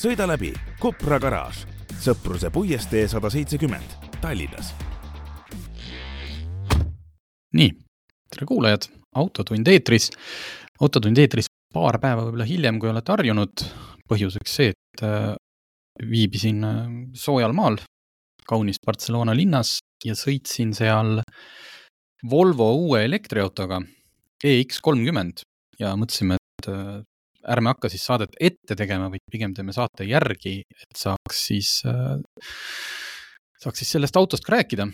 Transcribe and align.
sõida 0.00 0.26
läbi 0.28 0.52
Kopra 0.80 1.18
garaaž, 1.22 1.64
Sõpruse 2.02 2.50
puiestee 2.52 3.06
sada 3.08 3.30
seitsekümmend, 3.32 3.94
Tallinnas. 4.20 4.74
nii, 7.54 7.70
tere 8.34 8.46
kuulajad, 8.46 8.88
Autotund 9.14 9.68
eetris. 9.70 10.10
autotund 10.80 11.18
eetris 11.18 11.46
paar 11.72 12.00
päeva 12.02 12.24
võib-olla 12.26 12.46
hiljem, 12.48 12.78
kui 12.80 12.90
olete 12.90 13.12
harjunud. 13.12 13.64
põhjuseks 14.08 14.54
see, 14.54 14.72
et 14.74 15.02
äh, 15.02 15.34
viibisin 16.02 16.64
äh, 16.64 16.88
soojal 17.14 17.54
maal, 17.56 17.78
kaunis 18.46 18.76
Barcelona 18.84 19.32
linnas 19.32 19.78
ja 20.04 20.14
sõitsin 20.14 20.74
seal 20.74 21.22
Volvo 22.30 22.70
uue 22.74 23.04
elektriautoga 23.04 23.80
EX 24.44 24.80
kolmkümmend 24.80 25.42
ja 25.78 25.94
mõtlesime, 25.96 26.36
et 26.36 26.68
äh, 26.68 27.00
ärme 27.50 27.74
hakka 27.74 27.90
siis 27.92 28.04
saadet 28.06 28.36
ette 28.40 28.76
tegema, 28.78 29.10
vaid 29.12 29.24
pigem 29.30 29.54
teeme 29.56 29.74
saate 29.76 30.06
järgi, 30.08 30.60
et 30.64 31.00
saaks 31.00 31.42
siis 31.50 31.76
äh,, 31.88 32.20
saaks 33.64 33.82
siis 33.82 33.94
sellest 33.96 34.16
autost 34.20 34.46
ka 34.46 34.56
rääkida. 34.58 34.88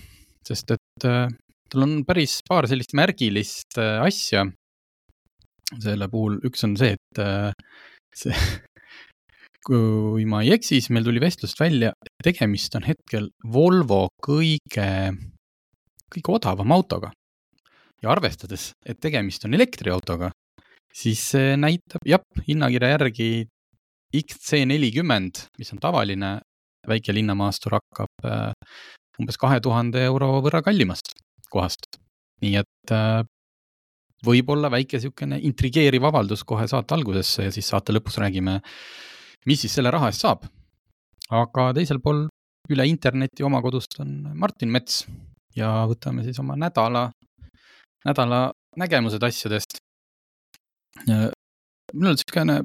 sest 0.47 0.73
et 0.75 1.07
äh, 1.07 1.29
tal 1.71 1.87
on 1.87 2.01
päris 2.07 2.41
paar 2.49 2.67
sellist 2.71 2.95
märgilist 2.97 3.79
äh, 3.79 4.01
asja. 4.03 4.47
selle 5.79 6.09
puhul 6.11 6.41
üks 6.47 6.65
on 6.67 6.75
see, 6.79 6.97
et 6.97 7.23
äh, 7.23 7.53
see 8.17 8.35
kui 9.67 10.25
ma 10.27 10.41
ei 10.43 10.55
eksi, 10.57 10.79
siis 10.79 10.91
meil 10.95 11.05
tuli 11.07 11.21
vestlust 11.23 11.61
välja, 11.61 11.93
tegemist 12.25 12.75
on 12.79 12.87
hetkel 12.89 13.29
Volvo 13.45 14.07
kõige, 14.25 14.89
kõige 16.11 16.37
odavam 16.39 16.73
autoga. 16.73 17.13
ja 18.01 18.09
arvestades, 18.11 18.71
et 18.87 18.97
tegemist 18.97 19.45
on 19.45 19.55
elektriautoga, 19.55 20.31
siis 20.95 21.23
see 21.33 21.57
näitab, 21.61 22.05
jah, 22.09 22.23
hinnakirja 22.47 22.95
järgi 22.97 23.31
XC40, 24.17 25.45
mis 25.59 25.73
on 25.75 25.83
tavaline 25.83 26.39
väike 26.89 27.15
linnamaastur, 27.15 27.77
hakkab 27.79 28.27
äh, 28.27 28.53
umbes 29.21 29.39
kahe 29.41 29.61
tuhande 29.63 30.03
euro 30.09 30.39
võrra 30.45 30.63
kallimast 30.65 31.13
kohast. 31.51 31.99
nii 32.41 32.57
et 32.57 32.93
äh, 32.95 33.21
võib-olla 34.25 34.71
väike 34.73 34.99
niisugune 34.99 35.41
intrigeeriv 35.45 36.07
avaldus 36.09 36.45
kohe 36.49 36.67
saate 36.69 36.97
algusesse 36.97 37.47
ja 37.47 37.53
siis 37.53 37.69
saate 37.69 37.93
lõpus 37.93 38.17
räägime, 38.21 38.59
mis 39.47 39.61
siis 39.65 39.75
selle 39.77 39.93
raha 39.93 40.09
eest 40.11 40.25
saab. 40.25 40.47
aga 41.31 41.71
teisel 41.77 42.01
pool 42.01 42.27
üle 42.71 42.87
interneti 42.89 43.45
oma 43.47 43.61
kodust 43.63 43.99
on 44.01 44.33
Martin 44.35 44.71
Mets 44.71 45.05
ja 45.57 45.85
võtame 45.91 46.25
siis 46.25 46.39
oma 46.43 46.57
nädala, 46.57 47.11
nädala 48.07 48.51
nägemused 48.77 49.23
asjadest 49.23 49.81
mul 51.07 52.11
on 52.11 52.17
niisugune 52.17 52.61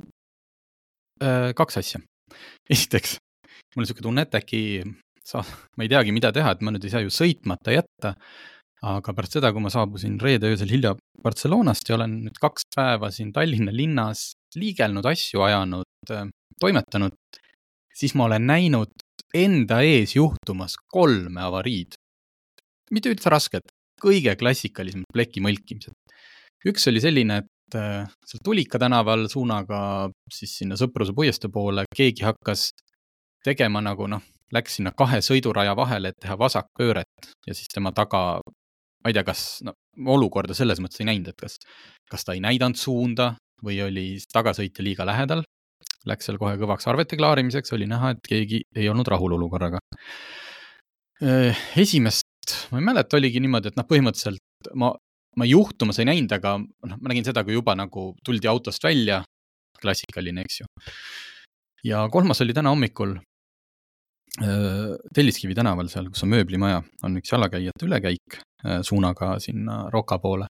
äh, 1.23 1.53
kaks 1.57 1.79
asja. 1.81 2.01
esiteks, 2.69 3.17
mul 3.75 3.83
on 3.83 3.87
niisugune 3.87 4.07
tunne, 4.09 4.25
et 4.25 4.37
äkki 4.41 4.61
sa, 5.25 5.41
ma 5.77 5.85
ei 5.85 5.91
teagi, 5.91 6.13
mida 6.15 6.31
teha, 6.35 6.53
et 6.53 6.61
ma 6.65 6.73
nüüd 6.73 6.85
ei 6.85 6.93
saa 6.93 7.03
ju 7.05 7.13
sõitmata 7.13 7.75
jätta. 7.75 8.15
aga 8.85 9.13
pärast 9.17 9.39
seda, 9.39 9.49
kui 9.49 9.63
ma 9.63 9.71
saabusin 9.73 10.19
reede 10.21 10.51
öösel 10.51 10.69
hilja 10.69 10.91
Barcelonast 11.23 11.87
ja 11.89 11.95
olen 11.95 12.19
nüüd 12.27 12.35
kaks 12.37 12.67
päeva 12.75 13.09
siin 13.09 13.31
Tallinna 13.33 13.71
linnas 13.73 14.35
liigelnud, 14.55 15.07
asju 15.09 15.41
ajanud, 15.41 16.11
äh, 16.13 16.27
toimetanud, 16.61 17.15
siis 17.95 18.13
ma 18.15 18.27
olen 18.27 18.45
näinud 18.45 18.91
enda 19.35 19.81
ees 19.81 20.15
juhtumas 20.15 20.77
kolme 20.91 21.41
avariid. 21.41 21.95
mitte 22.93 23.09
üldse 23.09 23.31
rasked, 23.33 23.65
kõige 23.99 24.35
klassikalisemad 24.37 25.09
pleki 25.13 25.41
mõlkimised. 25.41 25.95
üks 26.65 26.87
oli 26.91 27.01
selline, 27.01 27.41
et 27.41 27.49
seal 27.73 28.43
Tulika 28.43 28.79
tänaval 28.79 29.27
suunaga 29.31 30.09
siis 30.31 30.57
sinna 30.59 30.77
Sõpruse 30.79 31.15
puiestee 31.15 31.49
poole 31.51 31.85
keegi 31.95 32.25
hakkas 32.25 32.69
tegema 33.45 33.81
nagu 33.81 34.07
noh, 34.09 34.21
läks 34.53 34.77
sinna 34.79 34.93
kahe 34.97 35.21
sõiduraja 35.25 35.75
vahele, 35.77 36.11
et 36.11 36.19
teha 36.21 36.37
vasakpööret 36.39 37.31
ja 37.47 37.55
siis 37.55 37.69
tema 37.73 37.91
taga, 37.95 38.39
ma 38.43 39.11
ei 39.11 39.15
tea, 39.17 39.25
kas 39.27 39.45
no 39.65 39.75
olukorda 40.15 40.57
selles 40.57 40.81
mõttes 40.83 41.01
ei 41.01 41.09
näinud, 41.09 41.31
et 41.31 41.41
kas, 41.41 41.57
kas 42.11 42.25
ta 42.25 42.35
ei 42.35 42.43
näidanud 42.43 42.79
suunda 42.79 43.33
või 43.65 43.79
oli 43.85 44.07
tagasõitja 44.33 44.85
liiga 44.85 45.07
lähedal. 45.07 45.43
Läks 46.05 46.27
seal 46.27 46.37
kohe 46.37 46.53
kõvaks 46.61 46.85
arvete 46.89 47.17
klaarimiseks, 47.17 47.71
oli 47.73 47.87
näha, 47.89 48.13
et 48.13 48.27
keegi 48.29 48.61
ei 48.77 48.89
olnud 48.91 49.07
rahul 49.09 49.33
olukorraga. 49.39 49.79
Äh, 51.23 51.63
esimest, 51.81 52.53
ma 52.69 52.81
ei 52.81 52.85
mäleta, 52.85 53.17
oligi 53.17 53.41
niimoodi, 53.41 53.71
et 53.71 53.79
noh, 53.79 53.87
põhimõtteliselt 53.89 54.69
ma 54.77 54.91
ma 55.39 55.47
juhtumas 55.47 55.99
ei 55.99 56.07
näinud, 56.09 56.31
aga 56.37 56.57
noh, 56.59 56.97
ma 56.97 57.11
nägin 57.11 57.27
seda, 57.27 57.43
kui 57.45 57.55
juba 57.57 57.75
nagu 57.77 58.13
tuldi 58.25 58.49
autost 58.51 58.83
välja. 58.83 59.23
klassikaline, 59.75 60.41
eks 60.41 60.61
ju. 60.61 60.65
ja 61.83 62.05
kolmas 62.09 62.39
oli 62.41 62.53
täna 62.55 62.71
hommikul 62.71 63.17
äh, 64.41 64.93
Telliskivi 65.13 65.55
tänaval, 65.55 65.89
seal, 65.91 66.07
kus 66.09 66.23
on 66.23 66.31
mööblimaja, 66.31 66.79
on 67.03 67.17
üks 67.19 67.33
jalakäijate 67.33 67.85
ülekäik 67.85 68.37
äh, 68.63 68.79
suunaga 68.81 69.35
sinna 69.39 69.89
Roka 69.91 70.17
poole. 70.19 70.47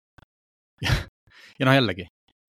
ja 0.85 1.67
noh, 1.67 1.75
jällegi 1.75 2.07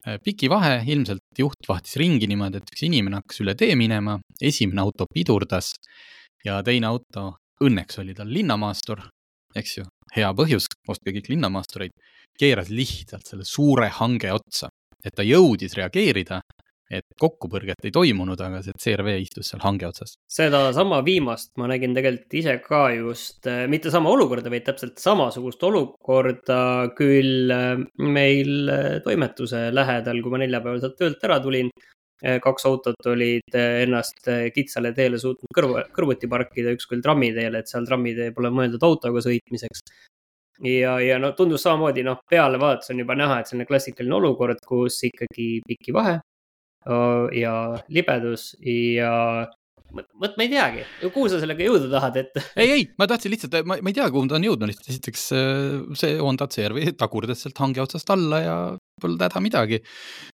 äh, 0.07 0.19
piki 0.23 0.51
vahe, 0.51 0.83
ilmselt 0.83 1.39
juht 1.39 1.69
vahtis 1.69 1.95
ringi 2.01 2.27
niimoodi, 2.27 2.59
et 2.59 2.75
üks 2.75 2.83
inimene 2.83 3.23
hakkas 3.23 3.41
üle 3.45 3.55
tee 3.55 3.79
minema, 3.79 4.19
esimene 4.41 4.83
auto 4.83 5.07
pidurdas 5.07 5.71
ja 6.45 6.59
teine 6.63 6.91
auto, 6.91 7.37
õnneks 7.63 8.03
oli 8.03 8.13
tal 8.13 8.27
linnamaastur, 8.29 9.07
eks 9.55 9.77
ju, 9.79 9.87
hea 10.15 10.31
põhjus, 10.37 10.67
ostke 10.87 11.13
kõik 11.15 11.31
linnamaastureid 11.33 11.95
keeras 12.39 12.69
lihtsalt 12.69 13.27
selle 13.27 13.47
suure 13.47 13.89
hange 13.99 14.31
otsa, 14.35 14.69
et 15.05 15.15
ta 15.15 15.23
jõudis 15.25 15.75
reageerida, 15.77 16.41
et 16.91 17.05
kokkupõrget 17.19 17.87
ei 17.87 17.93
toimunud, 17.93 18.39
aga 18.45 18.59
see 18.61 18.75
CRV 18.83 19.15
istus 19.23 19.49
seal 19.49 19.63
hange 19.63 19.87
otsas. 19.87 20.15
sedasama 20.29 21.01
viimast 21.05 21.51
ma 21.57 21.69
nägin 21.71 21.95
tegelikult 21.97 22.37
ise 22.37 22.57
ka 22.61 22.83
just, 22.93 23.39
äh, 23.49 23.65
mitte 23.71 23.91
sama 23.93 24.11
olukorda, 24.13 24.51
vaid 24.53 24.67
täpselt 24.67 25.01
samasugust 25.01 25.63
olukorda 25.65 26.59
küll 26.97 27.51
äh, 27.51 27.81
meil 27.97 28.69
äh, 28.69 28.99
toimetuse 29.05 29.71
lähedal, 29.73 30.21
kui 30.21 30.35
ma 30.35 30.43
neljapäeval 30.43 30.83
sealt 30.83 30.97
töölt 31.01 31.25
ära 31.25 31.39
tulin. 31.41 31.73
Kaks 32.21 32.65
autot 32.65 33.07
olid 33.11 33.55
ennast 33.59 34.29
kitsale 34.55 34.93
teele 34.95 35.19
suutnud 35.19 35.51
kõrvu, 35.55 35.81
kõrvuti 35.95 36.29
parkida, 36.31 36.71
üks 36.75 36.87
küll 36.89 37.03
trammiteele, 37.03 37.59
et 37.59 37.71
seal 37.71 37.87
trammitee 37.87 38.31
pole 38.35 38.51
mõeldud 38.55 38.83
autoga 38.87 39.23
sõitmiseks. 39.25 39.83
Ja, 40.63 40.95
ja 41.03 41.17
no 41.19 41.33
tundus 41.35 41.65
samamoodi, 41.67 42.05
noh, 42.07 42.21
pealevaadates 42.31 42.93
on 42.93 43.01
juba 43.03 43.17
näha, 43.19 43.41
et 43.41 43.51
selline 43.51 43.67
klassikaline 43.67 44.15
olukord, 44.15 44.61
kus 44.63 45.01
ikkagi 45.03 45.59
piki 45.67 45.95
vahe 45.95 46.19
ja 47.35 47.53
libedus 47.89 48.53
ja 48.63 49.11
vot 49.95 50.37
ma 50.37 50.45
ei 50.45 50.51
teagi, 50.51 50.85
kuhu 51.05 51.27
sa 51.31 51.39
sellega 51.41 51.67
jõuda 51.67 51.89
tahad, 51.91 52.19
et. 52.21 52.39
ei, 52.61 52.71
ei, 52.77 52.85
ma 52.99 53.07
tahtsin 53.09 53.33
lihtsalt, 53.33 53.59
ma, 53.67 53.77
ma 53.79 53.91
ei 53.91 53.97
tea, 53.97 54.07
kuhu 54.13 54.29
ta 54.31 54.37
on 54.39 54.47
jõudnud, 54.47 54.71
lihtsalt 54.71 54.91
esiteks 54.93 55.27
see 56.01 56.17
Honda 56.21 56.49
CR-V 56.51 56.91
tagurdas 57.01 57.45
sealt 57.45 57.61
hange 57.63 57.83
otsast 57.83 58.11
alla 58.15 58.41
ja 58.43 58.57
polnud 59.01 59.25
häda 59.25 59.43
midagi. 59.43 59.81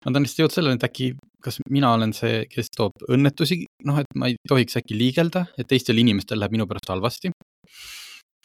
ma 0.00 0.10
tahan 0.10 0.26
lihtsalt 0.26 0.44
jõuda 0.44 0.59
selleni, 0.59 0.81
et 0.81 0.88
äkki, 0.91 1.12
kas 1.45 1.60
mina 1.72 1.95
olen 1.97 2.12
see, 2.16 2.45
kes 2.51 2.72
toob 2.77 3.09
õnnetusi, 3.09 3.62
noh, 3.89 4.03
et 4.03 4.18
ma 4.18 4.30
ei 4.30 4.39
tohiks 4.48 4.80
äkki 4.80 4.98
liigelda, 4.98 5.47
et 5.59 5.71
teistel 5.71 6.01
inimestel 6.03 6.41
läheb 6.41 6.59
minu 6.59 6.68
pärast 6.71 6.92
halvasti 6.92 7.33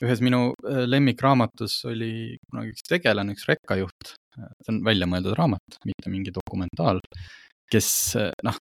ühes 0.03 0.19
minu 0.23 0.49
äh, 0.67 0.83
lemmikraamatus 0.89 1.77
oli 1.87 2.35
kunagi 2.49 2.73
üks 2.73 2.83
tegelane, 2.87 3.35
üks 3.35 3.47
rekkajuht, 3.47 4.15
see 4.35 4.73
on 4.73 4.81
väljamõeldud 4.83 5.37
raamat, 5.39 5.79
mitte 5.87 6.11
mingi 6.11 6.33
dokumentaal, 6.35 6.99
kes 7.71 7.89
äh, 8.19 8.31
noh, 8.43 8.59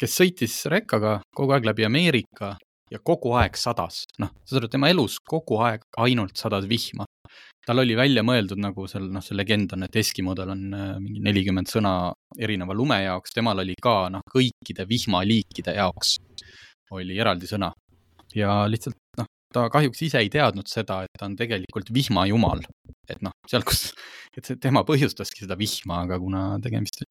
kes 0.00 0.16
sõitis 0.20 0.56
rekkaga 0.70 1.18
kogu 1.34 1.54
aeg 1.56 1.68
läbi 1.68 1.86
Ameerika 1.88 2.54
ja 2.92 3.00
kogu 3.04 3.34
aeg 3.36 3.56
sadas, 3.60 4.02
noh, 4.22 4.30
sa 4.44 4.54
saad 4.54 4.62
aru, 4.62 4.72
tema 4.72 4.90
elus 4.92 5.18
kogu 5.20 5.60
aeg 5.64 5.84
ainult 6.00 6.36
sadas 6.40 6.68
vihma. 6.70 7.06
tal 7.68 7.82
oli 7.82 7.92
välja 7.92 8.22
mõeldud 8.24 8.60
nagu 8.64 8.86
seal, 8.88 9.10
noh, 9.12 9.20
see 9.20 9.36
legend 9.36 9.74
on, 9.76 9.84
et 9.84 9.96
Eskimodel 10.00 10.54
on 10.54 10.62
äh, 10.72 10.94
mingi 11.02 11.20
nelikümmend 11.20 11.68
sõna 11.68 12.14
erineva 12.40 12.72
lume 12.72 12.96
jaoks, 13.02 13.34
temal 13.36 13.60
oli 13.60 13.74
ka 13.82 14.08
noh, 14.14 14.24
kõikide 14.32 14.86
vihmaliikide 14.88 15.74
jaoks 15.76 16.16
oli 16.96 17.18
eraldi 17.20 17.50
sõna. 17.50 17.72
ja 18.34 18.62
lihtsalt 18.70 18.96
noh, 19.20 19.28
ta 19.52 19.66
kahjuks 19.72 20.00
ise 20.06 20.22
ei 20.22 20.30
teadnud 20.32 20.68
seda, 20.68 21.02
et 21.04 21.20
ta 21.20 21.28
on 21.28 21.36
tegelikult 21.36 21.92
vihmajumal. 21.92 22.64
et 23.08 23.20
noh, 23.24 23.36
seal, 23.48 23.64
kus, 23.68 23.92
et 24.36 24.44
see 24.44 24.56
tema 24.60 24.84
põhjustaski 24.88 25.44
seda 25.44 25.56
vihma, 25.60 26.02
aga 26.06 26.18
kuna 26.20 26.42
tegemist 26.64 27.04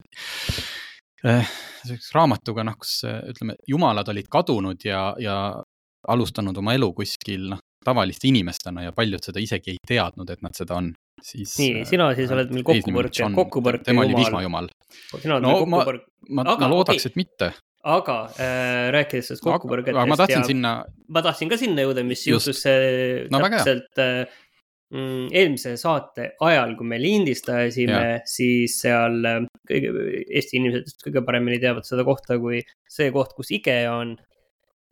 sihukese 1.23 2.13
raamatuga, 2.13 2.65
noh, 2.67 2.77
kus 2.77 2.99
ütleme, 3.07 3.57
jumalad 3.67 4.09
olid 4.13 4.29
kadunud 4.31 4.85
ja, 4.85 5.01
ja 5.21 5.37
alustanud 6.07 6.57
oma 6.61 6.75
elu 6.77 6.91
kuskil 6.97 7.49
noh, 7.53 7.61
tavaliste 7.87 8.27
inimestena 8.29 8.87
ja 8.87 8.95
paljud 8.95 9.23
seda 9.23 9.41
isegi 9.41 9.75
ei 9.75 9.83
teadnud, 9.87 10.29
et 10.33 10.43
nad 10.45 10.57
seda 10.57 10.77
on. 10.81 10.91
siis. 11.23 11.55
nii, 11.57 11.85
sina 11.89 12.11
siis 12.17 12.31
oled 12.33 12.51
meil 12.53 12.65
kokkupõrke 12.67 13.85
tema 13.87 14.03
jumal. 14.03 14.13
oli 14.13 14.25
vihmajumal. 14.25 14.67
sina 15.21 15.37
oled 15.37 15.47
no, 15.47 15.53
meil 15.53 15.63
kokkupõrk. 15.63 16.03
ma, 16.29 16.43
ma, 16.43 16.57
ma 16.61 16.69
loodaks, 16.73 17.09
et 17.09 17.17
mitte 17.19 17.53
aga 17.87 18.17
äh, 18.35 18.89
rääkides 18.91 19.31
sellest 19.31 19.45
kokkupõrgetest. 19.45 20.09
ma 20.11 20.17
tahtsin 20.19 20.43
sinna. 20.47 20.73
ma 21.13 21.23
tahtsin 21.23 21.51
ka 21.51 21.59
sinna 21.59 21.85
jõuda, 21.85 22.03
mis 22.07 22.25
Just. 22.25 22.49
juhtus 22.49 22.63
see 22.65 23.27
no, 23.31 23.41
täpselt 23.45 24.03
äh, 24.03 24.39
eelmise 24.87 25.73
saate 25.79 26.29
ajal, 26.47 26.73
kui 26.79 26.87
me 26.87 26.99
lindistasime, 27.01 28.21
siis 28.27 28.77
seal 28.85 29.19
äh, 29.27 29.41
kõige, 29.67 29.91
Eesti 30.39 30.61
inimesed 30.61 31.03
kõige 31.03 31.23
paremini 31.27 31.59
teavad 31.59 31.87
seda 31.87 32.05
kohta 32.07 32.37
kui 32.39 32.61
see 32.87 33.11
koht, 33.15 33.35
kus 33.35 33.51
IKEA 33.59 33.91
on. 33.93 34.15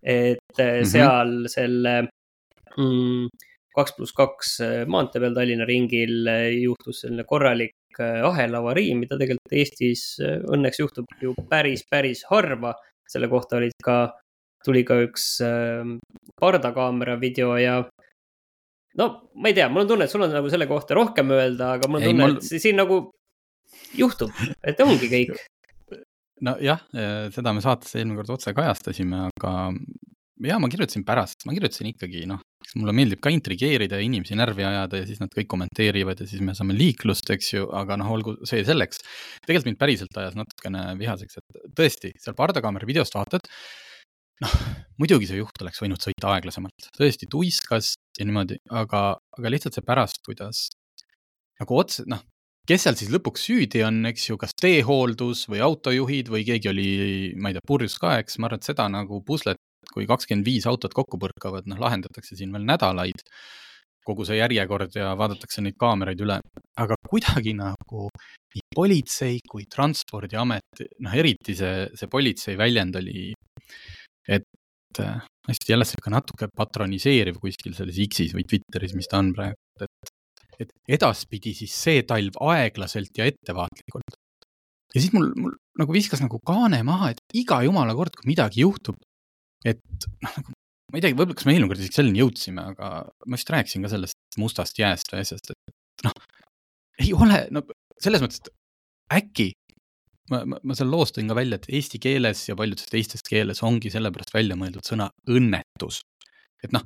et 0.03 0.37
mm 0.57 0.63
-hmm. 0.63 0.85
seal 0.85 1.47
selle 1.47 1.93
mm, 2.77 3.29
kaks 3.75 3.95
pluss 3.95 4.13
kaks 4.13 4.59
maantee 4.87 5.21
peal 5.21 5.33
Tallinna 5.33 5.65
ringil 5.65 6.27
juhtus 6.61 7.01
selline 7.01 7.23
korralik 7.23 7.97
ahelavarii, 7.99 8.93
mida 8.95 9.17
tegelikult 9.17 9.55
Eestis 9.55 10.19
õnneks 10.21 10.79
juhtub 10.79 11.05
ju 11.21 11.33
päris, 11.49 11.83
päris 11.89 12.25
harva. 12.29 12.75
selle 13.07 13.27
kohta 13.27 13.57
olid 13.57 13.73
ka, 13.83 14.13
tuli 14.65 14.83
ka 14.83 14.95
üks 15.01 15.41
pardakaamera 16.41 17.19
video 17.21 17.57
ja 17.57 17.83
no 18.99 19.09
ma 19.35 19.51
ei 19.51 19.57
tea, 19.57 19.67
mul 19.71 19.85
on 19.85 19.91
tunne, 19.93 20.07
et 20.07 20.13
sul 20.13 20.25
on 20.25 20.33
nagu 20.33 20.51
selle 20.51 20.69
kohta 20.69 20.97
rohkem 20.97 21.33
öelda, 21.35 21.75
aga 21.79 21.89
mul 21.89 22.01
on 22.01 22.09
tunne 22.09 22.29
mul..., 22.29 22.39
et 22.39 22.63
siin 22.63 22.79
nagu 22.79 23.01
juhtub, 23.97 24.33
et 24.63 24.81
ongi 24.83 25.11
kõik. 25.11 25.35
nojah, 26.45 26.81
seda 27.35 27.55
me 27.55 27.63
saates 27.63 27.95
eelmine 27.95 28.19
kord 28.19 28.35
otse 28.37 28.53
kajastasime, 28.55 29.27
aga 29.31 29.53
ja 30.43 30.57
ma 30.59 30.67
kirjutasin 30.71 31.05
pärast, 31.07 31.45
ma 31.47 31.55
kirjutasin 31.55 31.93
ikkagi 31.93 32.25
noh, 32.27 32.41
mulle 32.75 32.95
meeldib 32.95 33.21
ka 33.23 33.31
intrigeerida 33.31 33.99
ja 33.99 34.05
inimesi 34.05 34.35
närvi 34.35 34.65
ajada 34.67 34.99
ja 34.99 35.07
siis 35.07 35.21
nad 35.21 35.31
kõik 35.31 35.47
kommenteerivad 35.51 36.19
ja 36.19 36.27
siis 36.27 36.43
me 36.43 36.55
saame 36.57 36.75
liiklust, 36.75 37.29
eks 37.31 37.53
ju, 37.53 37.69
aga 37.75 37.97
noh, 38.01 38.11
olgu 38.17 38.35
see 38.47 38.65
selleks. 38.67 38.99
tegelikult 39.45 39.71
mind 39.71 39.79
päriselt 39.79 40.19
ajas 40.19 40.35
natukene 40.39 40.83
vihaseks, 40.99 41.39
et 41.39 41.71
tõesti, 41.77 42.11
seal 42.19 42.35
pardakaamera 42.37 42.89
videost 42.89 43.15
vaatad 43.15 43.47
noh, 44.43 44.55
muidugi 44.99 45.29
see 45.29 45.39
juht 45.39 45.61
oleks 45.63 45.81
võinud 45.83 46.01
sõita 46.03 46.33
aeglasemalt, 46.35 46.89
tõesti 46.97 47.29
tuiskas 47.31 47.93
ja 48.19 48.27
niimoodi, 48.27 48.59
aga, 48.75 49.07
aga 49.37 49.51
lihtsalt 49.51 49.77
see 49.77 49.85
pärast, 49.85 50.21
kuidas 50.25 50.67
nagu 51.61 51.77
otse, 51.79 52.03
noh, 52.11 52.23
kes 52.67 52.87
seal 52.87 52.97
siis 52.99 53.11
lõpuks 53.13 53.45
süüdi 53.47 53.83
on, 53.85 54.01
eks 54.09 54.29
ju, 54.29 54.39
kas 54.41 54.55
teehooldus 54.59 55.45
või 55.51 55.61
autojuhid 55.65 56.31
või 56.33 56.45
keegi 56.47 56.71
oli, 56.71 56.89
ma 57.39 57.51
ei 57.51 57.57
tea, 57.57 57.67
purjus 57.67 57.99
ka, 58.01 58.17
eks, 58.23 58.39
ma 58.39 58.49
arvan, 58.49 58.63
et 58.63 58.71
seda 58.71 58.87
nagu 58.91 59.21
puslet, 59.25 59.61
kui 59.93 60.07
kakskümmend 60.09 60.47
viis 60.47 60.65
autot 60.67 60.95
kokku 60.97 61.19
põrkavad, 61.21 61.69
noh, 61.69 61.79
lahendatakse 61.79 62.35
siin 62.35 62.51
veel 62.55 62.65
nädalaid, 62.67 63.21
kogu 64.05 64.25
see 64.27 64.37
järjekord 64.37 64.93
ja 64.97 65.13
vaadatakse 65.17 65.63
neid 65.65 65.77
kaameraid 65.81 66.19
üle, 66.21 66.39
aga 66.81 66.97
kuidagi 67.07 67.55
nagu 67.57 68.09
nii 68.55 68.67
politsei 68.75 69.39
kui 69.49 69.65
Transpordiamet, 69.71 70.83
noh, 71.05 71.15
eriti 71.17 71.55
see, 71.57 71.87
see 71.97 72.11
politsei 72.11 72.57
väljend 72.59 72.99
oli 73.01 73.31
et 74.27 75.01
äh, 75.01 75.21
hästi 75.47 75.73
jälle 75.73 75.87
sihuke 75.87 76.13
natuke 76.13 76.49
patroniseeriv 76.57 77.39
kuskil 77.41 77.75
selles 77.77 77.99
X-is 78.07 78.35
või 78.35 78.45
Twitteris, 78.49 78.95
mis 78.97 79.09
ta 79.11 79.21
on 79.21 79.31
praegu, 79.35 79.85
et, 79.85 80.13
et 80.65 80.75
edaspidi 80.97 81.53
siis 81.57 81.75
see 81.85 82.03
talv 82.07 82.39
aeglaselt 82.53 83.17
ja 83.19 83.27
ettevaatlikult. 83.29 84.19
ja 84.95 85.01
siis 85.01 85.13
mul, 85.13 85.31
mul 85.39 85.55
nagu 85.79 85.95
viskas 85.95 86.23
nagu 86.23 86.39
kaane 86.47 86.81
maha, 86.87 87.13
et 87.13 87.37
iga 87.37 87.61
jumala 87.65 87.95
kord, 87.97 88.15
kui 88.17 88.31
midagi 88.31 88.63
juhtub, 88.63 88.99
et 89.65 89.81
noh, 90.23 90.37
nagu 90.39 90.55
ma 90.91 90.99
ei 90.99 91.03
teagi, 91.03 91.17
võib-olla 91.17 91.37
kas 91.37 91.47
me 91.47 91.55
eelmine 91.55 91.71
kord 91.71 91.81
isegi 91.81 91.99
selleni 91.99 92.21
jõudsime, 92.21 92.69
aga 92.73 92.89
ma 93.25 93.39
vist 93.39 93.51
rääkisin 93.51 93.85
ka 93.85 93.91
sellest 93.91 94.39
mustast 94.41 94.79
jääst 94.79 95.11
või 95.11 95.23
asjast, 95.25 95.51
et 95.51 96.07
noh, 96.07 96.15
ei 97.03 97.11
ole, 97.17 97.41
no 97.53 97.65
selles 98.01 98.23
mõttes, 98.23 98.41
et 98.43 98.53
äkki 99.19 99.49
ma, 100.31 100.41
ma, 100.45 100.59
ma 100.63 100.77
seal 100.77 100.89
loos 100.91 101.13
tõin 101.15 101.29
ka 101.29 101.37
välja, 101.37 101.59
et 101.59 101.69
eesti 101.79 101.99
keeles 102.01 102.45
ja 102.49 102.57
paljudes 102.57 102.89
teistes 102.91 103.23
keeles 103.25 103.61
ongi 103.65 103.91
sellepärast 103.93 104.33
välja 104.35 104.57
mõeldud 104.59 104.85
sõna 104.87 105.09
õnnetus. 105.29 106.01
et 106.63 106.73
noh, 106.73 106.85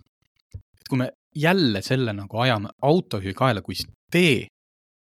et 0.55 0.89
kui 0.89 0.99
me 0.99 1.11
jälle 1.35 1.81
selle 1.85 2.13
nagu 2.15 2.41
ajame 2.43 2.73
autojuhi 2.83 3.35
kaela 3.37 3.61
kui 3.61 3.77
tee, 4.11 4.47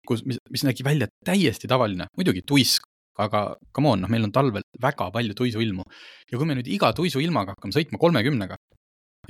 kus, 0.07 0.23
mis, 0.27 0.39
mis 0.51 0.63
nägi 0.67 0.85
välja 0.85 1.07
täiesti 1.25 1.69
tavaline, 1.69 2.09
muidugi 2.17 2.43
tuisk, 2.45 2.85
aga 3.17 3.55
come 3.73 3.93
on, 3.95 4.03
noh, 4.03 4.11
meil 4.11 4.27
on 4.27 4.33
talvel 4.33 4.65
väga 4.81 5.09
palju 5.13 5.33
tuisuilmu 5.37 5.85
ja 6.31 6.37
kui 6.37 6.45
me 6.45 6.57
nüüd 6.59 6.69
iga 6.69 6.91
tuisuilmaga 6.93 7.55
hakkame 7.55 7.73
sõitma 7.73 7.99
kolmekümnega, 8.01 8.59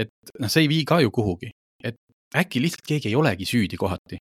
et 0.01 0.12
noh, 0.42 0.51
see 0.51 0.65
ei 0.65 0.71
vii 0.74 0.83
ka 0.89 1.00
ju 1.06 1.13
kuhugi, 1.13 1.54
et 1.86 1.98
äkki 2.36 2.62
lihtsalt 2.63 2.86
keegi 2.89 3.13
ei 3.13 3.19
olegi 3.19 3.48
süüdi 3.48 3.80
kohati. 3.80 4.19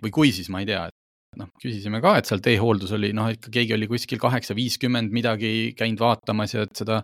või 0.00 0.12
kui, 0.16 0.30
siis 0.32 0.48
ma 0.48 0.62
ei 0.62 0.66
tea, 0.68 0.86
noh, 1.38 1.50
küsisime 1.62 2.00
ka, 2.02 2.16
et 2.18 2.28
seal 2.30 2.42
teehooldus 2.42 2.94
oli, 2.96 3.12
noh, 3.16 3.30
ikka 3.30 3.52
keegi 3.54 3.76
oli 3.76 3.88
kuskil 3.90 4.20
kaheksa 4.22 4.56
viiskümmend 4.58 5.14
midagi 5.14 5.72
käinud 5.78 6.02
vaatamas 6.02 6.56
ja 6.56 6.66
et 6.66 6.82
seda 6.82 7.00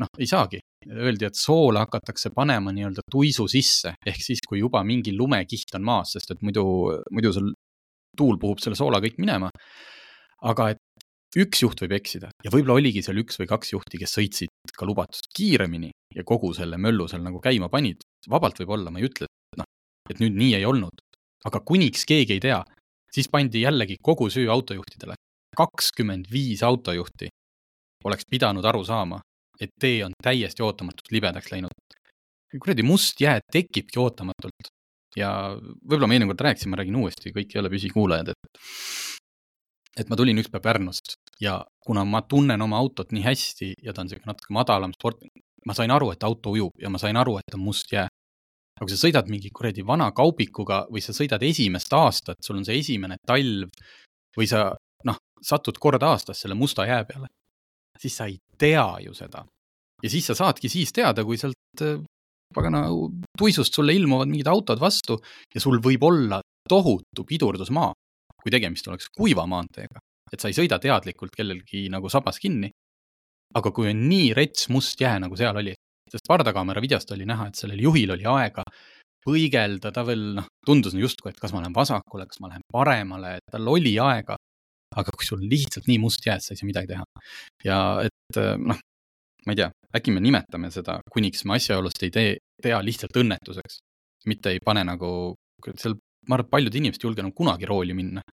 noh, 0.00 0.12
ei 0.18 0.28
saagi. 0.30 0.60
Öeldi, 0.88 1.26
et 1.28 1.36
soola 1.36 1.82
hakatakse 1.84 2.30
panema 2.32 2.72
nii-öelda 2.72 3.04
tuisu 3.12 3.44
sisse, 3.52 3.92
ehk 4.06 4.22
siis, 4.24 4.40
kui 4.48 4.62
juba 4.62 4.80
mingi 4.86 5.12
lumekiht 5.16 5.74
on 5.76 5.84
maas, 5.84 6.14
sest 6.16 6.32
et 6.32 6.44
muidu, 6.46 6.64
muidu 7.12 7.34
sul 7.36 7.50
tuul 8.16 8.38
puhub 8.40 8.62
selle 8.62 8.78
soola 8.78 9.00
kõik 9.02 9.20
minema. 9.20 9.50
aga 10.40 10.70
et 10.72 10.78
üks 11.36 11.60
juht 11.60 11.82
võib 11.82 11.92
eksida 11.98 12.30
ja 12.44 12.50
võib-olla 12.50 12.78
oligi 12.80 13.02
seal 13.04 13.20
üks 13.20 13.36
või 13.38 13.48
kaks 13.50 13.74
juhti, 13.74 13.98
kes 14.00 14.14
sõitsid 14.16 14.72
ka 14.72 14.86
lubatust 14.88 15.28
kiiremini 15.36 15.90
ja 16.16 16.24
kogu 16.24 16.54
selle 16.56 16.78
möllu 16.80 17.06
seal 17.08 17.20
nagu 17.22 17.42
käima 17.44 17.68
panid. 17.68 18.00
vabalt 18.28 18.58
võib 18.62 18.72
olla, 18.76 18.90
ma 18.90 18.98
ei 18.98 19.06
ütle, 19.06 19.28
et 19.28 19.60
noh, 19.60 19.68
et 20.10 20.22
nüüd 20.22 20.38
nii 20.40 20.54
ei 20.56 20.64
olnud. 20.64 21.04
aga 21.44 21.60
kuniks 21.60 22.04
keegi 22.08 22.38
ei 22.38 22.40
tea, 22.40 22.58
siis 23.14 23.28
pandi 23.32 23.62
jällegi 23.62 23.96
kogu 24.02 24.30
süü 24.30 24.48
autojuhtidele. 24.48 25.14
kakskümmend 25.56 26.24
viis 26.32 26.62
autojuhti 26.62 27.28
oleks 28.04 28.24
pidanud 28.30 28.64
aru 28.64 28.84
saama, 28.84 29.18
et 29.60 29.70
tee 29.80 30.04
on 30.04 30.12
täiesti 30.22 30.62
ootamatult 30.62 31.10
libedaks 31.12 31.52
läinud. 31.52 31.74
kuradi 32.62 32.82
must 32.82 33.20
jää 33.20 33.38
tekibki 33.52 33.98
ootamatult 33.98 34.70
ja 35.16 35.30
võib-olla 35.58 36.06
ma 36.06 36.14
eelmine 36.14 36.30
kord 36.32 36.44
rääkisin, 36.46 36.70
ma 36.70 36.78
räägin 36.80 36.96
uuesti, 36.96 37.32
kõik 37.34 37.54
ei 37.54 37.60
ole 37.60 37.70
püsikuulajad, 37.70 38.32
et 38.32 38.64
et 40.00 40.08
ma 40.08 40.16
tulin 40.16 40.38
ükspäev 40.38 40.62
Pärnust 40.62 41.16
ja 41.42 41.64
kuna 41.86 42.04
ma 42.04 42.22
tunnen 42.22 42.62
oma 42.62 42.78
autot 42.78 43.10
nii 43.12 43.24
hästi 43.24 43.72
ja 43.82 43.92
ta 43.92 44.02
on 44.02 44.06
niisugune 44.08 44.30
natuke 44.30 44.54
madalam 44.54 44.94
sport, 44.94 45.24
ma 45.66 45.74
sain 45.74 45.90
aru, 45.90 46.12
et 46.14 46.22
auto 46.24 46.54
ujub 46.54 46.78
ja 46.80 46.90
ma 46.90 46.98
sain 46.98 47.16
aru, 47.16 47.36
et 47.38 47.54
on 47.54 47.64
must 47.64 47.92
jää 47.92 48.06
aga 48.80 48.88
kui 48.88 48.96
sa 48.96 49.00
sõidad 49.04 49.28
mingi 49.28 49.50
kuradi 49.52 49.84
vana 49.86 50.08
kaubikuga 50.16 50.86
või 50.88 51.02
sa 51.04 51.12
sõidad 51.12 51.42
esimest 51.44 51.92
aastat, 51.92 52.40
sul 52.40 52.56
on 52.56 52.64
see 52.64 52.78
esimene 52.80 53.18
talv 53.28 53.68
või 54.36 54.48
sa 54.48 54.70
noh, 55.04 55.18
satud 55.44 55.76
kord 55.80 56.02
aastas 56.02 56.40
selle 56.40 56.56
musta 56.56 56.86
jää 56.88 57.04
peale, 57.04 57.28
siis 58.00 58.16
sa 58.16 58.28
ei 58.30 58.38
tea 58.58 58.86
ju 59.04 59.14
seda. 59.14 59.44
ja 60.02 60.08
siis 60.08 60.26
sa 60.26 60.34
saadki 60.34 60.68
siis 60.72 60.92
teada, 60.96 61.24
kui 61.24 61.36
sealt 61.36 61.84
äh, 61.84 62.00
pagana 62.54 62.86
tuisust 63.38 63.74
sulle 63.74 63.92
ilmuvad 63.94 64.30
mingid 64.30 64.48
autod 64.48 64.80
vastu 64.80 65.18
ja 65.54 65.60
sul 65.60 65.76
võib 65.84 66.02
olla 66.02 66.40
tohutu 66.68 67.24
pidurdusmaa, 67.28 67.92
kui 68.42 68.50
tegemist 68.50 68.88
oleks 68.88 69.10
kuiva 69.12 69.44
maanteega, 69.46 70.00
et 70.32 70.40
sa 70.40 70.48
ei 70.48 70.56
sõida 70.56 70.80
teadlikult 70.80 71.36
kellelgi 71.36 71.88
nagu 71.92 72.08
sabas 72.08 72.40
kinni. 72.40 72.70
aga 73.50 73.72
kui 73.74 73.88
on 73.90 74.04
nii 74.08 74.32
rets 74.32 74.68
must 74.70 75.00
jää, 75.00 75.18
nagu 75.18 75.36
seal 75.36 75.56
oli, 75.58 75.72
sest 76.10 76.26
pardakaamera 76.28 76.82
videost 76.82 77.12
oli 77.14 77.26
näha, 77.28 77.48
et 77.48 77.60
sellel 77.60 77.80
juhil 77.84 78.14
oli 78.16 78.26
aega 78.28 78.64
põigelda, 79.24 79.92
ta 79.92 80.04
veel 80.06 80.22
noh, 80.38 80.46
tundus 80.66 80.94
justkui, 80.96 81.32
et 81.32 81.40
kas 81.40 81.52
ma 81.52 81.62
lähen 81.62 81.76
vasakule, 81.76 82.26
kas 82.28 82.40
ma 82.40 82.50
lähen 82.52 82.64
paremale, 82.72 83.38
tal 83.50 83.68
oli 83.68 83.96
aega. 84.00 84.36
aga 84.90 85.12
kui 85.14 85.22
sul 85.22 85.42
lihtsalt 85.46 85.86
nii 85.86 86.00
must 86.02 86.24
jääd, 86.26 86.42
sa 86.42 86.50
ei 86.50 86.58
saa 86.58 86.66
midagi 86.66 86.88
teha. 86.90 87.04
ja 87.64 87.76
et 88.02 88.38
noh, 88.58 88.78
ma 89.46 89.54
ei 89.54 89.58
tea, 89.60 89.68
äkki 89.96 90.14
me 90.14 90.22
nimetame 90.24 90.70
seda, 90.74 90.96
kuniks 91.14 91.44
me 91.46 91.54
asjaolust 91.58 92.02
ei 92.02 92.10
tee, 92.16 92.32
tea 92.62 92.80
lihtsalt 92.82 93.20
õnnetuseks. 93.22 93.78
mitte 94.26 94.50
ei 94.50 94.58
pane 94.64 94.82
nagu, 94.84 95.10
seal, 95.76 95.94
ma 96.28 96.36
arvan, 96.36 96.46
et 96.46 96.50
paljud 96.56 96.80
inimesed 96.80 97.04
ei 97.04 97.08
julge 97.08 97.22
enam 97.22 97.36
kunagi 97.36 97.68
rooli 97.70 97.94
minna. 97.94 98.24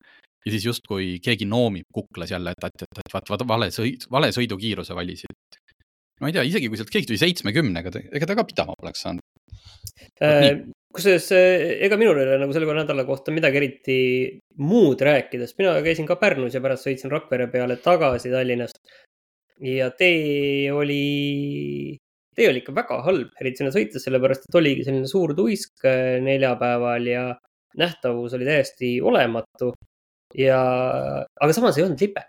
ja 0.46 0.51
siis 0.51 0.65
justkui 0.65 1.19
keegi 1.24 1.46
noomib 1.46 1.86
kuklas 1.93 2.31
jälle, 2.31 2.55
et, 2.55 2.63
et, 2.63 2.88
et, 2.88 3.00
et 3.05 3.13
vaat, 3.13 3.29
vaat 3.29 3.48
vale 3.48 3.69
sõit, 3.75 4.07
vale 4.12 4.31
sõidukiiruse 4.31 4.96
valisid 4.96 5.60
ma 6.21 6.29
ei 6.29 6.36
tea, 6.36 6.45
isegi 6.47 6.69
kui 6.71 6.79
sealt 6.79 6.91
keegi 6.93 7.12
tuli 7.12 7.21
seitsmekümnega, 7.21 7.93
ega 8.09 8.29
ta 8.29 8.38
ka 8.38 8.45
pidama 8.47 8.75
poleks 8.79 9.03
saanud 9.05 9.24
äh,. 10.24 10.63
kusjuures 10.97 11.27
ega 11.86 12.00
minul 12.00 12.17
ei 12.17 12.25
ole 12.25 12.39
nagu 12.41 12.55
selle 12.55 12.77
nädala 12.77 13.05
kohta 13.07 13.33
midagi 13.36 13.59
eriti 13.59 14.00
muud 14.57 15.03
rääkida, 15.05 15.45
sest 15.45 15.59
mina 15.62 15.75
käisin 15.86 16.07
ka 16.09 16.17
Pärnus 16.21 16.57
ja 16.57 16.63
pärast 16.63 16.88
sõitsin 16.88 17.13
Rakvere 17.13 17.50
peale 17.53 17.77
tagasi 17.83 18.33
Tallinnast. 18.33 18.81
ja 19.62 19.89
tee 19.97 20.71
oli, 20.74 21.97
tee 22.38 22.50
oli 22.50 22.63
ikka 22.63 22.74
väga 22.77 23.01
halb, 23.05 23.29
eriti 23.41 23.62
sinna 23.62 23.74
sõites, 23.74 24.05
sellepärast 24.05 24.47
et 24.47 24.57
oligi 24.57 24.86
selline 24.88 25.09
suur 25.09 25.36
tuisk 25.38 25.86
äh, 25.86 26.17
neljapäeval 26.25 27.05
ja 27.09 27.27
nähtavus 27.77 28.33
oli 28.33 28.45
täiesti 28.50 28.97
olematu. 29.01 29.74
ja, 30.38 30.59
aga 31.41 31.53
samas 31.53 31.77
ei 31.77 31.86
olnud 31.86 32.01
libe 32.01 32.25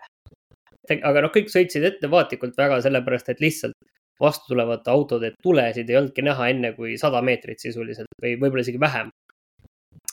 aga 0.89 1.23
noh, 1.25 1.31
kõik 1.33 1.51
sõitsid 1.53 1.85
ettevaatlikult 1.85 2.57
väga 2.57 2.81
sellepärast, 2.85 3.31
et 3.33 3.41
lihtsalt 3.43 3.77
vastu 4.19 4.51
tulevate 4.51 4.91
autode 4.91 5.31
tulesid 5.43 5.89
ei 5.89 5.97
olnudki 5.99 6.23
näha 6.25 6.49
enne 6.51 6.73
kui 6.75 6.97
sada 6.99 7.21
meetrit 7.23 7.61
sisuliselt 7.63 8.11
või 8.23 8.35
võib-olla 8.41 8.65
isegi 8.65 8.81
vähem. 8.81 9.11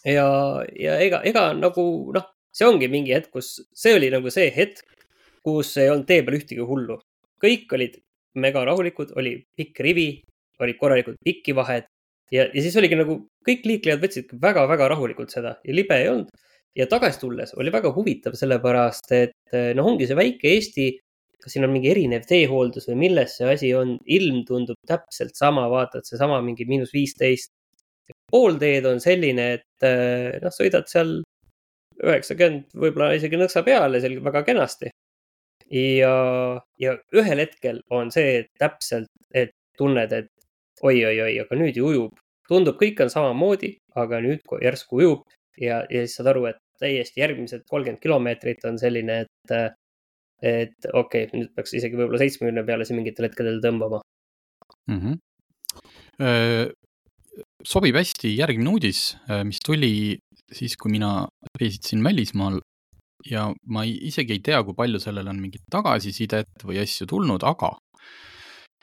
ja, 0.05 0.27
ja 0.79 0.99
ega, 1.03 1.23
ega 1.27 1.49
nagu 1.59 1.87
noh, 2.15 2.29
see 2.55 2.69
ongi 2.69 2.89
mingi 2.93 3.15
hetk, 3.17 3.33
kus 3.35 3.57
see 3.75 3.97
oli 3.97 4.11
nagu 4.15 4.31
see 4.31 4.53
hetk, 4.55 4.85
kus 5.47 5.75
ei 5.83 5.91
olnud 5.91 6.07
tee 6.07 6.23
peal 6.23 6.39
ühtegi 6.39 6.63
hullu. 6.63 7.01
kõik 7.43 7.73
olid 7.77 7.99
mega 8.41 8.63
rahulikud, 8.65 9.13
oli 9.17 9.39
pikk 9.57 9.81
rivi, 9.85 10.09
olid 10.61 10.79
korralikud 10.81 11.19
pikivahed 11.25 11.85
ja, 12.33 12.47
ja 12.47 12.63
siis 12.63 12.77
oligi 12.79 12.99
nagu 12.99 13.19
kõik 13.47 13.67
liiklejad 13.69 14.03
võtsid 14.03 14.33
väga-väga 14.43 14.89
rahulikult 14.95 15.35
seda 15.35 15.57
ja 15.65 15.75
libe 15.75 15.99
ei 15.99 16.09
olnud. 16.13 16.31
Ja 16.77 16.87
tagasi 16.91 17.21
tulles 17.23 17.55
oli 17.57 17.73
väga 17.73 17.93
huvitav, 17.97 18.37
sellepärast 18.39 19.13
et 19.17 19.57
noh, 19.77 19.89
ongi 19.93 20.09
see 20.09 20.19
väike 20.19 20.51
Eesti, 20.53 20.89
kas 21.43 21.55
siin 21.55 21.65
on 21.67 21.73
mingi 21.73 21.93
erinev 21.93 22.27
teehooldus 22.29 22.89
või 22.91 22.99
milles 23.07 23.37
see 23.39 23.49
asi 23.53 23.71
on, 23.79 23.95
ilm 24.19 24.43
tundub 24.49 24.79
täpselt 24.89 25.39
sama, 25.39 25.69
vaata, 25.73 26.01
et 26.01 26.11
seesama 26.11 26.41
mingi 26.45 26.67
miinus 26.69 26.93
viisteist. 26.95 27.53
pool 28.31 28.59
teed 28.59 28.87
on 28.87 29.01
selline, 29.03 29.47
et 29.59 29.87
noh, 30.43 30.53
sõidad 30.55 30.87
seal 30.91 31.21
üheksakümmend, 32.03 32.69
võib-olla 32.77 33.15
isegi 33.17 33.39
nõksa 33.41 33.63
peale 33.67 34.01
seal 34.03 34.19
väga 34.25 34.43
kenasti. 34.47 34.91
ja, 35.71 36.15
ja 36.79 36.93
ühel 37.15 37.43
hetkel 37.43 37.81
on 37.91 38.11
see 38.15 38.41
et 38.43 38.51
täpselt, 38.59 39.11
et 39.35 39.55
tunned, 39.79 40.13
et 40.13 40.31
oi-oi-oi, 40.83 41.33
aga 41.43 41.57
nüüd 41.57 41.77
ju 41.77 41.89
ujub. 41.89 42.21
tundub, 42.49 42.77
kõik 42.79 43.01
on 43.03 43.11
samamoodi, 43.11 43.73
aga 43.97 44.21
nüüd 44.23 44.45
järsku 44.63 45.01
ujub 45.01 45.25
ja, 45.59 45.83
ja 45.91 46.05
siis 46.05 46.15
saad 46.19 46.31
aru, 46.31 46.47
et 46.53 46.61
täiesti 46.81 47.23
järgmised 47.23 47.67
kolmkümmend 47.71 48.03
kilomeetrit 48.03 48.65
on 48.69 48.79
selline, 48.81 49.21
et, 49.27 49.55
et 50.43 50.91
okei 50.93 51.27
okay,, 51.27 51.41
nüüd 51.41 51.53
peaks 51.57 51.77
isegi 51.79 51.99
võib-olla 51.99 52.21
seitsmekümne 52.23 52.67
peale 52.69 52.87
siin 52.89 53.01
mingitel 53.01 53.29
hetkedel 53.29 53.61
tõmbama 53.65 54.03
mm. 54.91 55.01
-hmm. 55.01 56.75
sobib 57.65 57.99
hästi 58.01 58.37
järgmine 58.37 58.71
uudis, 58.77 59.03
mis 59.45 59.61
tuli 59.65 59.93
siis, 60.53 60.77
kui 60.77 60.91
mina 60.93 61.27
reisisin 61.61 62.05
välismaal 62.05 62.61
ja 63.31 63.49
ma 63.67 63.85
ei, 63.85 63.97
isegi 64.09 64.37
ei 64.37 64.45
tea, 64.45 64.63
kui 64.65 64.77
palju 64.77 65.01
sellele 65.03 65.31
on 65.33 65.41
mingit 65.41 65.65
tagasisidet 65.73 66.65
või 66.65 66.81
asju 66.83 67.09
tulnud, 67.11 67.43
aga 67.47 67.73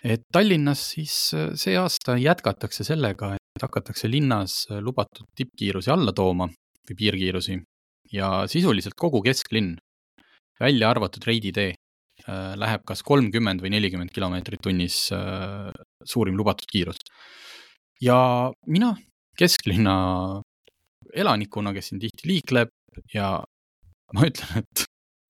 et 0.03 0.25
Tallinnas 0.33 0.81
siis 0.93 1.15
äh, 1.37 1.51
see 1.59 1.77
aasta 1.79 2.17
jätkatakse 2.19 2.85
sellega, 2.87 3.33
et 3.37 3.63
hakatakse 3.63 4.09
linnas 4.11 4.63
äh, 4.69 4.81
lubatud 4.83 5.29
tippkiirusi 5.37 5.93
alla 5.93 6.13
tooma 6.15 6.49
või 6.89 6.97
piirkiirusi 6.99 7.59
ja 8.11 8.47
sisuliselt 8.51 8.97
kogu 8.99 9.21
kesklinn, 9.25 9.77
välja 10.59 10.91
arvatud 10.91 11.25
Reidi 11.27 11.53
tee, 11.55 11.75
äh, 12.27 12.53
läheb 12.59 12.83
kas 12.87 13.03
kolmkümmend 13.05 13.63
või 13.63 13.73
nelikümmend 13.75 14.13
kilomeetrit 14.15 14.63
tunnis 14.63 15.05
suurim 16.05 16.37
lubatud 16.37 16.69
kiirus. 16.69 16.99
ja 18.01 18.51
mina 18.67 18.95
kesklinna 19.39 20.41
elanikuna, 21.13 21.73
kes 21.73 21.91
siin 21.91 22.01
tihti 22.01 22.27
liikleb 22.27 22.73
ja 23.13 23.37
ma 24.13 24.27
ütlen, 24.27 24.63
et 24.63 24.85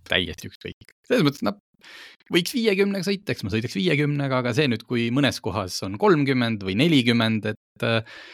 täiesti 0.10 0.50
ükskõik. 0.50 0.96
selles 1.08 1.25
mõttes, 1.25 1.44
noh, 1.46 1.60
võiks 2.34 2.56
viiekümnega 2.56 3.08
sõita, 3.08 3.34
eks 3.34 3.46
ma 3.46 3.53
sõidaks 3.53 3.77
viiekümnega, 3.77 4.42
aga 4.44 4.53
see 4.56 4.70
nüüd, 4.72 4.86
kui 4.88 5.10
mõnes 5.15 5.39
kohas 5.44 5.80
on 5.88 5.98
kolmkümmend 6.01 6.63
või 6.68 6.77
nelikümmend, 6.80 7.53
et 7.53 7.88
äh, 7.88 8.25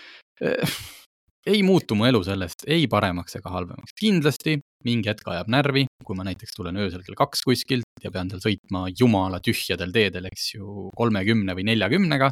ei 1.48 1.62
muutu 1.64 1.96
mu 1.96 2.08
elu 2.08 2.20
sellest 2.26 2.66
ei 2.68 2.88
paremaks 2.92 3.38
ega 3.40 3.52
halvemaks. 3.54 3.96
kindlasti 4.00 4.58
mingi 4.86 5.10
hetk 5.12 5.28
ajab 5.32 5.50
närvi, 5.52 5.86
kui 6.06 6.18
ma 6.18 6.26
näiteks 6.28 6.56
tulen 6.56 6.78
öösel 6.80 7.04
kell 7.06 7.18
kaks 7.20 7.44
kuskilt 7.48 8.04
ja 8.04 8.12
pean 8.12 8.32
seal 8.32 8.44
sõitma 8.44 8.88
jumala 8.92 9.40
tühjadel 9.44 9.94
teedel, 9.96 10.30
eks 10.32 10.54
ju, 10.56 10.90
kolmekümne 10.96 11.56
või 11.56 11.68
neljakümnega. 11.72 12.30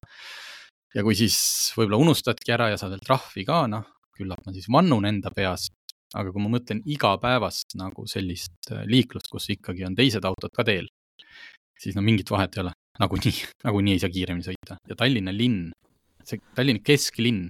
ja 0.95 1.03
kui 1.03 1.15
siis 1.19 1.37
võib-olla 1.77 1.99
unustadki 2.03 2.53
ära 2.55 2.71
ja 2.71 2.77
saad 2.79 2.95
veel 2.95 3.03
trahvi 3.05 3.43
ka, 3.47 3.65
noh, 3.71 3.85
küllap 4.17 4.43
ma 4.45 4.53
siis 4.55 4.69
vannun 4.71 5.05
enda 5.05 5.31
peas, 5.35 5.67
aga 6.15 6.31
kui 6.31 6.43
ma 6.43 6.51
mõtlen 6.55 6.81
igapäevast 6.87 7.75
nagu 7.79 8.07
sellist 8.07 8.71
äh, 8.71 8.85
liiklust, 8.87 9.29
kus 9.31 9.49
ikkagi 9.53 9.85
on 9.87 9.95
teised 9.95 10.25
autod 10.25 10.53
ka 10.55 10.65
teel, 10.67 10.87
siis 11.77 11.95
no 11.95 12.03
mingit 12.05 12.31
vahet 12.31 12.55
ei 12.55 12.63
ole, 12.63 12.73
nagunii, 13.03 13.35
nagunii 13.67 13.97
ei 13.97 14.03
saa 14.03 14.13
kiiremini 14.13 14.47
sõita 14.47 14.79
ja 14.87 14.99
Tallinna 14.99 15.35
linn, 15.35 15.69
see 16.23 16.39
Tallinna 16.55 16.83
kesklinn 16.83 17.49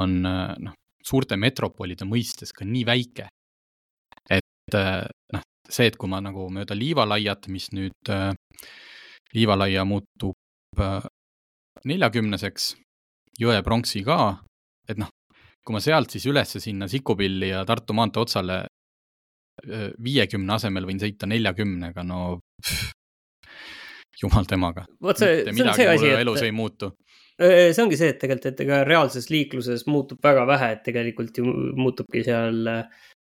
on 0.00 0.26
äh, 0.26 0.54
noh, 0.62 0.76
suurte 1.02 1.36
metropolide 1.40 2.06
mõistes 2.08 2.54
ka 2.56 2.66
nii 2.68 2.84
väike, 2.88 3.28
et 4.30 4.76
äh, 4.78 5.04
noh, 5.34 5.46
see, 5.68 5.88
et 5.90 5.98
kui 6.00 6.10
ma 6.10 6.22
nagu 6.24 6.48
mööda 6.52 6.76
Liivalaiat, 6.78 7.48
mis 7.52 7.70
nüüd 7.76 8.12
äh, 8.12 8.30
Liivalaia 9.32 9.84
muutub 9.88 10.36
neljakümneseks, 11.88 12.72
Jõe-Pronksi 13.40 14.02
ka, 14.04 14.18
et 14.88 15.00
noh, 15.00 15.08
kui 15.64 15.76
ma 15.76 15.80
sealt 15.80 16.12
siis 16.12 16.26
ülesse 16.28 16.60
sinna 16.60 16.88
Sikupilli 16.88 17.48
ja 17.52 17.62
Tartu 17.68 17.96
maantee 17.96 18.20
otsale 18.24 18.58
viiekümne 20.02 20.56
asemel 20.56 20.88
võin 20.88 21.00
sõita 21.00 21.28
neljakümnega, 21.28 22.04
no 22.08 22.38
pff, 22.60 22.92
jumal 24.22 24.48
temaga. 24.48 24.84
vot 25.00 25.18
see, 25.18 25.42
see 25.48 25.64
on 25.64 25.74
see 25.76 25.88
asi, 25.88 26.08
et. 26.10 26.20
elus 26.24 26.42
ei 26.44 26.52
muutu. 26.54 26.92
See 27.40 27.82
ongi 27.82 27.98
see, 27.98 28.12
et 28.12 28.20
tegelikult, 28.20 28.50
et 28.52 28.66
ega 28.66 28.82
reaalses 28.88 29.30
liikluses 29.32 29.86
muutub 29.90 30.20
väga 30.24 30.44
vähe, 30.48 30.74
et 30.76 30.84
tegelikult 30.86 31.40
ju 31.40 31.46
muutubki 31.78 32.24
seal 32.26 32.60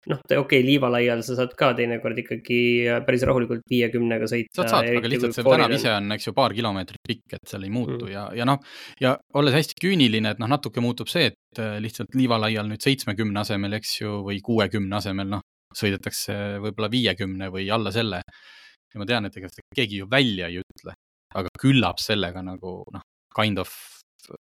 noh, 0.06 0.20
okei 0.22 0.38
okay,, 0.38 0.62
liivalaial 0.64 1.22
sa 1.26 1.36
saad 1.38 1.54
ka 1.58 1.72
teinekord 1.78 2.18
ikkagi 2.22 2.58
päris 3.06 3.24
rahulikult 3.26 3.64
viiekümnega 3.70 4.28
sõita. 4.30 4.60
saad, 4.60 4.70
saad, 4.70 4.90
aga 5.00 5.10
lihtsalt 5.10 5.36
see 5.36 5.46
tänav 5.46 5.74
ise 5.74 5.90
on, 5.92 6.12
eks 6.16 6.28
ju, 6.28 6.34
paar 6.36 6.54
kilomeetrit 6.56 7.02
pikk, 7.08 7.38
et 7.38 7.50
seal 7.50 7.66
ei 7.66 7.72
muutu 7.74 8.04
mm. 8.04 8.12
ja, 8.12 8.26
ja 8.38 8.46
noh, 8.48 8.60
ja 9.02 9.16
olles 9.38 9.56
hästi 9.56 9.78
küüniline, 9.82 10.36
et 10.36 10.42
noh, 10.42 10.50
natuke 10.50 10.84
muutub 10.84 11.10
see, 11.10 11.32
et 11.32 11.62
äh, 11.62 11.76
lihtsalt 11.82 12.14
liivalaial 12.18 12.70
nüüd 12.70 12.86
seitsmekümne 12.86 13.42
asemel, 13.42 13.74
eks 13.80 13.96
ju, 14.00 14.20
või 14.28 14.38
kuuekümne 14.46 15.00
asemel, 15.00 15.32
noh, 15.36 15.42
sõidetakse 15.76 16.36
võib-olla 16.62 16.92
viiekümne 16.92 17.50
või 17.52 17.66
alla 17.74 17.90
selle 17.94 18.22
ja 18.22 19.02
ma 19.02 19.08
tean, 19.08 19.26
et 19.28 19.36
ega 19.36 19.50
seda 19.50 19.66
keegi 19.76 20.00
ju 20.00 20.08
välja 20.10 20.48
ei 20.52 20.62
ütle, 20.62 20.94
aga 21.36 21.50
küllap 21.60 22.00
sellega 22.00 22.42
nagu 22.46 22.78
noh, 22.94 23.04
kind 23.36 23.60
of 23.62 23.72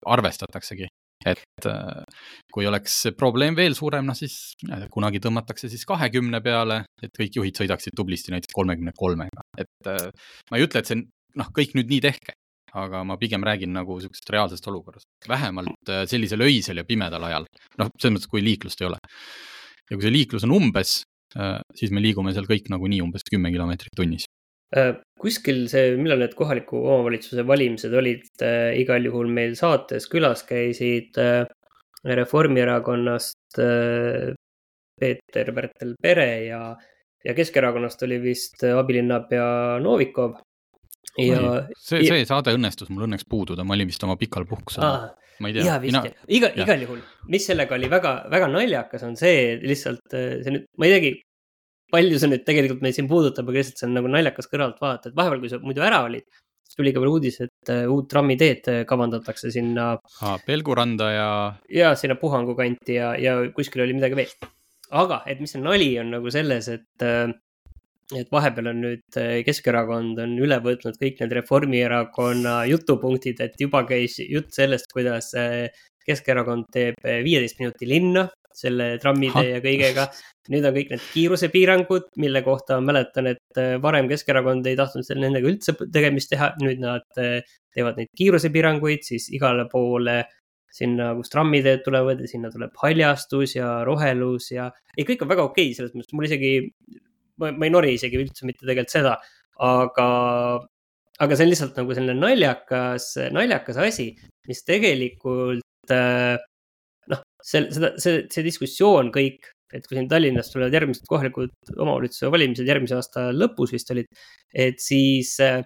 arvestataksegi, 0.06 0.86
et 1.26 1.66
äh, 1.66 2.02
kui 2.52 2.66
oleks 2.68 2.98
see 3.04 3.14
probleem 3.18 3.56
veel 3.58 3.76
suurem, 3.78 4.06
noh 4.08 4.16
siis 4.18 4.54
kunagi 4.92 5.22
tõmmatakse 5.22 5.70
siis 5.70 5.84
kahekümne 5.88 6.42
peale, 6.44 6.82
et 7.02 7.12
kõik 7.18 7.38
juhid 7.40 7.58
sõidaksid 7.58 7.96
tublisti 7.98 8.34
näiteks 8.34 8.54
kolmekümne 8.56 8.94
kolmega, 8.98 9.44
et 9.58 9.90
äh, 9.90 10.08
ma 10.50 10.58
ei 10.58 10.66
ütle, 10.66 10.82
et 10.82 10.90
see 10.90 11.02
noh, 11.38 11.52
kõik 11.54 11.76
nüüd 11.78 11.92
nii 11.92 12.02
tehke, 12.08 12.36
aga 12.78 13.02
ma 13.06 13.18
pigem 13.20 13.44
räägin 13.44 13.74
nagu 13.76 13.98
niisugusest 13.98 14.30
reaalsest 14.32 14.68
olukorrast, 14.72 15.08
vähemalt 15.28 15.92
äh, 15.92 16.04
sellisel 16.10 16.44
öisel 16.48 16.82
ja 16.82 16.88
pimedal 16.88 17.30
ajal, 17.30 17.48
noh, 17.80 17.94
selles 17.98 18.18
mõttes, 18.18 18.30
kui 18.32 18.44
liiklust 18.44 18.82
ei 18.82 18.90
ole. 18.90 19.00
ja 19.90 19.96
kui 19.96 20.06
see 20.06 20.14
liiklus 20.14 20.46
on 20.48 20.54
umbes, 20.56 21.02
siis 21.76 21.92
me 21.92 22.00
liigume 22.04 22.32
seal 22.36 22.44
kõik 22.44 22.66
nagunii 22.68 23.00
umbes 23.04 23.24
kümme 23.24 23.48
kilomeetrit 23.52 23.94
tunnis. 23.96 24.26
Äh, 24.72 24.94
kuskil 25.20 25.66
see, 25.68 25.96
millal 26.00 26.22
need 26.22 26.32
kohaliku 26.36 26.78
omavalitsuse 26.80 27.44
valimised 27.44 27.92
olid, 27.94 28.24
äh, 28.40 28.72
igal 28.80 29.04
juhul 29.04 29.28
meil 29.28 29.52
saates 29.58 30.08
külas 30.10 30.46
käisid 30.48 31.18
äh, 31.20 31.44
Reformierakonnast 32.02 33.58
Peeter-Pärtel 34.98 35.92
Pere 36.02 36.30
ja, 36.48 36.62
ja 37.22 37.34
Keskerakonnast 37.36 38.02
oli 38.08 38.18
vist 38.24 38.64
abilinnapea 38.66 39.78
Novikov. 39.84 40.40
ja. 41.20 41.60
see, 41.76 42.00
see 42.08 42.24
saade 42.26 42.56
õnnestus 42.56 42.88
mul 42.90 43.04
õnneks 43.06 43.28
puududa, 43.28 43.62
ma 43.68 43.76
olin 43.76 43.90
vist 43.92 44.02
oma 44.08 44.16
pikal 44.18 44.48
puhkusel. 44.48 44.82
ma 45.38 45.52
ei 45.52 45.58
tea. 45.58 45.76
Mina... 45.84 46.02
iga, 46.26 46.50
igal 46.58 46.86
juhul, 46.88 47.04
mis 47.30 47.46
sellega 47.46 47.76
oli 47.76 47.92
väga, 47.92 48.16
väga 48.32 48.48
naljakas, 48.50 49.04
on 49.06 49.20
see 49.20 49.60
lihtsalt, 49.62 50.08
see 50.10 50.56
nüüd, 50.56 50.66
ma 50.80 50.88
ei 50.88 50.96
teagi, 50.96 51.12
palju 51.92 52.20
see 52.20 52.30
nüüd 52.32 52.46
tegelikult 52.46 52.82
meid 52.84 52.96
siin 52.96 53.10
puudutab, 53.10 53.48
aga 53.48 53.60
lihtsalt 53.60 53.82
see 53.82 53.88
on 53.88 53.98
nagu 53.98 54.10
naljakas 54.10 54.48
kõrvalt 54.50 54.80
vaadata, 54.82 55.10
et 55.10 55.18
vahepeal, 55.18 55.42
kui 55.42 55.52
sa 55.52 55.60
muidu 55.62 55.84
ära 55.84 56.00
olid, 56.06 56.24
siis 56.64 56.78
tuli 56.78 56.94
ka 56.94 57.02
veel 57.02 57.12
uudis, 57.12 57.38
et 57.44 57.72
uh, 57.74 57.84
uut 57.92 58.08
trammiteed 58.10 58.72
äh, 58.72 58.80
kavandatakse 58.88 59.52
sinna. 59.54 59.92
Pelguranda 60.46 61.12
ja. 61.12 61.30
ja 61.68 61.94
sinna 61.98 62.16
Puhangu 62.20 62.56
kanti 62.58 62.98
ja, 62.98 63.12
ja 63.20 63.38
kuskil 63.56 63.84
oli 63.84 63.96
midagi 63.98 64.18
veel. 64.18 64.34
aga, 64.92 65.22
et 65.28 65.40
mis 65.40 65.52
see 65.54 65.62
nali 65.62 65.94
on 66.00 66.12
nagu 66.16 66.32
selles, 66.32 66.68
et 66.72 67.06
uh, 67.08 67.32
et 68.12 68.28
vahepeal 68.28 68.66
on 68.68 68.80
nüüd 68.84 69.16
Keskerakond 69.46 70.18
on 70.20 70.34
üle 70.44 70.58
võtnud 70.60 70.98
kõik 71.00 71.22
need 71.22 71.30
Reformierakonna 71.32 72.58
jutupunktid, 72.68 73.38
et 73.40 73.54
juba 73.60 73.86
käis 73.88 74.18
jutt 74.20 74.50
sellest, 74.52 74.90
kuidas 74.92 75.30
Keskerakond 76.04 76.68
teeb 76.74 76.98
viieteist 77.24 77.62
minuti 77.62 77.88
linna 77.88 78.26
selle 78.58 78.96
trammide 79.02 79.42
ja 79.48 79.62
kõigega. 79.64 80.08
nüüd 80.52 80.66
on 80.66 80.74
kõik 80.74 80.92
need 80.92 81.02
kiirusepiirangud, 81.12 82.08
mille 82.22 82.42
kohta 82.42 82.80
ma 82.80 82.90
mäletan, 82.90 83.28
et 83.30 83.60
äh, 83.60 83.76
varem 83.82 84.08
Keskerakond 84.10 84.66
ei 84.66 84.78
tahtnud 84.78 85.06
seal 85.06 85.20
nendega 85.22 85.48
üldse 85.48 85.76
tegemist 85.94 86.32
teha, 86.32 86.52
nüüd 86.62 86.82
nad 86.82 87.06
äh, 87.22 87.40
teevad 87.74 88.00
neid 88.00 88.10
kiirusepiiranguid, 88.18 89.04
siis 89.06 89.28
igale 89.34 89.68
poole 89.70 90.22
sinna, 90.72 91.12
kus 91.18 91.30
trammiteed 91.32 91.84
tulevad 91.84 92.20
ja 92.24 92.28
sinna 92.30 92.50
tuleb 92.52 92.74
haljastus 92.80 93.56
ja 93.58 93.82
rohelus 93.86 94.50
ja 94.54 94.70
ei, 94.96 95.04
kõik 95.08 95.24
on 95.24 95.30
väga 95.30 95.46
okei 95.46 95.68
okay, 95.68 95.78
selles 95.78 95.94
mõttes, 95.94 96.14
mul 96.16 96.28
isegi, 96.28 96.52
ma 97.42 97.52
ei 97.52 97.72
nori 97.72 97.94
isegi 97.98 98.20
üldse 98.20 98.48
mitte 98.48 98.64
tegelikult 98.64 98.94
seda, 98.94 99.16
aga 99.62 100.08
aga 101.22 101.36
see 101.36 101.46
on 101.46 101.52
lihtsalt 101.52 101.76
nagu 101.78 101.96
selline 101.96 102.16
naljakas, 102.18 103.12
naljakas 103.34 103.78
asi, 103.84 104.08
mis 104.48 104.64
tegelikult 104.66 105.92
äh, 105.94 106.40
see, 107.44 107.66
seda, 107.74 107.92
see, 108.02 108.24
see 108.32 108.46
diskussioon 108.46 109.12
kõik, 109.14 109.50
et 109.72 109.86
kui 109.88 109.96
siin 109.96 110.08
Tallinnas 110.10 110.52
tulevad 110.52 110.74
järgmised 110.76 111.08
kohalikud 111.08 111.52
omavalitsuse 111.78 112.30
valimised 112.32 112.68
järgmise 112.68 112.98
aasta 112.98 113.30
lõpus 113.34 113.72
vist 113.74 113.90
olid, 113.94 114.08
et 114.52 114.82
siis, 114.82 115.34
äh, 115.44 115.62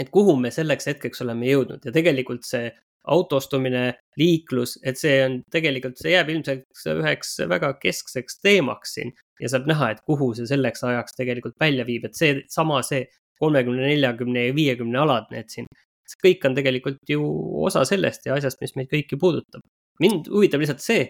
et 0.00 0.10
kuhu 0.12 0.36
me 0.40 0.52
selleks 0.54 0.88
hetkeks 0.92 1.24
oleme 1.24 1.48
jõudnud 1.50 1.84
ja 1.84 1.94
tegelikult 1.94 2.48
see 2.48 2.70
autostumine, 3.06 3.92
liiklus, 4.18 4.76
et 4.82 4.98
see 4.98 5.20
on 5.22 5.38
tegelikult, 5.52 5.98
see 6.00 6.14
jääb 6.14 6.32
ilmselt 6.32 6.86
üheks 6.96 7.36
väga 7.50 7.70
keskseks 7.82 8.40
teemaks 8.42 8.96
siin 8.96 9.12
ja 9.40 9.50
saab 9.52 9.68
näha, 9.70 9.92
et 9.94 10.02
kuhu 10.08 10.32
see 10.34 10.48
selleks 10.50 10.82
ajaks 10.86 11.14
tegelikult 11.18 11.54
välja 11.62 11.86
viib, 11.86 12.08
et 12.08 12.18
see 12.18 12.40
sama 12.52 12.80
see 12.86 13.04
kolmekümne, 13.40 13.84
neljakümne 13.92 14.48
ja 14.48 14.56
viiekümne 14.56 15.02
alad, 15.04 15.28
need 15.30 15.52
siin. 15.52 15.68
see 16.06 16.20
kõik 16.22 16.44
on 16.48 16.54
tegelikult 16.54 17.10
ju 17.10 17.22
osa 17.66 17.82
sellest 17.88 18.26
ja 18.26 18.36
asjast, 18.38 18.60
mis 18.62 18.76
meid 18.78 18.90
kõiki 18.92 19.18
puudutab. 19.20 19.62
Mind 20.02 20.30
huvitab 20.32 20.62
lihtsalt 20.62 20.82
see, 20.84 21.06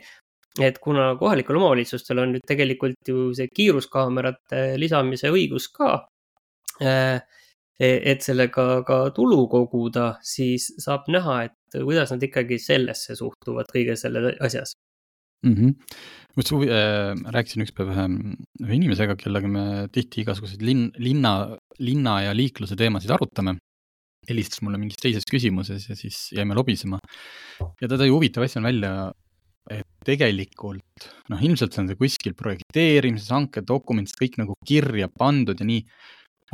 et 0.62 0.78
kuna 0.82 1.10
kohalikel 1.20 1.58
omavalitsustel 1.58 2.22
on 2.22 2.36
nüüd 2.36 2.46
tegelikult 2.48 3.10
ju 3.10 3.30
see 3.36 3.50
kiiruskaamerate 3.52 4.62
lisamise 4.80 5.32
õigus 5.32 5.68
ka 5.74 5.90
äh, 6.80 7.20
et 7.76 8.24
sellega 8.24 8.80
ka 8.88 8.98
tulu 9.16 9.42
koguda, 9.52 10.14
siis 10.24 10.70
saab 10.80 11.10
näha, 11.12 11.42
et 11.50 11.76
kuidas 11.76 12.12
nad 12.14 12.22
ikkagi 12.24 12.56
sellesse 12.62 13.16
suhtuvad 13.18 13.68
kõige 13.72 13.98
selle 14.00 14.32
asjas 14.40 14.72
mm. 15.44 15.54
-hmm. 15.54 15.74
just 16.36 16.52
huvi 16.52 16.70
äh,, 16.72 17.12
rääkisin 17.36 17.64
ükspäev 17.66 17.92
ühe, 17.92 18.06
ühe 18.64 18.78
inimesega, 18.78 19.16
kellega 19.20 19.48
me 19.48 19.64
tihti 19.92 20.22
igasuguseid 20.24 20.62
linn, 20.62 20.90
linna, 20.96 21.56
linna 21.78 22.20
ja 22.22 22.34
liikluse 22.36 22.76
teemasid 22.76 23.10
arutame. 23.10 23.58
Helistas 24.28 24.62
mulle 24.64 24.80
mingis 24.80 25.00
teises 25.02 25.26
küsimuses 25.28 25.88
ja 25.90 25.96
siis 25.98 26.26
jäime 26.34 26.56
lobisema. 26.58 26.98
ja 27.80 27.88
ta 27.88 27.98
tõi 28.00 28.10
huvitava 28.12 28.48
asja 28.48 28.62
välja, 28.64 29.12
et 29.70 29.86
tegelikult 30.06 31.08
noh, 31.32 31.42
ilmselt 31.42 31.76
on 31.80 31.90
see 31.90 31.98
kuskil 31.98 32.36
projekteerimises, 32.38 33.32
hankedokumendis 33.34 34.16
kõik 34.18 34.38
nagu 34.42 34.56
kirja 34.66 35.08
pandud 35.10 35.58
ja 35.60 35.66
nii. 35.66 35.82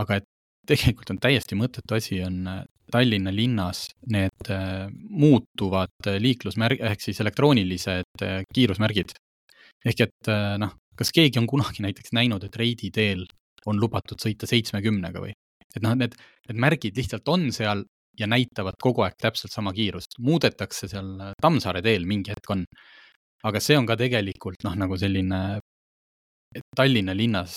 aga 0.01 0.21
et 0.21 0.29
tegelikult 0.69 1.11
on 1.15 1.21
täiesti 1.23 1.59
mõttetu 1.59 1.97
asi, 1.99 2.21
on 2.25 2.47
äh, 2.49 2.63
Tallinna 2.93 3.33
linnas 3.35 3.87
need 4.13 4.51
äh, 4.53 4.87
muutuvad 4.93 5.95
äh, 6.07 6.19
liiklusmärg, 6.23 6.83
ehk 6.91 7.05
siis 7.05 7.21
elektroonilised 7.25 8.27
kiirusmärgid. 8.55 9.15
ehk 9.83 10.05
et 10.05 10.33
noh, 10.63 10.77
kas 10.97 11.11
keegi 11.15 11.41
on 11.41 11.49
kunagi 11.51 11.83
näiteks 11.83 12.13
näinud, 12.15 12.45
et 12.47 12.57
Reidi 12.57 12.93
teel 12.95 13.25
on 13.67 13.81
lubatud 13.81 14.21
sõita 14.23 14.47
seitsmekümnega 14.47 15.23
või? 15.23 15.33
Et 15.79 15.85
noh, 15.85 15.97
need, 15.99 16.17
need 16.49 16.63
märgid 16.67 16.99
lihtsalt 16.99 17.29
on 17.33 17.51
seal 17.55 17.85
ja 18.19 18.29
näitavad 18.29 18.77
kogu 18.83 19.07
aeg 19.07 19.17
täpselt 19.21 19.55
sama 19.55 19.73
kiirust. 19.77 20.19
muudetakse 20.21 20.89
seal 20.91 21.15
Tammsaare 21.41 21.83
teel 21.85 22.05
mingi 22.07 22.35
hetk 22.35 22.51
on. 22.53 22.67
aga 23.43 23.61
see 23.61 23.77
on 23.79 23.87
ka 23.89 23.97
tegelikult 23.99 24.63
noh, 24.65 24.77
nagu 24.79 24.99
selline 24.99 25.61
Tallinna 26.77 27.15
linnas, 27.17 27.55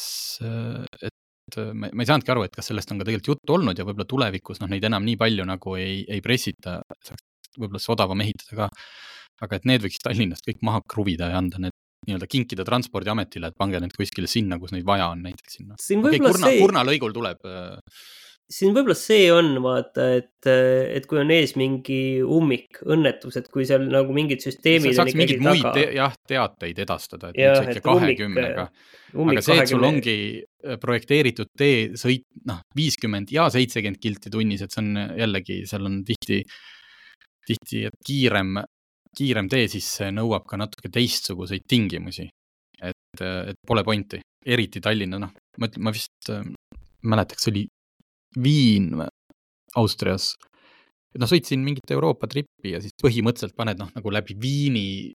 et 1.03 1.11
et 1.45 1.57
äh, 1.61 1.73
ma, 1.73 1.89
ma 1.93 2.03
ei 2.03 2.09
saanudki 2.09 2.33
aru, 2.33 2.45
et 2.47 2.55
kas 2.55 2.71
sellest 2.71 2.91
on 2.91 3.01
ka 3.01 3.07
tegelikult 3.07 3.35
juttu 3.35 3.55
olnud 3.57 3.77
ja 3.77 3.85
võib-olla 3.87 4.07
tulevikus 4.09 4.61
noh, 4.61 4.69
neid 4.71 4.85
enam 4.87 5.05
nii 5.05 5.17
palju 5.21 5.45
nagu 5.47 5.75
ei, 5.79 5.99
ei 6.09 6.23
pressita, 6.25 6.79
saaks 7.05 7.57
võib-olla 7.59 7.81
siis 7.81 7.93
odavam 7.93 8.23
ehitada 8.25 8.57
ka. 8.63 8.69
aga 9.45 9.59
et 9.59 9.67
need 9.69 9.83
võiks 9.83 10.01
Tallinnast 10.03 10.47
kõik 10.47 10.63
maha 10.65 10.81
kruvida 10.89 11.29
ja 11.31 11.39
anda 11.41 11.61
need 11.61 11.74
nii-öelda 12.07 12.29
kinkida 12.31 12.65
Transpordiametile, 12.67 13.51
et 13.51 13.57
pange 13.57 13.81
need 13.83 13.95
kuskile 13.97 14.29
sinna, 14.31 14.59
kus 14.61 14.75
neid 14.75 14.85
vaja 14.87 15.09
on, 15.13 15.25
näiteks 15.25 15.59
sinna. 15.59 15.79
okei 15.79 16.21
Kurna 16.21 16.51
see..., 16.51 16.61
Kurna 16.61 16.85
lõigul 16.87 17.15
tuleb 17.15 17.49
äh, 17.49 17.97
siin 18.51 18.75
võib-olla 18.75 18.95
see 18.97 19.25
on, 19.33 19.55
vaata, 19.63 20.05
et, 20.19 20.49
et 20.49 21.07
kui 21.09 21.17
on 21.21 21.31
ees 21.33 21.55
mingi 21.57 21.99
ummik, 22.21 22.81
õnnetus, 22.85 23.39
et 23.39 23.47
kui 23.53 23.65
seal 23.65 23.87
nagu 23.89 24.13
mingid 24.15 24.43
süsteemid. 24.43 24.93
saaks 24.97 25.17
mingeid 25.17 25.41
muid 25.43 25.65
te, 25.73 25.87
jah, 25.97 26.13
teateid 26.29 26.83
edastada, 26.85 27.31
et 27.31 27.41
ja, 27.41 27.55
nüüd 27.55 27.71
sa 27.71 27.79
ikka 27.79 27.87
kahekümnega. 27.87 28.67
aga 29.25 29.45
see, 29.47 29.57
et 29.63 29.73
sul 29.73 29.87
ongi 29.89 30.17
äh, 30.43 30.77
projekteeritud 30.81 31.51
tee 31.57 31.79
sõit, 31.97 32.27
noh, 32.49 32.61
viiskümmend 32.77 33.33
ja 33.33 33.49
seitsekümmend 33.53 34.01
kilti 34.03 34.33
tunnis, 34.33 34.65
et 34.65 34.75
see 34.75 34.83
on 34.83 35.17
jällegi, 35.17 35.63
seal 35.69 35.89
on 35.89 35.99
tihti, 36.05 36.43
tihti, 37.49 37.85
kiirem, 38.05 38.59
kiirem 39.17 39.49
tee, 39.51 39.67
siis 39.71 39.87
see 39.99 40.11
nõuab 40.13 40.45
ka 40.49 40.59
natuke 40.59 40.91
teistsuguseid 40.93 41.65
tingimusi. 41.69 42.27
et, 42.85 43.21
et 43.21 43.57
pole 43.67 43.83
pointi, 43.87 44.19
eriti 44.45 44.81
Tallinna, 44.83 45.19
noh, 45.19 45.31
ma 45.61 45.69
ma 45.79 45.93
vist 45.95 46.29
äh, 46.29 46.43
mäletaks, 47.07 47.47
oli 47.51 47.65
Viin 48.43 48.91
Austrias. 49.75 50.33
noh, 51.15 51.29
sõitsin 51.31 51.63
mingit 51.63 51.91
Euroopa 51.95 52.27
trippi 52.27 52.73
ja 52.73 52.81
siis 52.83 52.95
põhimõtteliselt 53.01 53.55
paned 53.55 53.79
noh, 53.79 53.91
nagu 53.95 54.11
läbi 54.11 54.35
Viini, 54.41 55.13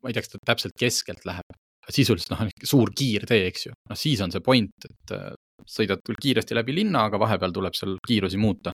ma 0.00 0.08
ei 0.08 0.16
tea, 0.16 0.24
kas 0.24 0.32
ta 0.32 0.40
täpselt 0.52 0.76
keskelt 0.80 1.26
läheb, 1.28 1.58
sisuliselt 1.92 2.32
noh, 2.32 2.48
suur 2.64 2.92
kiirtee, 2.96 3.44
eks 3.50 3.66
ju. 3.68 3.74
noh, 3.90 3.98
siis 3.98 4.22
on 4.24 4.32
see 4.32 4.44
point, 4.44 4.88
et 4.88 5.14
äh, 5.16 5.32
sõidad 5.68 6.00
küll 6.06 6.18
kiiresti 6.22 6.56
läbi 6.56 6.74
linna, 6.80 7.06
aga 7.10 7.20
vahepeal 7.20 7.52
tuleb 7.54 7.76
seal 7.76 7.98
kiirusi 8.06 8.40
muuta. 8.40 8.72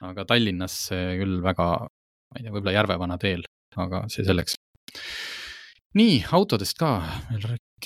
aga 0.00 0.24
Tallinnas 0.24 0.86
küll 0.90 1.42
väga, 1.44 1.66
ma 1.84 2.38
ei 2.38 2.46
tea, 2.46 2.52
võib-olla 2.54 2.72
Järvevana 2.78 3.18
teel, 3.20 3.44
aga 3.76 4.04
see 4.12 4.26
selleks. 4.26 4.56
nii, 5.98 6.22
autodest 6.36 6.78
ka, 6.78 6.98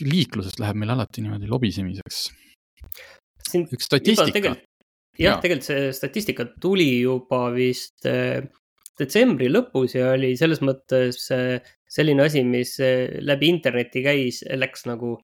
liiklusest 0.01 0.61
läheb 0.61 0.81
meil 0.81 0.95
alati 0.95 1.25
niimoodi 1.25 1.51
lobisemiseks. 1.51 2.29
üks 3.55 3.91
statistika 3.91 4.55
jah 4.55 4.61
ja., 5.19 5.39
tegelikult 5.43 5.69
see 5.69 5.93
statistika 5.95 6.47
tuli 6.61 6.89
juba 7.05 7.47
vist 7.55 8.07
äh, 8.09 8.43
detsembri 8.99 9.51
lõpus 9.51 9.97
ja 9.97 10.13
oli 10.15 10.35
selles 10.39 10.63
mõttes 10.65 11.29
äh, 11.35 11.59
selline 11.91 12.27
asi, 12.27 12.45
mis 12.47 12.77
äh, 12.83 13.21
läbi 13.23 13.51
interneti 13.53 14.03
käis, 14.05 14.43
läks 14.59 14.87
nagu 14.91 15.17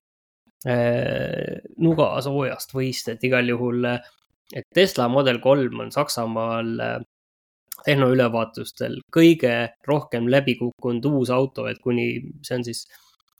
äh, 0.67 1.59
nugasoojast 1.79 2.75
võist, 2.75 3.11
et 3.13 3.23
igal 3.27 3.51
juhul, 3.51 3.87
et 4.51 4.67
Tesla 4.75 5.07
Model 5.11 5.39
kolm 5.43 5.85
on 5.85 5.91
Saksamaal 5.95 6.75
tehnoülevaatustel 7.85 8.99
kõige 9.13 9.53
rohkem 9.87 10.27
läbi 10.31 10.57
kukkunud 10.59 11.05
uus 11.11 11.31
auto, 11.33 11.67
et 11.69 11.79
kuni, 11.83 12.07
see 12.45 12.57
on 12.59 12.65
siis 12.67 12.85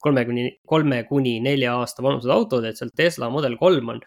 kolme 0.01 0.25
kuni, 0.25 0.47
kolme 0.67 1.03
kuni 1.09 1.39
nelja 1.43 1.75
aasta 1.79 2.03
vanused 2.03 2.31
autod, 2.33 2.65
et 2.65 2.79
seal 2.79 2.93
Tesla 2.97 3.29
Model 3.33 3.57
kolm 3.59 3.95
on 3.95 4.01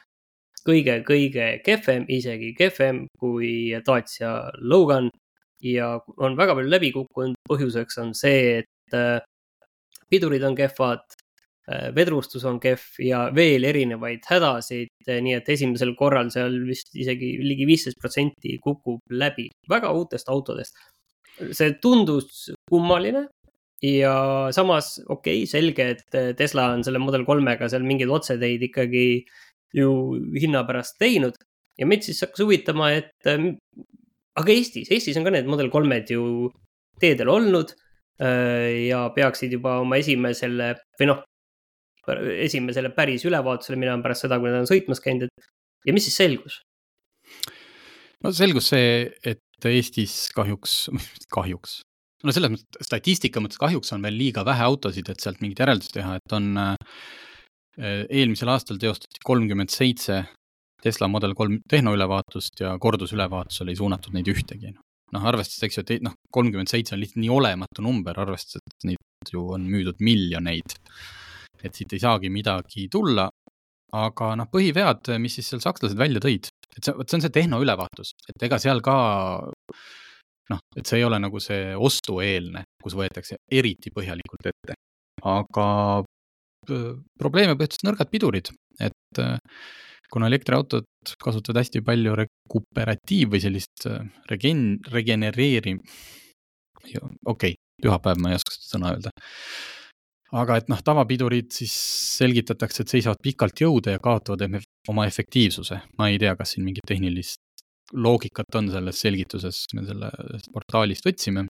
kõige-kõige 0.64 1.48
kehvem, 1.64 2.06
isegi 2.08 2.54
kehvem 2.58 3.04
kui 3.20 3.74
Dacia 3.86 4.32
Logan 4.60 5.10
ja 5.64 5.94
on 6.16 6.36
väga 6.38 6.56
palju 6.56 6.72
läbi 6.72 6.90
kukkunud. 6.94 7.36
põhjuseks 7.48 8.00
on 8.00 8.14
see, 8.16 8.62
et 8.62 8.96
äh, 8.96 9.20
pidurid 10.08 10.44
on 10.44 10.56
kehvad, 10.56 11.04
vedrustus 11.96 12.44
on 12.44 12.58
kehv 12.60 12.98
ja 13.00 13.22
veel 13.32 13.64
erinevaid 13.64 14.26
hädasid, 14.28 14.90
nii 15.08 15.36
et 15.38 15.48
esimesel 15.48 15.94
korral 15.96 16.28
seal 16.34 16.58
vist 16.68 16.92
isegi 16.92 17.30
ligi 17.40 17.64
viisteist 17.68 17.96
protsenti 18.00 18.58
kukub 18.60 19.00
läbi, 19.10 19.48
väga 19.70 19.92
uutest 19.96 20.28
autodest. 20.28 20.76
see 21.50 21.72
tundus 21.82 22.50
kummaline 22.70 23.24
ja 23.82 24.12
samas 24.54 25.00
okei 25.08 25.40
okay,, 25.42 25.46
selge, 25.50 25.88
et 25.96 26.36
Tesla 26.38 26.68
on 26.76 26.84
selle 26.86 27.00
Model 27.02 27.24
kolmega 27.26 27.68
seal 27.68 27.82
mingeid 27.82 28.12
otseteid 28.12 28.62
ikkagi 28.68 29.24
ju 29.74 29.90
hinna 30.38 30.62
pärast 30.68 30.98
teinud 31.00 31.34
ja 31.80 31.88
meid 31.88 32.04
siis 32.06 32.22
hakkas 32.22 32.44
huvitama, 32.44 32.92
et 32.94 33.30
äh, 33.30 33.48
aga 34.38 34.54
Eestis, 34.54 34.90
Eestis 34.94 35.18
on 35.18 35.26
ka 35.26 35.34
need 35.34 35.48
Model 35.50 35.70
kolmed 35.72 36.10
ju 36.10 36.50
teedel 37.02 37.30
olnud 37.32 37.74
äh, 38.22 38.86
ja 38.88 39.08
peaksid 39.14 39.56
juba 39.56 39.80
oma 39.82 39.98
esimesele 40.02 40.74
või 41.00 41.10
noh, 41.10 41.24
esimesele 42.44 42.90
päris 42.96 43.24
ülevaatusele 43.28 43.78
minema 43.80 44.02
pärast 44.04 44.26
seda, 44.26 44.38
kui 44.42 44.52
nad 44.52 44.62
on 44.62 44.70
sõitmas 44.70 45.02
käinud, 45.04 45.28
et 45.28 45.48
ja 45.88 45.96
mis 45.96 46.06
siis 46.08 46.20
selgus? 46.20 46.60
no 48.24 48.32
selgus 48.32 48.70
see, 48.72 49.10
et 49.24 49.40
Eestis 49.64 50.28
kahjuks, 50.36 50.90
kahjuks, 51.32 51.78
no 52.24 52.32
selles 52.36 52.52
mõttes 52.52 52.88
statistika 52.88 53.40
mõttes 53.40 53.60
kahjuks 53.60 53.94
on 53.96 54.04
veel 54.04 54.16
liiga 54.20 54.44
vähe 54.44 54.64
autosid, 54.66 55.08
et 55.08 55.22
sealt 55.24 55.40
mingit 55.40 55.62
järeldust 55.64 55.94
teha, 55.96 56.18
et 56.20 56.36
on 56.36 56.50
äh, 56.60 56.74
eelmisel 57.80 58.52
aastal 58.52 58.80
teostati 58.80 59.22
kolmkümmend 59.24 59.72
seitse 59.72 60.22
Tesla 60.84 61.08
Model 61.08 61.32
kolm 61.34 61.62
tehnoülevaatust 61.70 62.60
ja 62.60 62.74
kordusülevaatusele 62.80 63.72
ei 63.72 63.80
suunatud 63.80 64.12
neid 64.16 64.28
ühtegi. 64.28 64.74
noh, 65.14 65.26
arvestades, 65.30 65.62
eks 65.62 65.78
ju, 65.78 65.82
et 65.94 66.02
noh, 66.02 66.16
kolmkümmend 66.34 66.68
seitse 66.68 66.96
on 66.96 67.00
lihtsalt 67.00 67.20
nii 67.22 67.30
olematu 67.30 67.84
number, 67.86 68.18
arvestades, 68.18 68.64
et 68.66 68.88
neid 68.90 69.30
ju 69.30 69.44
on 69.54 69.62
müüdud 69.70 70.00
miljoneid. 70.02 70.74
Et 71.64 71.74
siit 71.74 71.92
ei 71.96 72.02
saagi 72.02 72.30
midagi 72.32 72.88
tulla. 72.92 73.28
aga 73.94 74.32
noh, 74.34 74.48
põhivead, 74.50 75.06
mis 75.22 75.36
siis 75.38 75.52
seal 75.52 75.60
sakslased 75.62 75.94
välja 75.94 76.18
tõid, 76.18 76.48
et 76.74 76.82
see, 76.82 76.94
vot 76.96 77.06
see 77.06 77.14
on 77.20 77.22
see 77.22 77.34
tehnoülevaatus, 77.36 78.10
et 78.32 78.42
ega 78.42 78.58
seal 78.58 78.80
ka 78.82 78.94
noh, 80.50 80.62
et 80.74 80.88
see 80.88 80.98
ei 80.98 81.06
ole 81.06 81.20
nagu 81.22 81.38
see 81.42 81.76
ostueelne, 81.78 82.64
kus 82.82 82.96
võetakse 82.98 83.38
eriti 83.54 83.92
põhjalikult 83.94 84.50
ette. 84.50 84.76
aga 85.22 85.68
probleem 87.20 87.52
on 87.52 87.58
põhimõtteliselt 87.58 87.86
nõrgad 87.86 88.10
pidurid, 88.10 88.50
et 88.82 89.20
äh, 89.22 89.38
kuna 90.12 90.28
elektriautod 90.30 90.86
kasutavad 91.22 91.62
hästi 91.62 91.82
palju 91.84 92.16
rekuperatiiv 92.20 93.34
või 93.34 93.42
sellist 93.44 93.86
äh, 93.90 94.02
regen-, 94.30 94.80
regenereeri-, 94.90 95.76
okei 96.88 97.06
okay,, 97.34 97.56
pühapäev, 97.82 98.20
ma 98.22 98.32
ei 98.32 98.40
oska 98.40 98.56
seda 98.56 98.70
sõna 98.72 98.94
öelda. 98.94 99.14
Aga 100.34 100.58
et 100.58 100.70
noh, 100.72 100.80
tavapidurid 100.82 101.52
siis 101.54 101.74
selgitatakse, 102.18 102.82
et 102.82 102.94
seisavad 102.96 103.20
pikalt 103.22 103.60
jõude 103.62 103.94
ja 103.94 104.02
kaotavad 104.02 104.58
oma 104.90 105.06
efektiivsuse. 105.06 105.80
ma 105.98 106.08
ei 106.10 106.18
tea, 106.18 106.34
kas 106.36 106.54
siin 106.54 106.64
mingit 106.66 106.86
tehnilist 106.88 107.40
loogikat 107.92 108.56
on 108.58 108.70
selles 108.72 109.00
selgituses, 109.04 109.64
me 109.74 109.84
selle 109.86 110.10
portaalist 110.52 111.06
võtsime. 111.06 111.46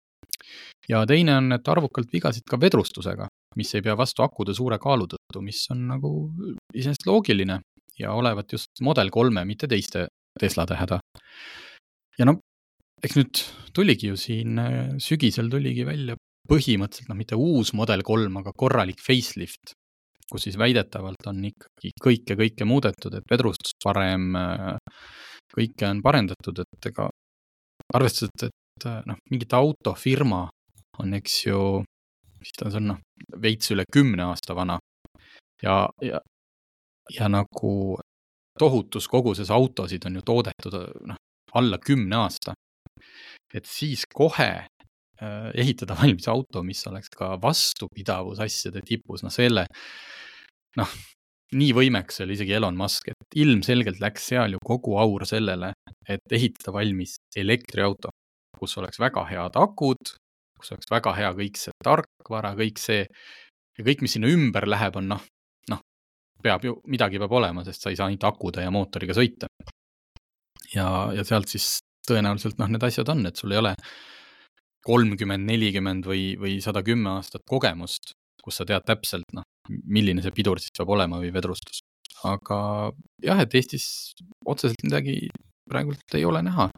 ja 0.90 1.04
teine 1.06 1.36
on, 1.38 1.52
et 1.58 1.68
arvukalt 1.68 2.14
vigasid 2.14 2.46
ka 2.50 2.60
vedrustusega, 2.62 3.28
mis 3.58 3.74
ei 3.76 3.84
pea 3.86 3.98
vastu 3.98 4.24
akude 4.24 4.56
suure 4.56 4.80
kaalu 4.80 5.10
tõttu, 5.12 5.42
mis 5.44 5.66
on 5.74 5.88
nagu 5.96 6.14
iseenesest 6.74 7.08
loogiline 7.10 7.60
ja 8.00 8.14
olevat 8.16 8.54
just 8.56 8.82
Model 8.82 9.12
kolme, 9.12 9.46
mitte 9.46 9.68
teiste 9.68 10.08
Teslade 10.40 10.78
häda. 10.78 11.00
ja 12.20 12.26
no 12.26 12.40
eks 13.04 13.16
nüüd 13.18 13.42
tuligi 13.76 14.12
ju 14.12 14.18
siin 14.20 14.60
sügisel 15.04 15.50
tuligi 15.52 15.86
välja 15.88 16.16
põhimõtteliselt 16.50 17.12
noh, 17.12 17.20
mitte 17.20 17.38
uus 17.38 17.74
Model 17.78 18.04
kolm, 18.06 18.40
aga 18.42 18.54
korralik 18.58 19.02
facelift, 19.04 19.76
kus 20.30 20.46
siis 20.46 20.58
väidetavalt 20.62 21.30
on 21.30 21.44
ikkagi 21.50 21.94
kõike, 22.02 22.38
kõike 22.38 22.68
muudetud, 22.70 23.16
et 23.18 23.32
vedrustus 23.32 23.78
parem, 23.84 24.34
kõike 25.54 25.88
on 25.90 26.02
parendatud, 26.06 26.62
et 26.64 26.90
ega 26.92 27.10
arvestades, 27.96 28.50
et 28.50 28.90
noh, 29.10 29.18
mingit 29.32 29.56
autofirma 29.58 30.44
on, 31.00 31.16
eks 31.18 31.40
ju, 31.48 31.62
mis 32.40 32.54
ta 32.58 32.70
on, 32.70 32.94
noh, 32.94 33.02
veits 33.42 33.74
üle 33.74 33.86
kümne 33.92 34.30
aasta 34.30 34.56
vana 34.58 34.78
ja, 35.64 35.90
ja, 36.02 36.22
ja 37.14 37.30
nagu 37.32 37.98
tohutus 38.60 39.08
koguses 39.08 39.52
autosid 39.52 40.06
on 40.06 40.20
ju 40.20 40.26
toodetud 40.26 40.78
noh, 41.08 41.20
alla 41.56 41.80
kümne 41.82 42.16
aasta. 42.16 42.54
et 43.54 43.66
siis 43.66 44.04
kohe 44.14 44.50
äh, 44.50 44.79
ehitada 45.20 45.98
valmis 46.00 46.28
auto, 46.32 46.64
mis 46.64 46.82
oleks 46.88 47.12
ka 47.14 47.34
vastupidavusasjade 47.42 48.84
tipus, 48.88 49.24
noh 49.26 49.34
selle, 49.34 49.66
noh, 50.80 50.94
nii 51.60 51.74
võimekas 51.76 52.22
oli 52.26 52.38
isegi 52.38 52.56
Elon 52.56 52.78
Musk, 52.78 53.10
et 53.12 53.40
ilmselgelt 53.42 54.02
läks 54.04 54.30
seal 54.32 54.56
ju 54.56 54.62
kogu 54.66 54.96
aur 55.02 55.26
sellele, 55.28 55.74
et 56.08 56.36
ehitada 56.38 56.76
valmis 56.76 57.18
elektriauto, 57.36 58.14
kus 58.60 58.78
oleks 58.82 59.02
väga 59.02 59.26
head 59.32 59.60
akud, 59.60 60.14
kus 60.60 60.74
oleks 60.76 60.92
väga 60.92 61.16
hea 61.18 61.34
kõik 61.36 61.60
see 61.60 61.76
tarkvara, 61.84 62.54
kõik 62.60 62.80
see 62.82 63.04
ja 63.04 63.86
kõik, 63.86 64.04
mis 64.04 64.18
sinna 64.18 64.32
ümber 64.32 64.68
läheb, 64.70 64.98
on 65.00 65.14
noh, 65.14 65.28
peab 66.44 66.64
ju, 66.64 66.78
midagi 66.92 67.20
peab 67.20 67.34
olema, 67.36 67.66
sest 67.68 67.84
sa 67.84 67.92
ei 67.92 68.00
saa 68.00 68.08
ainult 68.10 68.26
akude 68.30 68.64
ja 68.64 68.72
mootoriga 68.72 69.16
sõita. 69.16 69.50
ja, 70.74 70.88
ja 71.16 71.26
sealt 71.26 71.52
siis 71.52 71.80
tõenäoliselt 72.08 72.60
noh, 72.62 72.70
need 72.72 72.84
asjad 72.86 73.10
on, 73.12 73.26
et 73.28 73.40
sul 73.40 73.54
ei 73.54 73.62
ole 73.62 73.74
kolmkümmend, 74.86 75.46
nelikümmend 75.50 76.08
või, 76.08 76.34
või 76.40 76.58
sada 76.64 76.84
kümme 76.86 77.18
aastat 77.18 77.44
kogemust, 77.50 78.14
kus 78.44 78.60
sa 78.60 78.68
tead 78.68 78.86
täpselt, 78.88 79.28
noh, 79.36 79.46
milline 79.70 80.24
see 80.24 80.34
pidur 80.36 80.62
siis 80.62 80.74
peab 80.78 80.92
olema 80.96 81.20
või 81.22 81.34
vedrustus. 81.36 81.84
aga 82.28 82.92
jah, 83.24 83.40
et 83.40 83.54
Eestis 83.56 84.14
otseselt 84.46 84.82
midagi 84.84 85.30
praegult 85.70 86.16
ei 86.18 86.26
ole 86.26 86.42
näha. 86.44 86.70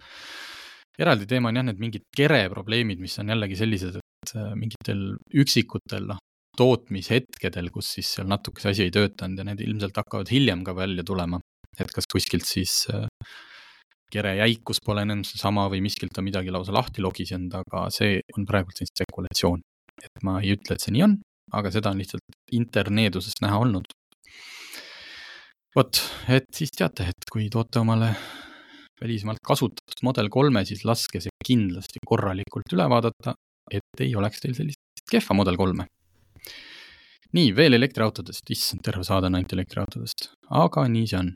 eraldi 1.02 1.26
teema 1.26 1.50
on 1.50 1.58
jah, 1.58 1.66
need 1.66 1.80
mingid 1.82 2.04
kere 2.16 2.44
probleemid, 2.50 3.00
mis 3.02 3.18
on 3.22 3.32
jällegi 3.34 3.58
sellised, 3.58 3.96
et 3.98 4.34
äh, 4.36 4.52
mingitel 4.58 5.16
üksikutel, 5.34 6.10
noh, 6.12 6.20
tootmishetkedel, 6.58 7.72
kus 7.74 7.94
siis 7.96 8.10
seal 8.18 8.28
natuke 8.30 8.62
see 8.62 8.76
asi 8.76 8.84
ei 8.86 8.94
töötanud 8.94 9.40
ja 9.40 9.48
need 9.48 9.64
ilmselt 9.64 9.98
hakkavad 9.98 10.30
hiljem 10.30 10.66
ka 10.68 10.76
välja 10.76 11.06
tulema. 11.08 11.40
et 11.80 11.92
kas 11.96 12.06
kuskilt 12.12 12.46
siis 12.46 12.86
äh, 12.92 13.08
kere 14.12 14.36
jäikus 14.39 14.82
pole 14.86 15.06
enam 15.06 15.24
seesama 15.28 15.67
või 15.71 15.82
miskilt 15.86 16.17
on 16.19 16.28
midagi 16.28 16.54
lausa 16.54 16.74
lahti 16.76 17.04
logisenud, 17.04 17.54
aga 17.62 17.88
see 17.93 18.19
on 18.38 18.47
praegult 18.50 18.78
selline 18.78 18.95
spekulatsioon. 18.95 19.62
et 20.02 20.24
ma 20.26 20.39
ei 20.41 20.56
ütle, 20.56 20.76
et 20.76 20.82
see 20.82 20.93
nii 20.95 21.04
on, 21.06 21.17
aga 21.54 21.71
seda 21.74 21.91
on 21.93 22.00
lihtsalt 22.02 22.56
interneedusest 22.58 23.43
näha 23.45 23.60
olnud. 23.62 23.86
vot, 25.76 26.02
et 26.28 26.47
siis 26.56 26.74
teate, 26.76 27.08
et 27.13 27.30
kui 27.32 27.47
toote 27.50 27.80
omale 27.80 28.13
välismaalt 29.02 29.39
kasutatud 29.45 30.04
Model 30.04 30.30
kolme, 30.30 30.65
siis 30.65 30.84
laske 30.86 31.21
see 31.21 31.32
kindlasti 31.45 32.04
korralikult 32.06 32.76
üle 32.76 32.89
vaadata, 32.89 33.36
et 33.71 34.04
ei 34.06 34.15
oleks 34.15 34.43
teil 34.43 34.54
sellist 34.58 35.10
kehva 35.12 35.36
Model 35.38 35.58
kolme 35.58 35.88
nii, 37.38 37.52
veel 37.56 37.78
elektriautodest, 37.78 38.50
issand, 38.52 38.84
terve 38.86 39.06
saade 39.08 39.30
on 39.30 39.38
ainult 39.39 39.54
elektriautodest, 39.56 40.32
aga 40.63 40.88
nii 40.91 41.08
see 41.08 41.19
on. 41.21 41.32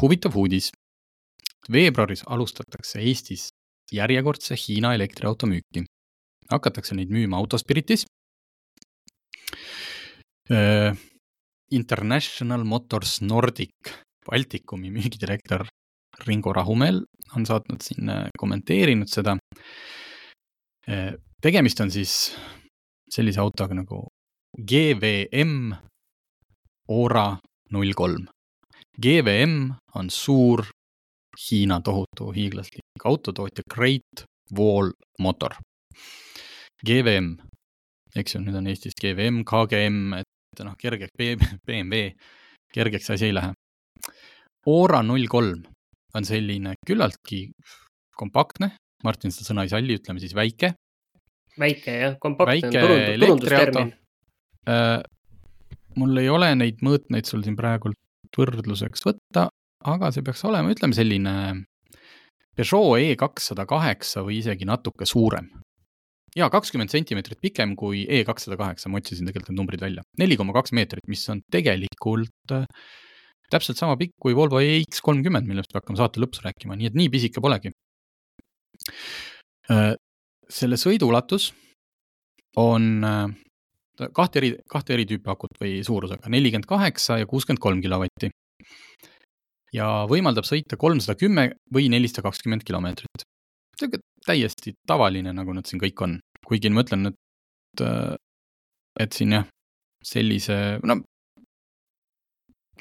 Huvitav 0.00 0.36
uudis. 0.36 0.70
veebruaris 1.72 2.22
alustatakse 2.26 3.00
Eestis 3.00 3.48
järjekordse 3.92 4.54
Hiina 4.56 4.94
elektriauto 4.94 5.46
müüki. 5.46 5.84
hakatakse 6.50 6.94
neid 6.94 7.10
müüma 7.10 7.36
Autospiritis 7.36 8.06
äh,. 10.50 10.96
International 11.72 12.64
Motors 12.64 13.20
Nordic 13.22 13.70
Baltikumi 14.26 14.90
müügidirektor 14.90 15.66
Ringo 16.26 16.52
Rahumäel 16.52 17.04
on 17.36 17.46
saatnud 17.46 17.80
siin, 17.80 18.10
kommenteerinud 18.38 19.08
seda. 19.08 19.36
tegemist 21.42 21.80
on 21.80 21.90
siis 21.90 22.34
sellise 23.10 23.40
autoga 23.40 23.74
nagu 23.74 24.08
GVM 24.58 25.72
Ora 26.90 27.38
null 27.70 27.94
kolm. 27.94 28.26
GVM 29.02 29.72
on 29.94 30.10
suur 30.10 30.66
Hiina 31.40 31.78
tohutu 31.80 32.32
hiiglaslik 32.36 33.04
autotootja 33.04 33.62
Great 33.74 34.24
Wall 34.56 34.90
Motor. 35.18 35.54
GVM, 36.84 37.30
eks 38.16 38.34
ju, 38.34 38.40
nüüd 38.44 38.58
on 38.60 38.68
Eestis 38.68 38.96
GVM, 39.00 39.38
KGM, 39.48 40.18
et 40.20 40.62
noh, 40.66 40.74
kergeks 40.80 41.14
BMW, 41.16 42.10
kergeks 42.74 43.08
asi 43.14 43.30
ei 43.30 43.36
lähe. 43.36 43.54
Ora 44.68 45.00
null 45.06 45.30
kolm 45.32 45.62
on 46.18 46.28
selline 46.28 46.74
küllaltki 46.84 47.46
kompaktne, 48.20 48.74
Martin 49.04 49.32
seda 49.32 49.48
sõna 49.48 49.64
ei 49.64 49.72
salli, 49.72 49.96
ütleme 49.96 50.20
siis 50.20 50.36
väike, 50.36 50.74
väike 51.60 51.96
jah, 52.02 52.18
kompaktne 52.20 52.74
turund, 52.74 53.08
turundustermin 53.22 53.94
äh,. 54.68 55.00
mul 55.96 56.20
ei 56.20 56.28
ole 56.28 56.52
neid 56.58 56.84
mõõtmeid 56.84 57.28
sul 57.30 57.46
siin 57.46 57.56
praegult 57.56 57.96
võrdluseks 58.38 59.04
võtta, 59.06 59.48
aga 59.90 60.10
see 60.14 60.24
peaks 60.26 60.44
olema, 60.48 60.72
ütleme 60.72 60.96
selline 60.96 61.34
Peugeot 62.56 62.98
E 63.00 63.16
kakssada 63.16 63.64
kaheksa 63.68 64.24
või 64.26 64.40
isegi 64.40 64.68
natuke 64.68 65.06
suurem. 65.06 65.48
ja 66.36 66.46
kakskümmend 66.46 66.92
sentimeetrit 66.92 67.40
pikem 67.42 67.74
kui 67.74 68.04
E 68.06 68.22
kakssada 68.24 68.56
kaheksa, 68.56 68.88
ma 68.88 69.00
otsisin 69.00 69.26
tegelikult 69.26 69.50
need 69.50 69.58
numbrid 69.58 69.80
välja. 69.80 70.02
neli 70.18 70.36
koma 70.36 70.52
kaks 70.52 70.72
meetrit, 70.72 71.06
mis 71.08 71.28
on 71.28 71.42
tegelikult 71.50 72.52
äh, 72.52 72.66
täpselt 73.50 73.78
sama 73.78 73.96
pikk 73.96 74.14
kui 74.20 74.34
Volvo 74.36 74.60
EX 74.60 75.00
kolmkümmend, 75.02 75.48
millest 75.48 75.72
me 75.72 75.80
hakkame 75.80 75.98
saate 75.98 76.22
lõpus 76.22 76.44
rääkima, 76.44 76.76
nii 76.78 76.90
et 76.90 76.98
nii 76.98 77.10
pisike 77.10 77.42
polegi 77.42 77.72
äh, 79.70 79.94
selle 80.50 80.78
sõiduulatus 80.78 81.50
on 82.58 83.04
äh, 83.06 83.26
kahte 84.16 84.40
eri, 84.40 84.50
kahte 84.70 84.94
eri 84.96 85.06
tüüpi 85.08 85.30
akut 85.32 85.58
või 85.60 85.80
suurusega, 85.86 86.30
nelikümmend 86.32 86.68
kaheksa 86.68 87.20
ja 87.20 87.28
kuuskümmend 87.30 87.62
kolm 87.62 87.82
kilovatti. 87.84 88.30
ja 89.72 89.86
võimaldab 90.10 90.44
sõita 90.48 90.76
kolmsada 90.76 91.14
kümme 91.18 91.52
või 91.74 91.88
nelisada 91.88 92.22
kakskümmend 92.28 92.64
kilomeetrit. 92.66 93.26
täiesti 94.26 94.74
tavaline, 94.86 95.32
nagu 95.32 95.52
nad 95.52 95.66
siin 95.66 95.80
kõik 95.80 96.02
on, 96.02 96.18
kuigi 96.46 96.68
ma 96.70 96.82
ütlen, 96.82 97.06
et, 97.06 97.80
äh, 97.80 98.16
et 99.00 99.12
siin 99.12 99.32
jah, 99.32 99.46
sellise, 100.04 100.80
no 100.84 101.00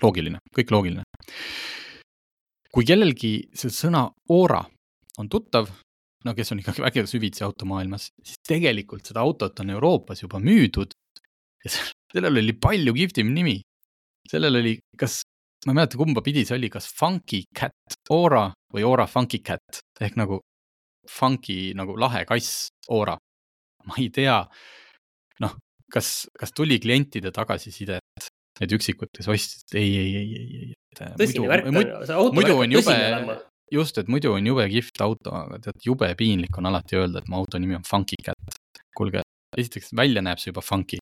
loogiline, 0.02 0.40
kõik 0.56 0.72
loogiline. 0.72 1.04
kui 2.72 2.86
kellelgi 2.86 3.50
see 3.54 3.70
sõna 3.74 4.12
aura 4.30 4.62
on 5.18 5.30
tuttav, 5.30 5.70
no 6.26 6.34
kes 6.36 6.52
on 6.52 6.60
ikkagi 6.60 6.84
väga 6.84 7.06
süvitsi 7.08 7.44
automaailmas, 7.44 8.10
siis 8.24 8.38
tegelikult 8.48 9.06
seda 9.06 9.24
autot 9.26 9.60
on 9.60 9.70
Euroopas 9.70 10.22
juba 10.22 10.40
müüdud 10.40 10.94
sellel 11.68 12.42
oli 12.42 12.56
palju 12.62 12.94
kihvtim 12.96 13.34
nimi. 13.34 13.60
sellel 14.30 14.60
oli, 14.62 14.76
kas, 15.00 15.22
ma 15.66 15.74
ei 15.74 15.80
mäleta, 15.80 15.98
kumba 16.00 16.24
pidi 16.26 16.46
see 16.46 16.58
oli, 16.58 16.70
kas 16.72 16.90
Funky 16.94 17.44
Cat 17.56 17.98
Aura 18.14 18.50
või 18.74 18.86
Aura 18.86 19.08
Funky 19.10 19.42
Cat 19.44 19.82
ehk 20.02 20.20
nagu 20.20 20.40
funky 21.10 21.74
nagu 21.78 21.96
lahe 21.98 22.26
kass 22.30 22.70
Aura. 22.90 23.18
ma 23.90 23.98
ei 23.98 24.10
tea, 24.14 24.44
noh, 25.42 25.56
kas, 25.92 26.28
kas 26.38 26.54
tuli 26.54 26.78
klientide 26.84 27.32
tagasisidet, 27.34 28.28
need 28.60 28.76
üksikud, 28.76 29.10
kes 29.16 29.30
ostsid, 29.32 29.78
ei, 29.80 29.96
ei, 29.98 30.12
ei, 30.20 30.34
ei, 30.36 30.50
ei. 30.60 31.14
tõsine 31.18 31.48
värk 31.50 31.72
on, 31.72 31.80
see 31.80 32.18
auto 32.20 32.36
värk 32.38 32.54
on 32.54 32.76
olema 32.84 33.40
just, 33.74 33.98
et 34.02 34.10
muidu 34.12 34.34
on 34.36 34.46
jube 34.46 34.66
kihvt 34.70 35.02
auto, 35.06 35.34
aga 35.34 35.60
tead, 35.64 35.80
jube 35.86 36.10
piinlik 36.20 36.58
on 36.60 36.70
alati 36.70 37.00
öelda, 37.00 37.24
et 37.24 37.30
mu 37.32 37.40
auto 37.40 37.62
nimi 37.62 37.78
on 37.78 37.86
Funky 37.88 38.20
Cat. 38.26 38.60
kuulge, 38.98 39.24
esiteks 39.58 39.94
välja 39.96 40.22
näeb 40.26 40.42
see 40.42 40.52
juba 40.52 40.64
funky. 40.66 40.99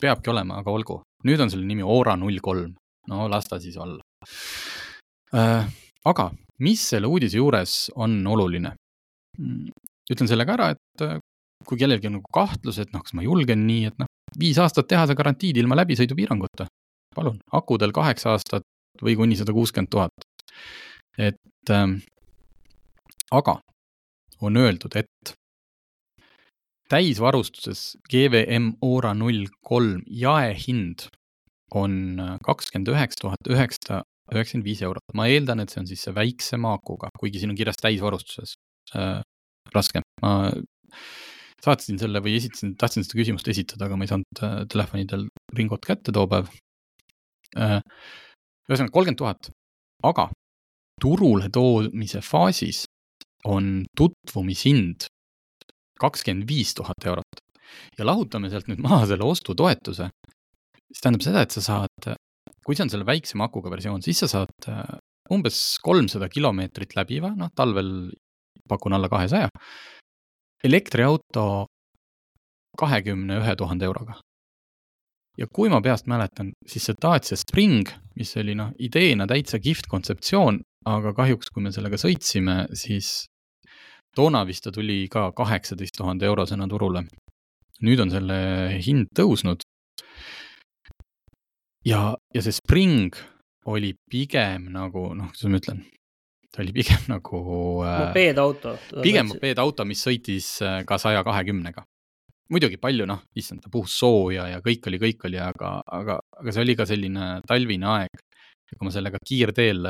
Peabki 0.00 0.30
olema, 0.30 0.60
aga 0.60 0.70
olgu. 0.70 1.00
nüüd 1.24 1.40
on 1.40 1.50
selle 1.50 1.66
nimi 1.66 1.82
Ora 1.82 2.16
null 2.16 2.40
kolm. 2.42 2.74
no 3.08 3.28
las 3.30 3.48
ta 3.48 3.60
siis 3.60 3.76
olla 3.76 4.02
äh,. 5.34 5.66
aga 6.04 6.30
mis 6.58 6.82
selle 6.90 7.06
uudise 7.06 7.36
juures 7.36 7.90
on 7.94 8.18
oluline? 8.26 8.74
Mm, 9.38 9.70
ütlen 10.12 10.30
selle 10.30 10.46
ka 10.48 10.56
ära, 10.56 10.70
et 10.74 11.04
äh, 11.04 11.18
kui 11.66 11.78
kellelgi 11.80 12.08
on 12.08 12.18
nagu 12.18 12.32
kahtlus, 12.32 12.78
et 12.80 12.92
noh, 12.94 13.02
kas 13.04 13.14
ma 13.16 13.24
julgen 13.26 13.66
nii, 13.68 13.90
et 13.90 13.98
noh, 14.00 14.08
viis 14.38 14.58
aastat 14.62 14.88
tehase 14.88 15.16
garantiid 15.18 15.58
ilma 15.60 15.78
läbisõidupiiranguta. 15.82 16.68
palun, 17.16 17.38
akudel 17.52 17.92
kaheksa 17.96 18.34
aastat 18.34 18.64
või 19.02 19.16
kuni 19.16 19.36
sada 19.36 19.52
kuuskümmend 19.56 19.90
tuhat. 19.90 20.26
et 21.18 21.70
ähm, 21.70 21.98
aga 23.32 23.58
on 24.40 24.56
öeldud, 24.56 24.96
et 24.96 25.34
täisvarustuses 26.92 27.96
GVM 28.10 28.76
Ora 28.84 29.12
null 29.14 29.46
kolm 29.66 30.02
jaehind 30.06 31.08
on 31.74 32.20
kakskümmend 32.46 32.92
üheksa 32.92 33.24
tuhat 33.24 33.50
üheksasada 33.50 34.02
üheksakümmend 34.32 34.66
viis 34.66 34.82
eurot. 34.82 35.04
ma 35.14 35.28
eeldan, 35.30 35.62
et 35.62 35.72
see 35.72 35.80
on 35.82 35.88
siis 35.88 36.02
see 36.06 36.14
väiksema 36.14 36.74
akuga, 36.78 37.10
kuigi 37.18 37.42
siin 37.42 37.52
on 37.54 37.58
kirjas 37.58 37.78
täisvarustuses 37.82 38.56
äh,. 38.94 39.20
raske, 39.74 40.02
ma 40.22 40.32
saatsin 41.64 41.98
selle 41.98 42.22
või 42.22 42.36
esitasin, 42.38 42.76
tahtsin 42.78 43.06
seda 43.06 43.18
küsimust 43.18 43.48
esitada, 43.50 43.86
aga 43.86 43.98
ma 43.98 44.06
ei 44.06 44.12
saanud 44.12 44.42
äh, 44.42 44.56
telefonidel 44.70 45.26
ringot 45.58 45.86
kätte 45.86 46.14
too 46.14 46.26
päev 46.30 46.50
äh,. 47.58 47.80
ühesõnaga 48.70 48.94
kolmkümmend 48.94 49.22
tuhat, 49.22 49.50
aga 50.06 50.30
turule 51.02 51.50
toomise 51.52 52.22
faasis 52.24 52.84
on 53.46 53.84
tutvumishind 53.98 55.10
kakskümmend 56.00 56.48
viis 56.48 56.74
tuhat 56.76 57.08
eurot 57.08 57.42
ja 57.98 58.06
lahutame 58.06 58.50
sealt 58.52 58.68
nüüd 58.70 58.80
maha 58.84 59.04
selle 59.10 59.26
ostutoetuse, 59.26 60.08
siis 60.86 61.02
tähendab 61.02 61.24
seda, 61.24 61.42
et 61.44 61.56
sa 61.56 61.62
saad, 61.64 62.10
kui 62.64 62.76
see 62.76 62.86
on 62.86 62.92
selle 62.92 63.08
väiksema 63.08 63.48
akuga 63.48 63.72
versioon, 63.72 64.04
siis 64.04 64.22
sa 64.22 64.30
saad 64.30 64.70
äh, 64.70 64.84
umbes 65.32 65.78
kolmsada 65.84 66.28
kilomeetrit 66.32 66.94
läbiva, 66.98 67.32
noh, 67.38 67.50
talvel 67.56 68.12
pakun 68.68 68.96
alla 68.96 69.10
kahesaja, 69.10 69.50
elektriauto 70.66 71.66
kahekümne 72.78 73.40
ühe 73.40 73.56
tuhande 73.56 73.86
euroga. 73.88 74.20
ja 75.36 75.44
kui 75.52 75.68
ma 75.68 75.82
peast 75.84 76.06
mäletan, 76.08 76.54
siis 76.64 76.86
see 76.88 76.96
Dacia 76.96 77.36
Spring, 77.36 77.90
mis 78.16 78.30
oli 78.40 78.54
noh, 78.56 78.70
ideena 78.80 79.26
täitsa 79.28 79.58
kihvt 79.60 79.84
kontseptsioon, 79.92 80.62
aga 80.88 81.12
kahjuks, 81.12 81.50
kui 81.52 81.66
me 81.66 81.72
sellega 81.74 81.98
sõitsime, 82.00 82.54
siis 82.72 83.26
toona 84.16 84.44
vist 84.48 84.64
ta 84.64 84.72
tuli 84.72 85.04
ka 85.12 85.30
kaheksateist 85.36 85.96
tuhande 85.98 86.26
eurosena 86.28 86.68
turule. 86.68 87.04
nüüd 87.84 88.00
on 88.00 88.10
selle 88.10 88.36
hind 88.80 89.10
tõusnud. 89.16 89.64
ja, 91.84 92.14
ja 92.34 92.42
see 92.42 92.54
Spring 92.56 93.16
oli 93.66 93.92
pigem 94.10 94.70
nagu 94.72 95.10
noh, 95.18 95.28
kuidas 95.34 95.50
ma 95.50 95.60
ütlen, 95.60 95.82
ta 96.54 96.62
oli 96.62 96.72
pigem 96.72 97.04
nagu 97.14 97.42
äh,. 97.84 97.98
mopeedauto. 98.06 98.78
pigem 99.02 99.28
mopeedauto, 99.34 99.84
mis 99.84 100.04
sõitis 100.06 100.48
äh, 100.64 100.80
ka 100.88 100.98
saja 101.02 101.24
kahekümnega. 101.26 101.84
muidugi 102.48 102.78
palju 102.80 103.08
noh, 103.10 103.24
issand, 103.34 103.60
ta 103.64 103.70
puhus 103.72 103.98
sooja 103.98 104.48
ja 104.48 104.62
kõik 104.64 104.88
oli, 104.88 105.02
kõik 105.02 105.28
oli, 105.28 105.38
aga, 105.42 105.80
aga, 106.00 106.20
aga 106.40 106.54
see 106.54 106.62
oli 106.62 106.76
ka 106.78 106.86
selline 106.88 107.30
talvine 107.46 107.92
aeg. 107.98 108.22
kui 108.76 108.88
ma 108.88 108.90
sellega 108.90 109.18
kiirteel 109.22 109.84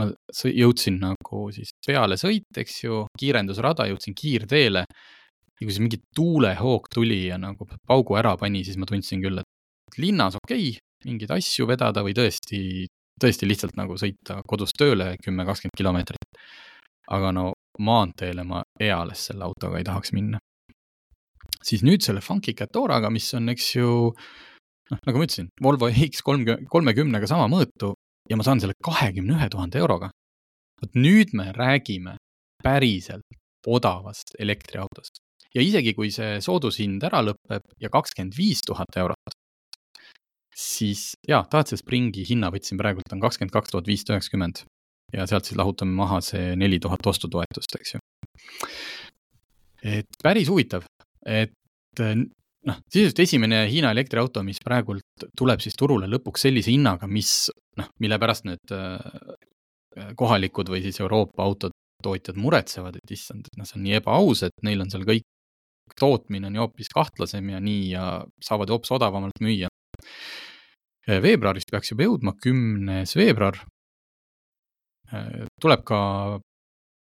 ma 0.00 0.08
jõudsin 0.44 0.98
nagu 1.02 1.44
siis 1.54 1.74
peale 1.86 2.18
sõit, 2.20 2.48
eks 2.56 2.80
ju, 2.84 3.04
kiirendusrada, 3.18 3.88
jõudsin 3.90 4.16
kiirteele. 4.18 4.84
ja 5.54 5.60
kui 5.60 5.70
siis 5.70 5.82
mingi 5.82 6.00
tuulehoog 6.16 6.88
tuli 6.92 7.26
ja 7.28 7.38
nagu 7.38 7.68
paugu 7.86 8.16
ära 8.18 8.36
pani, 8.36 8.64
siis 8.64 8.76
ma 8.76 8.86
tundsin 8.90 9.22
küll, 9.22 9.38
et 9.38 9.98
linnas 9.98 10.34
okei 10.40 10.70
okay,, 10.70 10.80
mingeid 11.04 11.34
asju 11.36 11.66
vedada 11.68 12.02
või 12.02 12.14
tõesti, 12.16 12.86
tõesti 13.20 13.48
lihtsalt 13.48 13.76
nagu 13.78 13.96
sõita 14.00 14.40
kodust 14.48 14.76
tööle 14.78 15.14
kümme, 15.22 15.46
kakskümmend 15.46 15.78
kilomeetrit. 15.78 16.40
aga 17.14 17.30
no 17.36 17.52
maanteele 17.78 18.44
ma 18.48 18.62
eales 18.80 19.26
selle 19.28 19.44
autoga 19.44 19.78
ei 19.78 19.84
tahaks 19.84 20.12
minna. 20.12 20.38
siis 21.62 21.82
nüüd 21.82 22.02
selle 22.04 22.20
Funky 22.20 22.52
Catoraga, 22.52 23.10
mis 23.10 23.32
on, 23.34 23.48
eks 23.48 23.74
ju, 23.76 24.12
noh, 24.90 24.98
nagu 25.06 25.18
ma 25.18 25.26
ütlesin, 25.26 25.48
Volvo 25.62 25.88
X 25.88 26.20
kolmkümmend, 26.22 26.68
kolmekümnega 26.68 27.28
sama 27.30 27.46
mõõtu, 27.48 27.94
ja 28.30 28.36
ma 28.36 28.46
saan 28.46 28.60
selle 28.62 28.76
kahekümne 28.84 29.36
ühe 29.38 29.48
tuhande 29.52 29.78
euroga. 29.78 30.10
vot 30.82 30.96
nüüd 30.98 31.32
me 31.38 31.52
räägime 31.52 32.16
päriselt 32.62 33.36
odavast 33.66 34.34
elektriautost 34.38 35.20
ja 35.54 35.62
isegi 35.62 35.94
kui 35.94 36.10
see 36.14 36.40
soodushind 36.44 37.04
ära 37.06 37.22
lõpeb 37.24 37.66
ja 37.80 37.90
kakskümmend 37.92 38.36
viis 38.36 38.62
tuhat 38.66 38.96
eurot, 38.98 39.36
siis 40.54 41.12
jaa, 41.28 41.44
Dacia 41.50 41.78
Springi 41.78 42.24
hinna 42.28 42.50
võtsin 42.54 42.80
praegult 42.80 43.14
on 43.14 43.22
kakskümmend 43.22 43.54
kaks 43.54 43.74
tuhat 43.74 43.90
viissada 43.90 44.18
üheksakümmend 44.18 44.64
ja 45.14 45.26
sealt 45.30 45.46
siis 45.48 45.58
lahutame 45.58 45.94
maha 45.94 46.20
see 46.24 46.54
neli 46.58 46.80
tuhat 46.82 47.06
ostutoetust, 47.06 47.78
eks 47.78 47.94
ju. 47.94 48.02
et 49.94 50.22
päris 50.22 50.50
huvitav, 50.50 50.86
et 51.26 51.54
noh, 52.68 52.80
sisuliselt 52.88 53.22
esimene 53.24 53.64
Hiina 53.70 53.92
elektriauto, 53.94 54.42
mis 54.46 54.60
praegult 54.64 55.26
tuleb 55.36 55.62
siis 55.64 55.76
turule 55.78 56.08
lõpuks 56.10 56.46
sellise 56.46 56.72
hinnaga, 56.72 57.08
mis 57.10 57.50
noh, 57.78 57.90
mille 58.02 58.18
pärast 58.22 58.46
need 58.48 58.74
äh, 58.74 60.14
kohalikud 60.18 60.70
või 60.72 60.82
siis 60.84 61.00
Euroopa 61.02 61.44
autotootjad 61.44 62.38
muretsevad, 62.40 62.98
et 62.98 63.14
issand, 63.14 63.46
et 63.46 63.58
noh, 63.58 63.68
see 63.68 63.78
on 63.78 63.86
nii 63.86 63.98
ebaaus, 64.00 64.44
et 64.46 64.66
neil 64.66 64.82
on 64.84 64.92
seal 64.92 65.06
kõik, 65.08 65.26
tootmine 66.00 66.48
on 66.48 66.56
ju 66.56 66.64
hoopis 66.64 66.90
kahtlasem 66.94 67.52
ja 67.52 67.60
nii 67.62 67.84
ja 67.92 68.04
saavad 68.42 68.72
hoopis 68.72 68.94
odavamalt 68.96 69.42
müüa. 69.44 69.68
veebruaris 71.06 71.68
peaks 71.70 71.92
juba 71.92 72.06
jõudma, 72.06 72.32
kümnes 72.40 73.12
veebruar. 73.16 73.58
Äh, 75.12 75.44
tuleb 75.60 75.84
ka, 75.84 75.98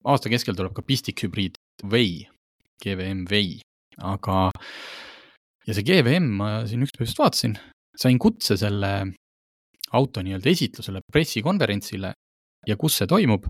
aasta 0.09 0.33
keskel 0.33 0.57
tuleb 0.57 0.72
ka 0.74 0.83
pistikhübriid 0.83 1.61
Vei, 1.90 2.24
GVM 2.83 3.26
Vei, 3.28 3.61
aga 4.00 4.48
ja 5.66 5.74
see 5.74 5.87
GVM, 5.87 6.29
ma 6.38 6.48
siin 6.68 6.85
ükspäev 6.85 7.09
just 7.09 7.20
vaatasin, 7.20 7.57
sain 7.96 8.18
kutse 8.20 8.57
selle 8.61 8.92
auto 9.94 10.22
nii-öelda 10.24 10.50
esitlusele, 10.50 11.03
pressikonverentsile 11.12 12.12
ja 12.68 12.77
kus 12.81 13.00
see 13.00 13.11
toimub? 13.11 13.46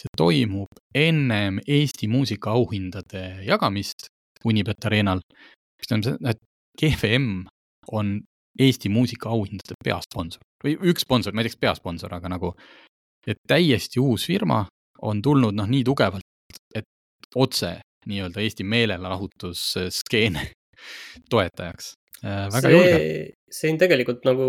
see 0.00 0.08
toimub 0.16 0.78
ennem 0.96 1.58
Eesti 1.66 2.06
muusikaauhindade 2.08 3.42
jagamist 3.44 4.06
Unibet 4.46 4.86
Arenal, 4.86 5.18
mis 5.76 5.88
tähendab 5.90 6.14
seda, 6.14 6.30
et 6.30 6.38
GVM 6.78 7.42
on 7.98 8.12
Eesti 8.62 8.88
muusikaauhindade 8.88 9.76
peasponsor 9.84 10.46
või 10.64 10.76
üks 10.92 11.04
sponsor, 11.04 11.34
ma 11.34 11.42
ei 11.42 11.50
teaks 11.50 11.58
peasponsor, 11.60 12.14
aga 12.14 12.30
nagu, 12.32 12.52
et 13.26 13.42
täiesti 13.50 14.00
uus 14.00 14.28
firma 14.30 14.62
on 15.02 15.20
tulnud 15.22 15.58
noh, 15.58 15.68
nii 15.68 15.82
tugevalt, 15.84 16.24
et 16.74 16.86
otse 17.34 17.74
nii-öelda 18.08 18.46
Eesti 18.46 18.64
meelelahutusskeene 18.64 20.46
toetajaks 21.30 21.94
äh,. 22.24 22.46
väga 22.52 22.66
see, 22.66 22.76
julge. 22.76 23.00
see 23.50 23.72
on 23.72 23.80
tegelikult 23.80 24.26
nagu 24.28 24.46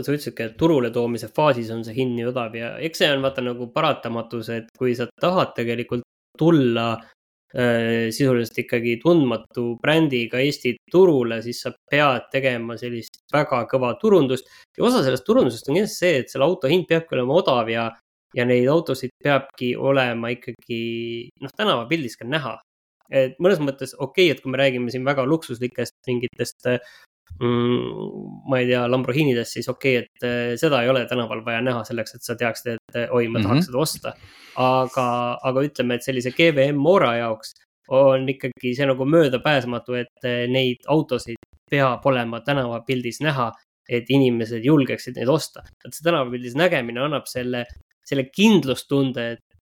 sa 0.00 0.12
ütlesidki, 0.12 0.50
et 0.50 0.56
turule 0.60 0.90
toomise 0.94 1.30
faasis 1.34 1.72
on 1.74 1.82
see 1.86 1.96
hind 1.96 2.18
nii 2.18 2.28
odav 2.30 2.54
ja 2.58 2.74
eks 2.88 3.02
see 3.02 3.10
on 3.14 3.24
vaata 3.24 3.44
nagu 3.44 3.70
paratamatus, 3.74 4.52
et 4.54 4.70
kui 4.78 4.94
sa 4.98 5.08
tahad 5.20 5.54
tegelikult 5.56 6.04
tulla 6.38 6.92
äh, 6.94 8.10
sisuliselt 8.10 8.58
ikkagi 8.64 8.96
tundmatu 9.02 9.66
brändiga 9.82 10.40
Eesti 10.42 10.74
turule, 10.90 11.40
siis 11.42 11.62
sa 11.64 11.74
pead 11.90 12.30
tegema 12.32 12.78
sellist 12.80 13.22
väga 13.32 13.64
kõva 13.70 13.94
turundust. 14.00 14.48
ja 14.76 14.84
osa 14.84 15.04
sellest 15.06 15.26
turundusest 15.26 15.68
on 15.68 15.78
kindlasti 15.78 16.04
see, 16.04 16.16
et 16.22 16.32
selle 16.32 16.48
auto 16.48 16.70
hind 16.70 16.88
peabki 16.90 17.14
olema 17.18 17.38
odav 17.40 17.70
ja, 17.70 17.88
ja 18.34 18.46
neid 18.48 18.68
autosid 18.68 19.14
peabki 19.22 19.74
olema 19.76 20.32
ikkagi 20.34 20.82
noh, 21.40 21.54
tänavapildis 21.56 22.18
ka 22.18 22.28
näha 22.28 22.58
et 23.10 23.40
mõnes 23.42 23.60
mõttes 23.60 23.96
okei 23.98 24.28
okay,, 24.28 24.36
et 24.36 24.42
kui 24.42 24.52
me 24.52 24.60
räägime 24.60 24.92
siin 24.92 25.04
väga 25.04 25.26
luksuslikest 25.28 25.96
mingitest 26.08 26.68
mm, 27.40 28.46
ma 28.48 28.60
ei 28.60 28.68
tea, 28.68 28.84
Lamborghinidest, 28.90 29.56
siis 29.56 29.68
okei 29.68 29.98
okay,, 29.98 30.06
et 30.06 30.26
eh, 30.28 30.54
seda 30.60 30.82
ei 30.82 30.90
ole 30.92 31.04
tänaval 31.10 31.44
vaja 31.46 31.62
näha 31.64 31.84
selleks, 31.88 32.16
et 32.16 32.26
sa 32.26 32.36
teaksid, 32.38 32.74
et 32.76 33.00
eh, 33.02 33.12
oi, 33.14 33.28
ma 33.28 33.42
tahaks 33.42 33.54
mm 33.54 33.60
-hmm. 33.60 33.66
seda 33.66 33.78
osta. 33.78 34.14
aga, 34.56 35.06
aga 35.42 35.66
ütleme, 35.68 35.94
et 35.94 36.06
sellise 36.06 36.30
GVM 36.30 36.78
Mora 36.78 37.16
jaoks 37.16 37.54
on 37.88 38.28
ikkagi 38.28 38.74
see 38.76 38.86
nagu 38.86 39.04
möödapääsmatu, 39.04 39.94
et 39.94 40.28
neid 40.48 40.86
autosid 40.88 41.36
peab 41.70 42.06
olema 42.06 42.40
tänavapildis 42.40 43.20
näha, 43.20 43.52
et 43.88 44.08
inimesed 44.08 44.64
julgeksid 44.64 45.16
neid 45.16 45.28
osta. 45.28 45.62
et 45.84 45.92
see 45.92 46.04
tänavapildis 46.04 46.54
nägemine 46.54 47.00
annab 47.00 47.26
selle, 47.26 47.64
selle 48.04 48.24
kindlustunde, 48.24 49.32
et 49.32 49.53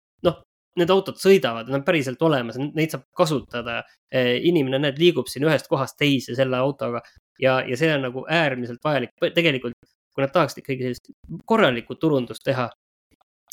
need 0.81 0.93
autod 0.93 1.19
sõidavad, 1.21 1.69
nad 1.69 1.81
on 1.81 1.85
päriselt 1.87 2.23
olemas, 2.25 2.57
neid 2.61 2.95
saab 2.95 3.05
kasutada. 3.17 3.83
Eh, 4.13 4.39
inimene, 4.49 4.81
näed, 4.83 4.99
liigub 5.01 5.29
siin 5.29 5.47
ühest 5.47 5.69
kohast 5.73 5.97
teise 6.01 6.37
selle 6.37 6.59
autoga 6.61 7.01
ja, 7.41 7.59
ja 7.65 7.77
see 7.81 7.91
on 7.95 8.07
nagu 8.07 8.25
äärmiselt 8.29 8.83
vajalik. 8.85 9.15
tegelikult, 9.35 9.77
kui 10.13 10.25
nad 10.25 10.33
tahaksid 10.33 10.63
ikkagi 10.63 10.87
sellist 10.87 11.13
korralikku 11.49 11.97
turundust 12.01 12.45
teha, 12.45 12.69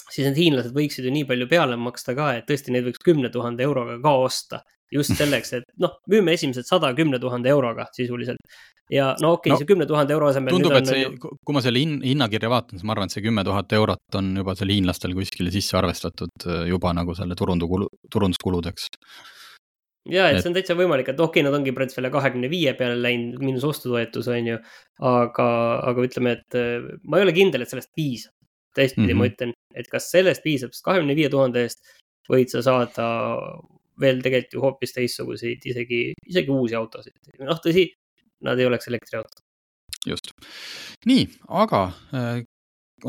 siis 0.10 0.28
need 0.28 0.40
hiinlased 0.40 0.76
võiksid 0.76 1.08
ju 1.08 1.14
nii 1.14 1.28
palju 1.30 1.48
peale 1.52 1.78
maksta 1.80 2.16
ka, 2.18 2.34
et 2.38 2.48
tõesti 2.50 2.74
neid 2.76 2.88
võiks 2.90 3.04
kümne 3.06 3.32
tuhande 3.34 3.64
euroga 3.64 4.00
ka 4.04 4.16
osta. 4.26 4.64
Just 4.94 5.16
selleks, 5.18 5.54
et 5.60 5.66
noh, 5.82 5.96
müüme 6.10 6.34
esimesed 6.38 6.68
sada 6.68 6.92
kümne 6.98 7.20
tuhande 7.22 7.52
euroga 7.54 7.88
sisuliselt. 7.96 8.42
ja 8.90 9.12
no 9.22 9.36
okei 9.38 9.52
okay, 9.52 9.54
no,, 9.54 9.62
see 9.62 9.70
kümne 9.70 9.86
tuhande 9.90 10.16
euro 10.16 10.30
asemel. 10.32 10.54
tundub, 10.56 10.74
et 10.80 10.90
see, 10.90 11.10
kui 11.20 11.56
ma 11.56 11.62
selle 11.66 11.82
hin, 11.84 12.00
hinnakirja 12.06 12.50
vaatan, 12.50 12.80
siis 12.80 12.88
ma 12.88 12.96
arvan, 12.96 13.10
et 13.10 13.18
see 13.18 13.26
kümme 13.26 13.46
tuhat 13.46 13.76
eurot 13.78 14.20
on 14.22 14.32
juba 14.42 14.56
seal 14.58 14.74
hiinlastel 14.74 15.14
kuskile 15.18 15.54
sisse 15.54 15.78
arvestatud 15.78 16.48
äh, 16.48 16.64
juba 16.72 16.94
nagu 16.98 17.14
selle 17.18 17.38
turundukulu, 17.38 17.90
turunduskuludeks 18.14 18.90
ja, 20.10 20.30
et 20.30 20.42
see 20.42 20.50
on 20.50 20.58
täitsa 20.58 20.78
võimalik, 20.80 21.12
et 21.12 21.22
okei 21.22 21.42
okay,, 21.42 21.46
nad 21.46 21.58
ongi 21.60 21.74
praegu 21.76 21.94
selle 21.94 22.12
kahekümne 22.14 22.50
viie 22.52 22.74
peale 22.78 22.98
läinud, 22.98 23.40
miinus 23.44 23.68
ostutoetus 23.68 24.30
on 24.34 24.54
ju. 24.54 24.60
aga, 25.06 25.48
aga 25.92 26.06
ütleme, 26.10 26.38
et 26.40 26.58
äh, 26.58 26.92
ma 27.06 27.20
ei 27.20 27.28
ole 27.28 27.36
kindel, 27.36 27.64
et 27.64 27.72
sellest 27.72 27.94
piisab. 27.96 28.34
teistpidi 28.76 29.08
mm 29.08 29.12
-hmm. 29.12 29.18
ma 29.18 29.26
mhm. 29.26 29.34
ütlen, 29.34 29.54
et 29.76 29.88
kas 29.90 30.12
sellest 30.12 30.44
piisab, 30.44 30.74
sest 30.74 30.86
kahekümne 30.86 31.16
viie 31.18 31.30
tuhande 31.30 31.62
eest 31.66 31.82
võid 32.30 32.52
sa 32.54 32.62
saada 32.62 33.06
veel 34.02 34.22
tegelikult 34.24 34.56
ju 34.56 34.64
hoopis 34.64 34.96
teistsuguseid, 34.96 35.66
isegi, 35.72 36.02
isegi 36.30 36.54
uusi 36.54 36.78
autosid. 36.80 37.16
noh, 37.40 37.62
tõsi, 37.64 37.88
nad 38.48 38.60
ei 38.60 38.70
oleks 38.70 38.90
elektriautod. 38.92 39.44
just, 40.08 40.32
nii, 41.10 41.26
aga 41.62 41.84
äh, 42.16 42.44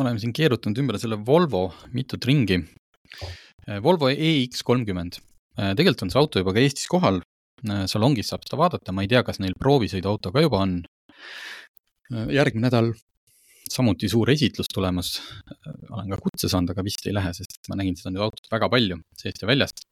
oleme 0.00 0.22
siin 0.22 0.34
keerutanud 0.36 0.78
ümber 0.82 0.98
selle 1.02 1.20
Volvo 1.26 1.68
mitut 1.94 2.24
ringi 2.26 2.60
äh,. 2.60 3.78
Volvo 3.82 4.10
EX 4.10 4.64
kolmkümmend 4.66 5.20
äh,, 5.58 5.74
tegelikult 5.78 6.06
on 6.06 6.14
see 6.14 6.22
auto 6.22 6.42
juba 6.42 6.54
ka 6.56 6.64
Eestis 6.64 6.88
kohal 6.90 7.20
äh,. 7.20 7.86
salongis 7.90 8.32
saab 8.32 8.46
seda 8.46 8.58
vaadata, 8.60 8.94
ma 8.94 9.06
ei 9.06 9.12
tea, 9.12 9.22
kas 9.26 9.38
neil 9.42 9.54
proovisõiduauto 9.60 10.34
ka 10.34 10.42
juba 10.46 10.64
on 10.66 10.80
äh,. 10.82 12.26
järgmine 12.40 12.68
nädal 12.68 12.92
samuti 13.70 14.08
suur 14.10 14.30
esitlus 14.32 14.70
tulemas. 14.74 15.14
Äh, 15.46 15.74
olen 15.90 16.10
ka 16.10 16.20
kutse 16.24 16.50
saanud, 16.50 16.74
aga 16.74 16.84
vist 16.86 17.06
ei 17.06 17.14
lähe, 17.16 17.32
sest 17.36 17.60
ma 17.70 17.78
nägin 17.78 17.98
seda 17.98 18.14
nüüd 18.14 18.26
autot 18.26 18.50
väga 18.52 18.70
palju 18.72 19.00
seest 19.20 19.42
ja 19.44 19.50
väljast. 19.50 19.84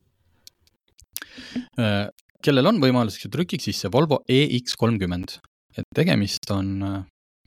Äh, 1.79 2.09
kellel 2.45 2.71
on 2.71 2.81
võimalus, 2.83 3.19
trükiks 3.33 3.69
sisse 3.69 3.91
Volvo 3.93 4.21
EX30, 4.31 5.39
et 5.79 5.89
tegemist 5.95 6.51
on 6.55 6.71
äh, 6.87 6.97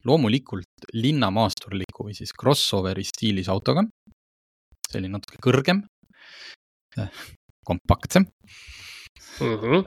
loomulikult 0.08 0.92
linnamaasturliku 0.98 2.08
või 2.10 2.18
siis 2.18 2.34
crossoveri 2.34 3.06
stiilis 3.06 3.50
autoga. 3.52 3.86
selline 4.92 5.16
natuke 5.16 5.38
kõrgem, 5.40 5.86
kompaktsem 7.64 8.26
mm. 9.40 9.54
-hmm. 9.62 9.86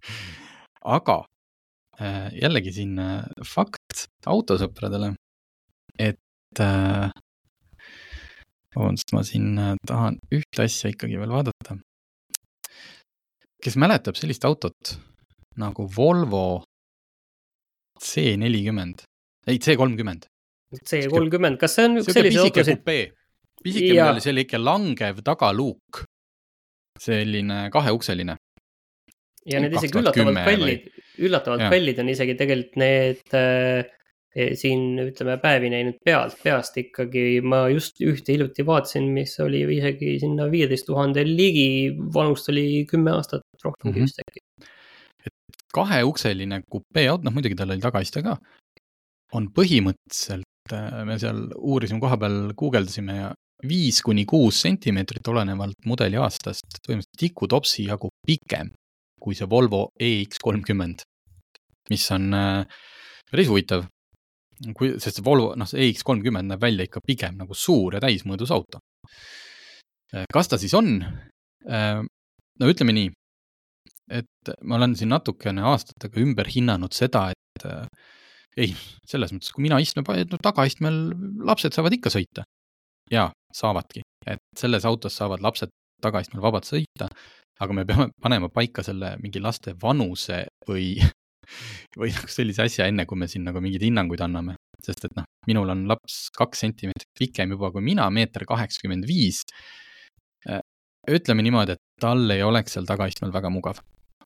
aga 0.96 1.18
jällegi 2.32 2.72
siin 2.72 2.96
fakt 3.44 4.06
autosõpradele, 4.24 5.12
et 5.98 6.60
äh, 6.60 7.10
vabandust, 8.76 9.12
ma 9.16 9.24
siin 9.26 9.56
äh, 9.60 9.74
tahan 9.88 10.18
ühte 10.34 10.64
asja 10.66 10.92
ikkagi 10.92 11.18
veel 11.20 11.32
vaadata. 11.32 11.78
Kes 13.62 13.76
mäletab 13.80 14.18
sellist 14.18 14.44
autot 14.48 14.96
nagu 15.60 15.86
Volvo 15.96 16.62
C 18.00 18.36
nelikümmend, 18.36 19.06
ei 19.48 19.58
C 19.58 19.76
kolmkümmend. 19.78 20.26
C 20.84 21.06
kolmkümmend, 21.08 21.56
kas 21.60 21.78
see 21.78 21.86
on 21.88 22.00
üks 22.02 22.12
selliseid 22.12 22.42
autosid? 22.44 22.82
pisike, 23.64 23.94
millel 23.94 24.12
oli 24.12 24.24
selline 24.24 24.60
langev 24.60 25.22
tagaluuk, 25.24 26.02
selline 27.00 27.66
kaheukseline. 27.74 28.36
ja 29.46 29.60
need 29.62 29.76
isegi 29.78 30.00
üllatavalt 30.02 30.42
kallid, 30.44 30.88
üllatavalt 31.22 31.68
kallid 31.72 32.00
on 32.02 32.12
isegi 32.12 32.34
tegelikult 32.38 32.80
need 32.82 33.36
äh, 33.38 33.86
siin 34.36 34.98
ütleme 35.00 35.36
päevi 35.40 35.70
näinud 35.72 35.98
pealt, 36.04 36.36
peast 36.42 36.76
ikkagi 36.80 37.40
ma 37.44 37.66
just 37.72 38.02
ühte 38.04 38.34
hiljuti 38.34 38.66
vaatasin, 38.68 39.08
mis 39.14 39.32
oli 39.40 39.62
isegi 39.78 40.16
sinna 40.22 40.50
viieteist 40.52 40.88
tuhande 40.90 41.24
ligi, 41.26 41.94
vanust 42.14 42.50
oli 42.52 42.84
kümme 42.90 43.14
aastat 43.16 43.46
rohkemgi 43.64 43.92
mm 43.92 44.04
-hmm. 44.04 44.10
vist 44.10 44.20
äkki. 44.20 44.44
et 45.26 45.62
kaheukseline 45.74 46.60
kupeeauto, 46.70 47.24
noh 47.24 47.34
muidugi 47.34 47.56
tal 47.56 47.72
oli 47.72 47.80
tagaiste 47.80 48.22
ka, 48.22 48.36
on 49.32 49.48
põhimõtteliselt, 49.58 50.72
äh, 50.72 51.04
me 51.04 51.18
seal 51.18 51.48
uurisime 51.56 52.00
koha 52.00 52.16
peal, 52.16 52.52
guugeldasime 52.56 53.16
ja 53.16 53.34
viis 53.68 54.02
kuni 54.02 54.24
kuus 54.24 54.60
sentimeetrit 54.60 55.28
olenevalt 55.28 55.86
mudeli 55.86 56.16
aastast, 56.16 56.82
põhimõtteliselt 56.84 57.22
tikutopsi 57.24 57.88
jagu 57.88 58.12
pikem 58.26 58.70
kui 59.20 59.34
see 59.34 59.48
Volvo 59.50 59.88
EX 59.98 60.38
kolmkümmend, 60.44 61.02
mis 61.90 62.10
on 62.14 62.34
äh, 62.36 62.66
päris 63.30 63.48
huvitav 63.48 63.86
kui, 64.76 64.94
sest 65.02 65.20
see 65.20 65.26
Volvo, 65.26 65.52
noh, 65.58 65.68
see 65.68 65.88
EX 65.88 66.04
kolmkümmend 66.06 66.52
näeb 66.52 66.62
välja 66.62 66.86
ikka 66.88 67.02
pigem 67.04 67.36
nagu 67.40 67.56
suur 67.56 67.96
ja 67.96 68.02
täismõõdus 68.04 68.52
auto. 68.54 68.80
Äh, 70.14 70.26
kas 70.32 70.50
ta 70.50 70.58
siis 70.60 70.74
on? 70.76 70.98
Äh, 71.68 72.02
no 72.60 72.70
ütleme 72.72 72.94
nii, 72.96 73.10
et 74.16 74.52
ma 74.62 74.78
olen 74.78 74.94
siin 74.98 75.10
natukene 75.12 75.64
aastatega 75.66 76.22
ümber 76.22 76.48
hinnanud 76.52 76.94
seda, 76.96 77.28
et 77.34 77.66
äh, 77.68 77.88
ei, 78.56 78.76
selles 79.08 79.34
mõttes, 79.34 79.52
kui 79.52 79.66
mina 79.66 79.80
istun 79.82 80.06
no, 80.06 80.40
tagaistmel, 80.42 81.00
lapsed 81.44 81.76
saavad 81.76 81.96
ikka 81.98 82.12
sõita. 82.14 82.46
jaa, 83.12 83.28
saavadki, 83.54 84.00
et 84.26 84.42
selles 84.58 84.84
autos 84.88 85.14
saavad 85.14 85.42
lapsed 85.44 85.70
tagaistmel 86.02 86.42
vabalt 86.42 86.66
sõita, 86.66 87.06
aga 87.60 87.76
me 87.76 87.84
peame 87.88 88.08
panema 88.22 88.48
paika 88.52 88.82
selle 88.84 89.14
mingi 89.22 89.40
laste 89.40 89.76
vanuse 89.82 90.44
või 90.68 90.96
või 92.00 92.12
nagu 92.14 92.30
sellise 92.32 92.66
asja, 92.66 92.86
enne 92.90 93.06
kui 93.08 93.18
me 93.18 93.28
siin 93.30 93.46
nagu 93.48 93.62
mingeid 93.62 93.86
hinnanguid 93.86 94.22
anname. 94.26 94.56
sest 94.86 95.08
et 95.08 95.14
noh, 95.16 95.24
minul 95.48 95.70
on 95.72 95.86
laps 95.90 96.28
kaks 96.36 96.60
sentimeetrit 96.62 97.10
pikem 97.18 97.54
juba 97.56 97.72
kui 97.74 97.82
mina, 97.82 98.06
meeter 98.12 98.44
kaheksakümmend 98.46 99.06
viis. 99.08 99.42
Äh, 100.46 100.62
ütleme 101.10 101.42
niimoodi, 101.42 101.74
et 101.74 102.02
tal 102.02 102.30
ei 102.30 102.44
oleks 102.44 102.76
seal 102.76 102.86
tagaistmel 102.86 103.32
väga 103.34 103.50
mugav. 103.52 103.82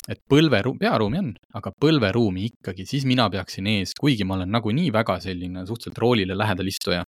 et 0.08 0.18
põlveruum, 0.32 0.78
pearuumi 0.80 1.18
on, 1.20 1.26
aga 1.54 1.70
põlveruumi 1.76 2.46
ikkagi, 2.48 2.86
siis 2.88 3.04
mina 3.06 3.26
peaksin 3.30 3.66
ees, 3.68 3.92
kuigi 4.00 4.24
ma 4.24 4.38
olen 4.38 4.48
nagunii 4.50 4.88
väga 4.94 5.18
selline 5.20 5.66
suhteliselt 5.68 6.00
roolile 6.00 6.34
lähedal 6.34 6.70
istuja, 6.72 7.02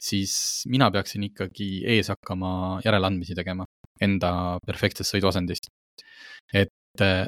siis 0.00 0.64
mina 0.72 0.88
peaksin 0.90 1.26
ikkagi 1.28 1.68
ees 1.94 2.08
hakkama 2.12 2.80
järeleandmisi 2.84 3.36
tegema 3.36 3.66
enda 4.02 4.58
perfektsest 4.66 5.14
sõiduasendist. 5.14 5.68
et 6.52 7.02
äh, 7.02 7.26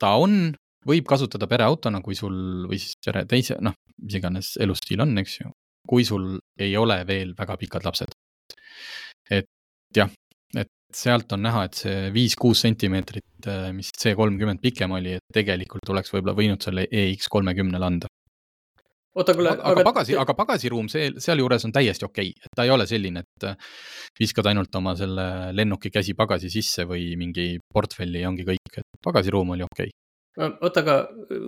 ta 0.00 0.14
on 0.20 0.54
võib 0.88 1.06
kasutada 1.08 1.48
pereautona, 1.50 2.00
kui 2.04 2.16
sul 2.18 2.66
või 2.68 2.80
siis 2.80 2.98
pere 3.04 3.24
teise, 3.28 3.58
noh, 3.64 3.76
mis 4.02 4.18
iganes 4.18 4.54
elustiil 4.62 5.04
on, 5.04 5.16
eks 5.22 5.38
ju, 5.40 5.52
kui 5.88 6.04
sul 6.08 6.34
ei 6.60 6.76
ole 6.80 7.00
veel 7.08 7.34
väga 7.38 7.56
pikad 7.60 7.86
lapsed. 7.86 8.12
et 9.30 9.46
jah, 9.96 10.10
et 10.60 10.68
sealt 10.92 11.32
on 11.32 11.44
näha, 11.44 11.64
et 11.68 11.78
see 11.78 12.10
viis-kuus 12.14 12.64
sentimeetrit, 12.66 13.46
äh, 13.48 13.70
mis 13.72 13.88
C 13.96 14.12
kolmkümmend 14.16 14.60
pikem 14.60 14.92
oli, 14.92 15.16
et 15.18 15.24
tegelikult 15.32 15.88
oleks 15.94 16.12
võib-olla 16.12 16.36
võinud 16.36 16.66
selle 16.66 16.86
EX 16.90 17.30
kolmekümnele 17.32 17.88
anda. 17.88 18.10
oota, 19.14 19.32
kuule, 19.32 19.54
aga, 19.54 19.70
aga 19.70 19.84
pagasi, 19.86 20.16
aga 20.18 20.34
pagasiruum 20.34 20.88
see, 20.90 21.12
sealjuures 21.22 21.64
on 21.64 21.72
täiesti 21.72 22.04
okei 22.04 22.32
okay., 22.32 22.46
et 22.46 22.56
ta 22.56 22.64
ei 22.66 22.72
ole 22.74 22.86
selline, 22.90 23.24
et 23.24 23.48
äh, 23.48 23.74
viskad 24.20 24.50
ainult 24.50 24.74
oma 24.74 24.96
selle 24.98 25.26
lennuki 25.54 25.92
käsi 25.94 26.16
pagasi 26.18 26.50
sisse 26.50 26.84
või 26.90 27.14
mingi 27.16 27.54
portfelli 27.72 28.24
ja 28.24 28.32
ongi 28.32 28.44
kõik, 28.48 28.80
et 28.82 29.04
pagasiruum 29.06 29.54
oli 29.56 29.64
okei 29.64 29.88
okay 29.88 30.03
oota, 30.40 30.82
aga 30.82 30.94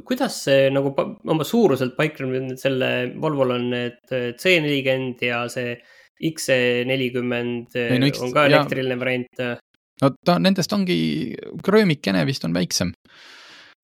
kuidas 0.06 0.38
see 0.46 0.70
nagu 0.74 0.92
oma 0.96 1.46
suuruselt 1.46 1.96
paikneb 1.98 2.34
nüüd 2.34 2.60
selle, 2.60 2.90
Volvol 3.22 3.56
on 3.56 3.70
need 3.72 4.14
äh, 4.14 4.32
C 4.38 4.56
nelikümmend 4.62 5.22
ja 5.26 5.44
see 5.52 5.74
XC40 6.22 7.76
äh, 7.76 7.96
no, 8.00 8.10
on 8.24 8.34
ka 8.34 8.46
elektriline 8.48 8.98
variant. 9.00 9.42
Äh. 9.42 9.56
no 10.02 10.12
ta 10.24 10.38
nendest 10.42 10.72
ongi, 10.76 10.98
kröömikene 11.66 12.22
vist 12.28 12.46
on 12.46 12.54
väiksem. 12.56 12.94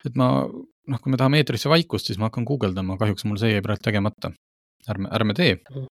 et 0.07 0.19
ma, 0.19 0.29
noh, 0.47 1.03
kui 1.03 1.13
me 1.13 1.19
tahame 1.19 1.43
eetrisse 1.43 1.71
vaikust, 1.71 2.11
siis 2.11 2.19
ma 2.19 2.31
hakkan 2.31 2.47
guugeldama, 2.47 2.99
kahjuks 3.01 3.27
mul 3.27 3.41
see 3.43 3.53
jäi 3.57 3.65
praegu 3.65 3.85
tegemata. 3.85 4.33
ärme, 4.91 5.11
ärme 5.15 5.35
tee 5.39 5.59
mm.. 5.59 5.91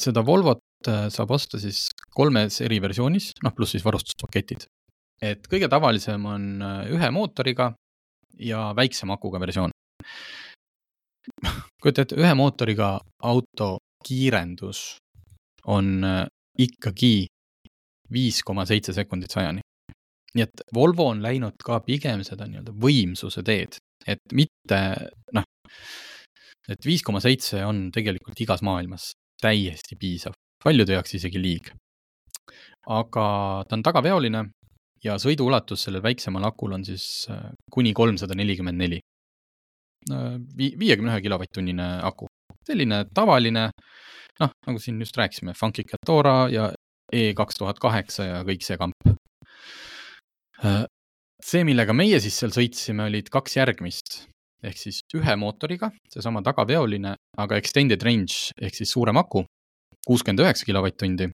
seda 0.00 0.24
Volvot 0.24 0.64
saab 0.84 1.30
osta 1.34 1.58
siis 1.60 1.88
kolmes 2.14 2.60
eri 2.64 2.80
versioonis, 2.80 3.32
noh, 3.44 3.52
pluss 3.56 3.74
siis 3.74 3.84
varustuspaketid 3.84 4.68
et 5.22 5.48
kõige 5.50 5.68
tavalisem 5.70 6.24
on 6.26 6.48
äh, 6.62 6.90
ühe 6.94 7.10
mootoriga 7.14 7.72
ja 8.38 8.72
väiksema 8.76 9.18
akuga 9.18 9.40
versioon. 9.42 9.74
kujuta 11.82 12.04
ette, 12.04 12.18
ühe 12.18 12.34
mootoriga 12.38 12.96
auto 13.26 13.76
kiirendus 14.06 14.98
on 15.66 16.04
äh, 16.04 16.24
ikkagi 16.58 17.26
viis 18.12 18.42
koma 18.46 18.64
seitse 18.66 18.94
sekundit 18.96 19.34
sajani. 19.34 19.64
nii 20.34 20.44
et 20.44 20.60
Volvo 20.74 21.08
on 21.08 21.22
läinud 21.24 21.56
ka 21.64 21.80
pigem 21.80 22.20
seda 22.24 22.46
nii-öelda 22.46 22.74
võimsuse 22.76 23.42
teed, 23.42 23.78
et 24.06 24.20
mitte 24.36 24.80
noh, 25.34 25.46
et 26.68 26.84
viis 26.86 27.02
koma 27.02 27.20
seitse 27.24 27.62
on 27.64 27.88
tegelikult 27.92 28.40
igas 28.44 28.62
maailmas 28.62 29.10
täiesti 29.40 29.96
piisav, 29.96 30.36
paljude 30.62 30.94
jaoks 30.94 31.16
isegi 31.16 31.40
liig. 31.42 31.72
aga 32.88 33.24
ta 33.68 33.76
on 33.76 33.82
tagaveoline 33.84 34.44
ja 35.04 35.16
sõiduulatus 35.20 35.86
sellel 35.86 36.02
väiksemal 36.04 36.48
akul 36.48 36.74
on 36.76 36.84
siis 36.86 37.28
äh, 37.30 37.50
kuni 37.70 37.94
kolmsada 37.96 38.36
nelikümmend 38.38 38.80
neli. 38.80 39.00
Äh, 40.10 40.36
viiekümne 40.58 41.14
ühe 41.14 41.22
kilovatt-tunnine 41.24 41.88
aku, 42.08 42.28
selline 42.66 43.04
tavaline, 43.14 43.68
noh, 44.40 44.54
nagu 44.66 44.82
siin 44.82 45.00
just 45.02 45.16
rääkisime, 45.18 45.56
Funky 45.58 45.86
Catora 45.88 46.38
ja 46.52 46.70
E 47.08 47.32
kaks 47.32 47.56
tuhat 47.56 47.78
kaheksa 47.80 48.24
ja 48.26 48.40
kõik 48.44 48.64
see 48.66 48.76
kamp. 48.76 49.12
Äh, 50.60 50.82
see, 51.40 51.62
millega 51.64 51.94
meie 51.96 52.18
siis 52.20 52.36
seal 52.36 52.52
sõitsime, 52.52 53.06
olid 53.08 53.30
kaks 53.32 53.56
järgmist 53.56 54.18
ehk 54.64 54.78
siis 54.78 55.00
ühe 55.14 55.34
mootoriga, 55.38 55.90
seesama 56.10 56.42
tagaveoline, 56.46 57.14
aga 57.38 57.58
extended 57.60 58.02
range 58.02 58.54
ehk 58.60 58.74
siis 58.74 58.90
suurem 58.90 59.20
aku, 59.20 59.44
kuuskümmend 60.06 60.42
üheksa 60.42 60.66
kilovatt-tundi, 60.66 61.28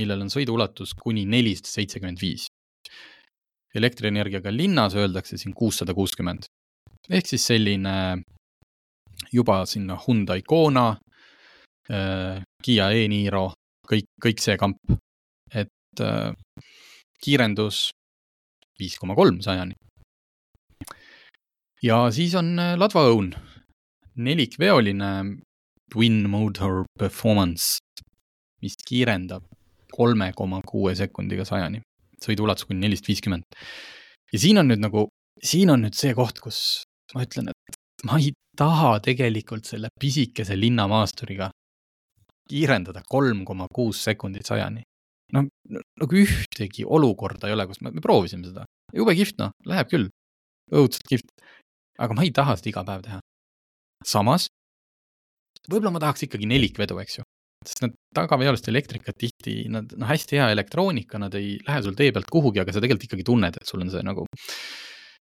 millel 0.00 0.24
on 0.24 0.32
sõiduulatus 0.32 0.94
kuni 0.98 1.26
nelisada 1.28 1.74
seitsekümmend 1.74 2.22
viis. 2.22 2.48
Elektrienergiaga 3.74 4.52
linnas 4.52 4.94
öeldakse 4.96 5.38
siin 5.38 5.54
kuussada 5.54 5.94
kuuskümmend 5.94 6.48
ehk 7.10 7.26
siis 7.26 7.46
selline 7.50 8.22
juba 9.32 9.64
sinna 9.66 9.98
Hyundai 10.06 10.42
Kona 10.42 10.90
äh,, 11.90 12.42
Kiia 12.62 12.90
e-Niro, 12.90 13.52
kõik, 13.88 14.08
kõik 14.22 14.42
see 14.42 14.56
kamp. 14.60 14.78
et 15.54 16.00
äh, 16.04 16.32
kiirendus 17.24 17.90
viis 18.78 18.98
koma 19.00 19.14
kolm 19.16 19.40
sajani. 19.40 19.74
ja 21.82 22.10
siis 22.12 22.34
on 22.34 22.58
äh, 22.58 22.76
ladvaõun, 22.76 23.32
nelikveoline 24.16 25.12
Twin 25.92 26.28
Motor 26.28 26.84
Performance, 26.98 27.78
mis 28.62 28.76
kiirendab 28.84 29.46
kolme 29.92 30.32
koma 30.36 30.60
kuue 30.66 30.94
sekundiga 30.94 31.46
sajani, 31.48 31.80
sõiduulatus 32.24 32.68
kuni 32.68 32.82
nelisada 32.84 33.12
viiskümmend. 33.12 33.46
ja 34.32 34.38
siin 34.38 34.60
on 34.60 34.70
nüüd 34.70 34.82
nagu, 34.82 35.08
siin 35.42 35.70
on 35.74 35.84
nüüd 35.86 35.96
see 35.98 36.14
koht, 36.18 36.40
kus 36.44 36.82
ma 37.14 37.24
ütlen, 37.26 37.52
et 37.52 37.78
ma 38.08 38.18
ei 38.20 38.32
taha 38.58 38.98
tegelikult 39.04 39.68
selle 39.68 39.90
pisikese 40.00 40.56
linnamaasturiga 40.58 41.50
kiirendada 42.48 43.02
kolm 43.08 43.44
koma 43.48 43.68
kuus 43.74 44.02
sekundit 44.04 44.48
sajani. 44.48 44.82
no 45.32 45.44
nagu 46.00 46.16
ühtegi 46.16 46.86
olukorda 46.86 47.48
ei 47.48 47.54
ole, 47.56 47.66
kus 47.68 47.82
me, 47.84 47.92
me 47.92 48.00
proovisime 48.00 48.48
seda, 48.48 48.64
jube 48.96 49.12
kihvt 49.18 49.42
noh, 49.42 49.52
läheb 49.68 49.90
küll, 49.90 50.06
õudselt 50.72 51.04
kihvt. 51.10 51.34
aga 52.00 52.16
ma 52.16 52.24
ei 52.24 52.32
taha 52.32 52.56
seda 52.56 52.72
iga 52.72 52.84
päev 52.88 53.02
teha. 53.04 53.18
samas, 54.06 54.48
võib-olla 55.68 55.92
ma 55.92 56.02
tahaks 56.06 56.24
ikkagi 56.24 56.48
nelikvedu, 56.48 56.96
eks 57.04 57.20
ju, 57.20 57.27
sest 57.66 57.82
need 57.84 57.94
tagaveolised 58.14 58.68
elektrikad 58.70 59.16
tihti, 59.18 59.54
nad, 59.72 59.90
noh, 59.98 60.08
hästi 60.08 60.38
hea 60.38 60.50
elektroonika, 60.54 61.20
nad 61.22 61.34
ei 61.38 61.56
lähe 61.66 61.82
sul 61.84 61.96
tee 61.98 62.12
pealt 62.14 62.28
kuhugi, 62.30 62.62
aga 62.62 62.74
sa 62.74 62.82
tegelikult 62.82 63.08
ikkagi 63.08 63.26
tunned, 63.26 63.58
et 63.58 63.70
sul 63.70 63.82
on 63.84 63.90
see 63.92 64.04
nagu 64.06 64.26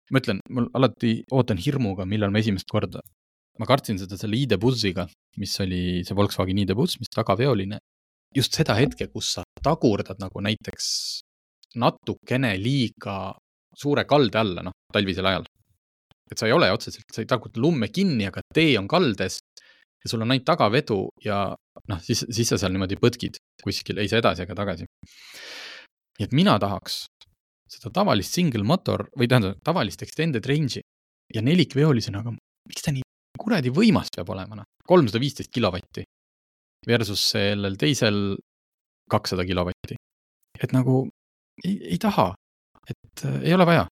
ma 0.09 0.21
ütlen, 0.21 0.41
mul 0.53 0.67
alati 0.77 1.19
ootan 1.36 1.59
hirmuga, 1.61 2.05
millal 2.09 2.34
ma 2.34 2.41
esimest 2.41 2.69
korda, 2.71 3.01
ma 3.59 3.67
kartsin 3.69 3.99
seda 4.01 4.17
selle 4.17 4.39
ID 4.39 4.57
Bussiga, 4.61 5.05
mis 5.41 5.53
oli 5.63 6.01
see 6.07 6.17
Volkswagen 6.17 6.61
ID 6.63 6.75
Buss, 6.77 6.99
mis 7.01 7.11
tagaveoline. 7.13 7.80
just 8.36 8.53
seda 8.53 8.75
hetke, 8.77 9.07
kus 9.09 9.32
sa 9.36 9.43
tagurdad 9.65 10.19
nagu 10.21 10.41
näiteks 10.45 10.86
natukene 11.82 12.51
liiga 12.61 13.34
suure 13.73 14.03
kalde 14.05 14.38
alla, 14.38 14.65
noh, 14.67 14.75
talvisel 14.93 15.25
ajal. 15.25 15.47
et 16.30 16.38
sa 16.38 16.45
ei 16.45 16.53
ole 16.53 16.67
otseselt, 16.69 17.07
sa 17.09 17.23
ei 17.23 17.30
tagurda 17.30 17.57
lumme 17.57 17.88
kinni, 17.89 18.27
aga 18.30 18.43
tee 18.53 18.77
on 18.77 18.88
kaldes 18.88 19.39
ja 20.04 20.12
sul 20.12 20.24
on 20.24 20.32
ainult 20.32 20.47
tagavedu 20.47 21.00
ja 21.26 21.41
noh, 21.91 22.02
siis, 22.04 22.24
siis 22.32 22.52
sa 22.52 22.60
seal 22.62 22.74
niimoodi 22.76 23.00
põtkid 23.02 23.39
kuskil, 23.64 24.00
ei 24.00 24.12
saa 24.12 24.22
edasi 24.24 24.45
ega 24.45 24.56
tagasi. 24.58 24.88
nii 26.20 26.28
et 26.28 26.36
mina 26.36 26.58
tahaks 26.60 27.04
seda 27.70 27.91
tavalist 27.93 28.34
single 28.34 28.66
motor 28.66 29.08
või 29.18 29.30
tähendab 29.30 29.60
tavalist 29.66 30.02
extended 30.06 30.45
range'i 30.50 30.82
ja 31.36 31.43
nelikveolisena, 31.45 32.24
aga 32.24 32.34
miks 32.34 32.86
ta 32.86 32.93
nii 32.95 33.06
kuradi 33.39 33.72
võimas 33.74 34.10
peab 34.16 34.32
olema, 34.34 34.60
noh, 34.60 34.68
kolmsada 34.88 35.22
viisteist 35.22 35.52
kilovatti 35.54 36.04
versus 36.88 37.22
sellel 37.36 37.78
teisel 37.80 38.38
kakssada 39.10 39.45
kilovatti. 39.45 39.95
et 40.60 40.74
nagu 40.76 41.04
ei, 41.64 41.76
ei 41.93 41.97
taha, 42.02 42.34
et 42.89 43.26
äh, 43.26 43.41
ei 43.47 43.54
ole 43.54 43.66
vaja. 43.68 43.86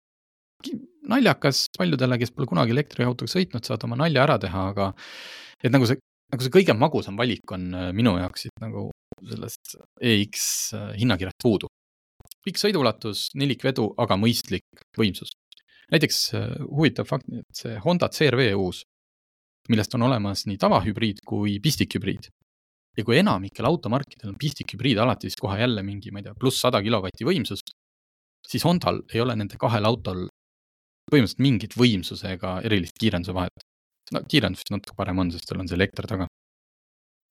Naljakas 1.11 1.65
paljudele, 1.77 2.19
kes 2.21 2.33
pole 2.35 2.49
kunagi 2.49 2.75
elektriautoga 2.75 3.31
sõitnud, 3.31 3.65
saavad 3.65 3.87
oma 3.87 4.01
nalja 4.03 4.25
ära 4.25 4.37
teha, 4.41 4.67
aga 4.73 4.91
et 5.63 5.73
nagu 5.73 5.87
see, 5.89 5.99
nagu 6.33 6.45
see 6.45 6.53
kõige 6.53 6.75
magusam 6.77 7.17
valik 7.19 7.55
on 7.55 7.71
äh, 7.73 7.89
minu 7.95 8.17
jaoks 8.19 8.47
siit 8.47 8.63
nagu 8.63 8.89
sellest 9.17 9.77
EX 10.01 10.47
äh, 10.77 10.93
hinnakirjast 10.99 11.41
puudu 11.43 11.71
pikk 12.47 12.61
sõiduulatus, 12.61 13.27
nelikvedu, 13.35 13.91
aga 13.99 14.15
mõistlik 14.19 14.85
võimsus. 14.97 15.33
näiteks 15.91 16.17
äh, 16.35 16.47
huvitav 16.63 17.07
fakt, 17.09 17.27
et 17.31 17.59
see 17.61 17.75
Honda 17.83 18.09
CRV 18.11 18.53
uus, 18.55 18.83
millest 19.71 19.95
on 19.95 20.07
olemas 20.07 20.45
nii 20.47 20.59
tavahübriid 20.59 21.23
kui 21.27 21.59
pistikhübriid. 21.63 22.29
ja 22.97 23.03
kui 23.05 23.19
enamikel 23.19 23.65
automarkidel 23.65 24.31
on 24.31 24.37
pistikhübriid 24.41 24.97
alati 24.97 25.29
siis 25.29 25.37
kohe 25.37 25.59
jälle 25.59 25.83
mingi, 25.83 26.11
ma 26.11 26.19
ei 26.19 26.23
tea, 26.25 26.33
pluss 26.39 26.63
sada 26.63 26.81
kilovatti 26.81 27.27
võimsust, 27.27 27.75
siis 28.47 28.63
Hondal 28.65 29.03
ei 29.13 29.21
ole 29.21 29.35
nende 29.35 29.59
kahel 29.59 29.85
autol 29.85 30.27
põhimõtteliselt 31.11 31.43
mingit 31.43 31.75
võimsuse 31.79 32.33
ega 32.35 32.57
erilist 32.67 32.97
kiirenduse 32.99 33.35
vahet. 33.35 33.67
no 34.15 34.23
kiirendus 34.23 34.63
vist 34.63 34.73
natuke 34.73 34.95
parem 34.97 35.19
on, 35.23 35.31
sest 35.31 35.47
tal 35.49 35.61
on 35.61 35.67
see 35.67 35.79
elekter 35.79 36.07
taga. 36.09 36.27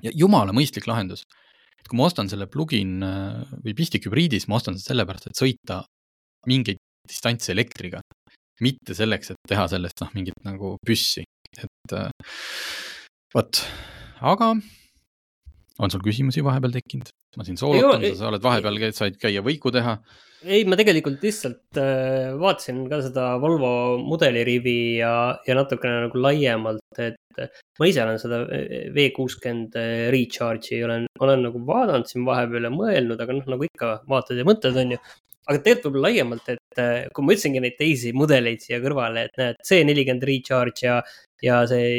ja 0.02 0.12
jumala 0.14 0.52
mõistlik 0.56 0.88
lahendus 0.88 1.24
et 1.86 1.90
kui 1.90 2.00
ma 2.00 2.08
ostan 2.10 2.26
selle 2.30 2.48
plugin 2.50 2.98
äh, 3.06 3.42
või 3.62 3.74
pistikhübriidis, 3.78 4.48
ma 4.50 4.58
ostan 4.58 4.74
seda 4.74 4.90
sellepärast, 4.90 5.28
et 5.30 5.38
sõita 5.38 5.84
mingeid 6.50 6.80
distantse 7.06 7.52
elektriga, 7.54 8.00
mitte 8.64 8.96
selleks, 8.98 9.30
et 9.30 9.50
teha 9.52 9.68
sellest 9.70 10.02
noh, 10.02 10.10
mingit 10.16 10.40
nagu 10.46 10.74
püssi, 10.86 11.22
et 11.54 11.94
äh, 11.94 12.10
vot, 13.34 13.62
aga 14.34 14.50
on 15.78 15.92
sul 15.92 16.02
küsimusi 16.02 16.42
vahepeal 16.42 16.74
tekkinud? 16.80 17.12
Ma 17.36 17.44
siin 17.46 17.58
soolotan, 17.60 18.06
sa 18.16 18.30
oled 18.30 18.44
vahepeal, 18.44 18.80
said 18.96 19.18
käia 19.20 19.42
võiku 19.44 19.72
teha. 19.74 19.98
ei, 20.46 20.64
ma 20.68 20.78
tegelikult 20.78 21.22
lihtsalt 21.24 21.78
äh, 21.80 22.32
vaatasin 22.38 22.84
ka 22.90 23.00
seda 23.04 23.28
Volvo 23.42 23.98
mudelirivi 24.02 24.78
ja, 25.00 25.12
ja 25.46 25.56
natukene 25.58 26.06
nagu 26.06 26.20
laiemalt, 26.22 27.00
et 27.02 27.16
ma 27.80 27.88
ise 27.88 28.02
olen 28.04 28.18
seda 28.20 28.42
V 28.94 29.08
kuuskümmend 29.16 29.76
recharge'i 30.14 30.82
olen, 30.86 31.06
olen 31.20 31.46
nagu 31.48 31.62
vaadanud 31.68 32.08
siin 32.08 32.26
vahepeal 32.28 32.68
ja 32.68 32.72
mõelnud, 32.72 33.20
aga 33.20 33.36
noh, 33.36 33.48
nagu 33.56 33.66
ikka 33.68 33.92
vaatad 34.08 34.40
ja 34.40 34.46
mõtled, 34.48 34.78
on 34.82 34.96
ju. 34.96 35.00
aga 35.46 35.60
tegelikult 35.62 35.88
võib-olla 35.88 36.08
laiemalt, 36.08 36.52
et 36.54 36.82
äh, 36.82 36.94
kui 37.14 37.24
ma 37.26 37.34
ütlesingi 37.36 37.62
neid 37.62 37.76
teisi 37.78 38.12
mudeleid 38.16 38.64
siia 38.64 38.80
kõrvale, 38.82 39.26
et 39.28 39.40
näed, 39.40 39.60
C 39.66 39.82
nelikümmend 39.86 40.24
recharge 40.26 40.86
ja, 40.88 41.00
ja 41.44 41.60
see 41.70 41.90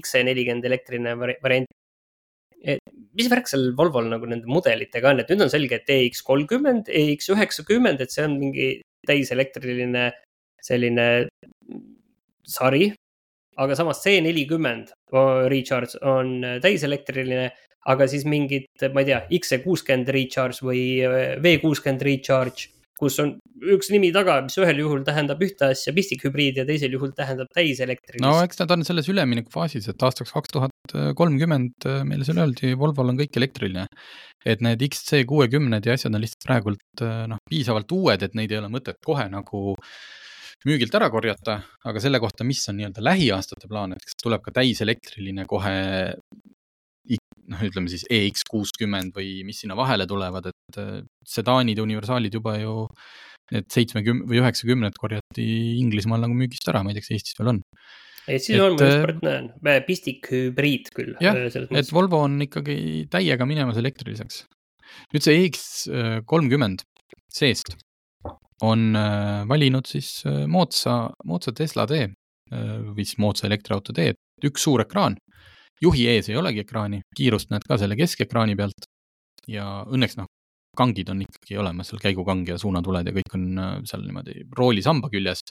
XC 0.00 0.24
nelikümmend 0.26 0.66
elektriline 0.68 1.14
variant. 1.20 1.70
Mis 3.16 3.28
värk 3.32 3.48
seal 3.50 3.70
Volvol 3.76 4.10
nagu 4.10 4.28
nende 4.28 4.48
mudelitega 4.50 5.12
on, 5.12 5.22
et 5.22 5.30
nüüd 5.32 5.46
on 5.46 5.52
selge, 5.52 5.80
et 5.80 5.92
EX 5.94 6.22
kolmkümmend, 6.26 6.90
EX 6.92 7.30
üheksakümmend, 7.34 8.02
et 8.04 8.12
see 8.12 8.26
on 8.26 8.36
mingi 8.40 8.70
täiselektriline 9.08 10.10
selline 10.60 11.06
sari, 12.44 12.90
aga 13.60 13.76
samas 13.78 14.02
C40 14.04 14.92
recharge 15.52 16.00
on 16.06 16.36
täiselektriline, 16.62 17.48
aga 17.90 18.08
siis 18.10 18.26
mingid, 18.28 18.68
ma 18.92 19.02
ei 19.02 19.08
tea, 19.08 19.22
XC60 19.40 20.12
recharge 20.16 20.64
või 20.66 20.82
äh, 21.04 21.38
V60 21.40 22.04
recharge, 22.06 22.68
kus 23.00 23.16
on 23.22 23.34
üks 23.74 23.90
nimi 23.92 24.10
taga, 24.14 24.38
mis 24.44 24.56
ühel 24.60 24.82
juhul 24.82 25.02
tähendab 25.06 25.40
ühte 25.44 25.70
asja, 25.72 25.92
pistikhübriid 25.96 26.60
ja 26.60 26.66
teisel 26.68 26.94
juhul 26.96 27.12
tähendab 27.16 27.50
täiselektrilist. 27.56 28.24
no 28.24 28.36
eks 28.44 28.60
nad 28.62 28.74
on 28.76 28.84
selles 28.86 29.08
üleminekufaasis, 29.12 29.88
et 29.92 30.06
aastaks 30.06 30.34
kaks 30.36 30.54
tuhat 30.56 30.96
kolmkümmend 31.18 31.88
äh, 31.88 32.02
meile 32.08 32.26
seal 32.28 32.42
öeldi, 32.44 32.74
Volvol 32.80 33.12
on 33.12 33.20
kõik 33.20 33.40
elektriline. 33.40 33.86
et 34.46 34.62
need 34.64 34.80
XC60-d 34.86 35.90
ja 35.90 35.98
asjad 35.98 36.14
on 36.14 36.24
lihtsalt 36.24 36.46
praegult 36.46 37.04
äh, 37.04 37.26
noh, 37.30 37.42
piisavalt 37.50 37.92
uued, 37.96 38.24
et 38.24 38.38
neid 38.38 38.52
ei 38.52 38.60
ole 38.62 38.72
mõtet 38.72 39.00
kohe 39.04 39.28
nagu 39.32 39.76
müügilt 40.68 40.94
ära 40.96 41.08
korjata, 41.12 41.60
aga 41.88 42.00
selle 42.02 42.20
kohta, 42.20 42.44
mis 42.44 42.62
on 42.68 42.76
nii-öelda 42.76 43.04
lähiaastate 43.04 43.68
plaan, 43.68 43.94
et 43.96 44.04
kas 44.04 44.18
tuleb 44.20 44.42
ka 44.44 44.52
täiselektriline 44.60 45.46
kohe 45.48 45.76
noh, 47.50 47.64
ütleme 47.66 47.90
siis 47.92 48.04
EX 48.10 48.44
kuuskümmend 48.48 49.16
või 49.16 49.40
mis 49.46 49.62
sinna 49.62 49.76
vahele 49.78 50.06
tulevad, 50.10 50.50
et 50.52 50.78
äh, 50.82 51.00
sedaanid 51.26 51.80
ja 51.80 51.86
universaalid 51.86 52.38
juba 52.40 52.56
ju 52.60 52.84
need 53.50 53.66
seitsmekümne 53.72 54.28
või 54.30 54.38
üheksakümned 54.38 54.96
korjati 55.00 55.48
Inglismaal 55.80 56.22
nagu 56.22 56.36
müügist 56.38 56.68
ära, 56.70 56.84
ma 56.86 56.92
ei 56.92 56.98
tea, 56.98 57.06
kas 57.06 57.16
Eestis 57.16 57.38
veel 57.40 57.52
on. 57.56 57.60
Eestis 58.30 58.54
et, 58.54 58.62
on, 58.62 58.76
ma 58.78 58.86
just 58.86 59.04
praegu 59.08 59.26
näen, 59.26 59.50
pistikhübriid 59.88 60.90
küll. 60.94 61.16
jah, 61.24 61.38
äh, 61.48 61.68
et 61.82 61.92
Volvo 61.94 62.22
on 62.28 62.38
ikkagi 62.46 62.78
täiega 63.10 63.48
minemas 63.48 63.80
elektriliseks. 63.80 64.44
nüüd 65.14 65.26
see 65.26 65.44
EX 65.44 65.62
äh, 65.90 66.18
kolmkümmend 66.26 66.86
seest 67.30 67.74
on 68.62 68.96
äh, 68.96 69.48
valinud 69.48 69.88
siis 69.88 70.22
äh, 70.26 70.44
moodsa, 70.46 71.10
moodsa 71.24 71.52
Tesla 71.56 71.86
tee 71.88 72.06
äh, 72.06 72.76
või 72.92 73.04
siis 73.04 73.18
moodsa 73.22 73.48
elektriauto 73.48 73.94
tee, 73.96 74.14
et 74.14 74.48
üks 74.50 74.64
suur 74.66 74.84
ekraan. 74.84 75.16
Juhi 75.84 76.06
ees 76.12 76.28
ei 76.30 76.38
olegi 76.40 76.64
ekraani, 76.64 77.00
kiirust 77.16 77.50
näed 77.52 77.64
ka 77.68 77.78
selle 77.80 77.96
keskekraani 77.98 78.56
pealt. 78.58 78.88
ja 79.48 79.64
õnneks 79.88 80.18
noh, 80.18 80.28
kangid 80.76 81.08
on 81.10 81.22
ikkagi 81.24 81.56
olemas, 81.58 81.88
seal 81.90 82.02
käigukang 82.02 82.44
ja 82.48 82.58
suunatuled 82.60 83.08
ja 83.08 83.14
kõik 83.16 83.34
on 83.38 83.46
seal 83.88 84.04
niimoodi 84.04 84.44
roolisamba 84.56 85.10
küljes. 85.12 85.42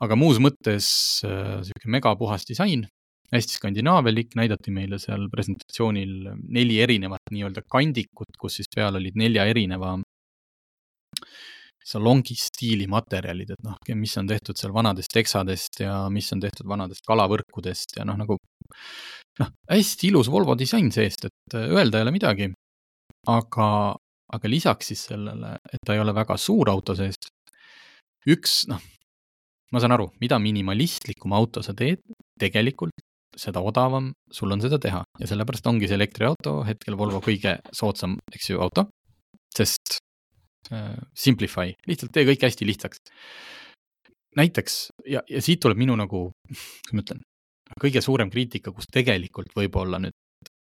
aga 0.00 0.16
muus 0.16 0.38
mõttes 0.40 0.86
sihuke 1.20 1.90
megapuhas 1.92 2.46
disain, 2.48 2.86
hästi 3.34 3.58
skandinaavialik, 3.58 4.32
näidati 4.38 4.72
meile 4.74 4.98
seal 5.02 5.28
presentatsioonil 5.32 6.30
neli 6.56 6.80
erinevat 6.80 7.30
nii-öelda 7.34 7.66
kandikut, 7.70 8.32
kus 8.38 8.60
siis 8.60 8.70
peal 8.74 8.96
olid 8.98 9.18
nelja 9.18 9.44
erineva 9.50 9.98
salongi 11.90 12.36
stiili 12.38 12.86
materjalid, 12.90 13.54
et 13.54 13.62
noh, 13.66 13.76
mis 13.98 14.16
on 14.20 14.28
tehtud 14.30 14.58
seal 14.58 14.72
vanadest 14.74 15.12
teksadest 15.14 15.80
ja 15.84 15.94
mis 16.12 16.28
on 16.34 16.42
tehtud 16.42 16.68
vanadest 16.68 17.06
kalavõrkudest 17.08 17.96
ja 17.98 18.06
noh, 18.08 18.18
nagu 18.20 18.36
noh, 19.38 19.50
hästi 19.70 20.10
ilus 20.10 20.30
Volvo 20.32 20.56
disain 20.58 20.90
seest, 20.92 21.28
et 21.30 21.58
öelda 21.60 22.00
ei 22.00 22.06
ole 22.06 22.14
midagi. 22.14 22.50
aga, 23.28 23.66
aga 24.32 24.48
lisaks 24.48 24.86
siis 24.90 25.02
sellele, 25.10 25.52
et 25.72 25.82
ta 25.86 25.94
ei 25.94 26.00
ole 26.00 26.14
väga 26.16 26.36
suur 26.40 26.70
auto 26.72 26.94
seest, 26.96 27.28
üks 28.26 28.64
noh, 28.70 28.80
ma 29.72 29.80
saan 29.82 29.94
aru, 29.94 30.08
mida 30.20 30.38
minimalistlikum 30.40 31.34
auto 31.36 31.62
sa 31.62 31.74
teed, 31.76 32.00
tegelikult 32.40 32.96
seda 33.38 33.62
odavam 33.62 34.10
sul 34.32 34.50
on 34.50 34.62
seda 34.62 34.78
teha 34.82 35.02
ja 35.20 35.28
sellepärast 35.30 35.66
ongi 35.70 35.88
see 35.88 35.98
elektriauto 35.98 36.60
hetkel 36.66 36.96
Volvo 36.98 37.20
kõige 37.24 37.58
soodsam, 37.76 38.16
eks 38.34 38.50
ju, 38.50 38.60
auto. 38.62 38.88
sest 39.54 39.98
äh, 40.72 40.96
simplify, 41.14 41.74
lihtsalt 41.86 42.12
tee 42.14 42.26
kõik 42.28 42.46
hästi 42.46 42.66
lihtsaks. 42.66 43.02
näiteks 44.36 44.76
ja, 45.06 45.22
ja 45.28 45.42
siit 45.42 45.60
tuleb 45.62 45.78
minu 45.78 45.96
nagu, 45.98 46.30
kuidas 46.48 46.92
ma 46.96 47.04
ütlen, 47.04 47.22
kõige 47.80 48.02
suurem 48.02 48.30
kriitika, 48.30 48.72
kus 48.72 48.88
tegelikult 48.92 49.52
võib-olla 49.56 50.00
nüüd 50.02 50.16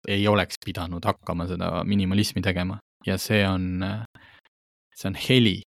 ei 0.07 0.27
oleks 0.27 0.59
pidanud 0.63 1.03
hakkama 1.05 1.47
seda 1.49 1.83
minimalismi 1.87 2.41
tegema 2.43 2.77
ja 3.05 3.17
see 3.21 3.43
on, 3.47 3.83
see 4.95 5.09
on 5.09 5.17
heli. 5.27 5.57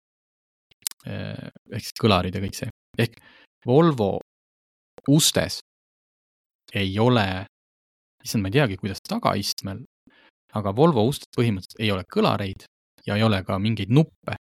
Ehk 1.06 1.84
siis 1.84 1.96
kõlarid 2.00 2.34
ja 2.36 2.42
kõik 2.42 2.56
see, 2.58 2.68
ehk 3.00 3.16
Volvo 3.66 4.18
ustes 5.08 5.58
ei 6.76 6.92
ole, 7.00 7.44
issand, 8.24 8.44
ma 8.44 8.50
ei 8.50 8.56
teagi, 8.56 8.76
kuidas 8.80 9.00
tagaistmel, 9.08 9.82
aga 10.56 10.72
Volvo 10.76 11.06
ustes 11.08 11.28
põhimõtteliselt 11.36 11.82
ei 11.84 11.90
ole 11.92 12.04
kõlareid 12.08 12.64
ja 13.06 13.16
ei 13.16 13.24
ole 13.24 13.42
ka 13.44 13.58
mingeid 13.58 13.92
nuppe. 13.92 14.36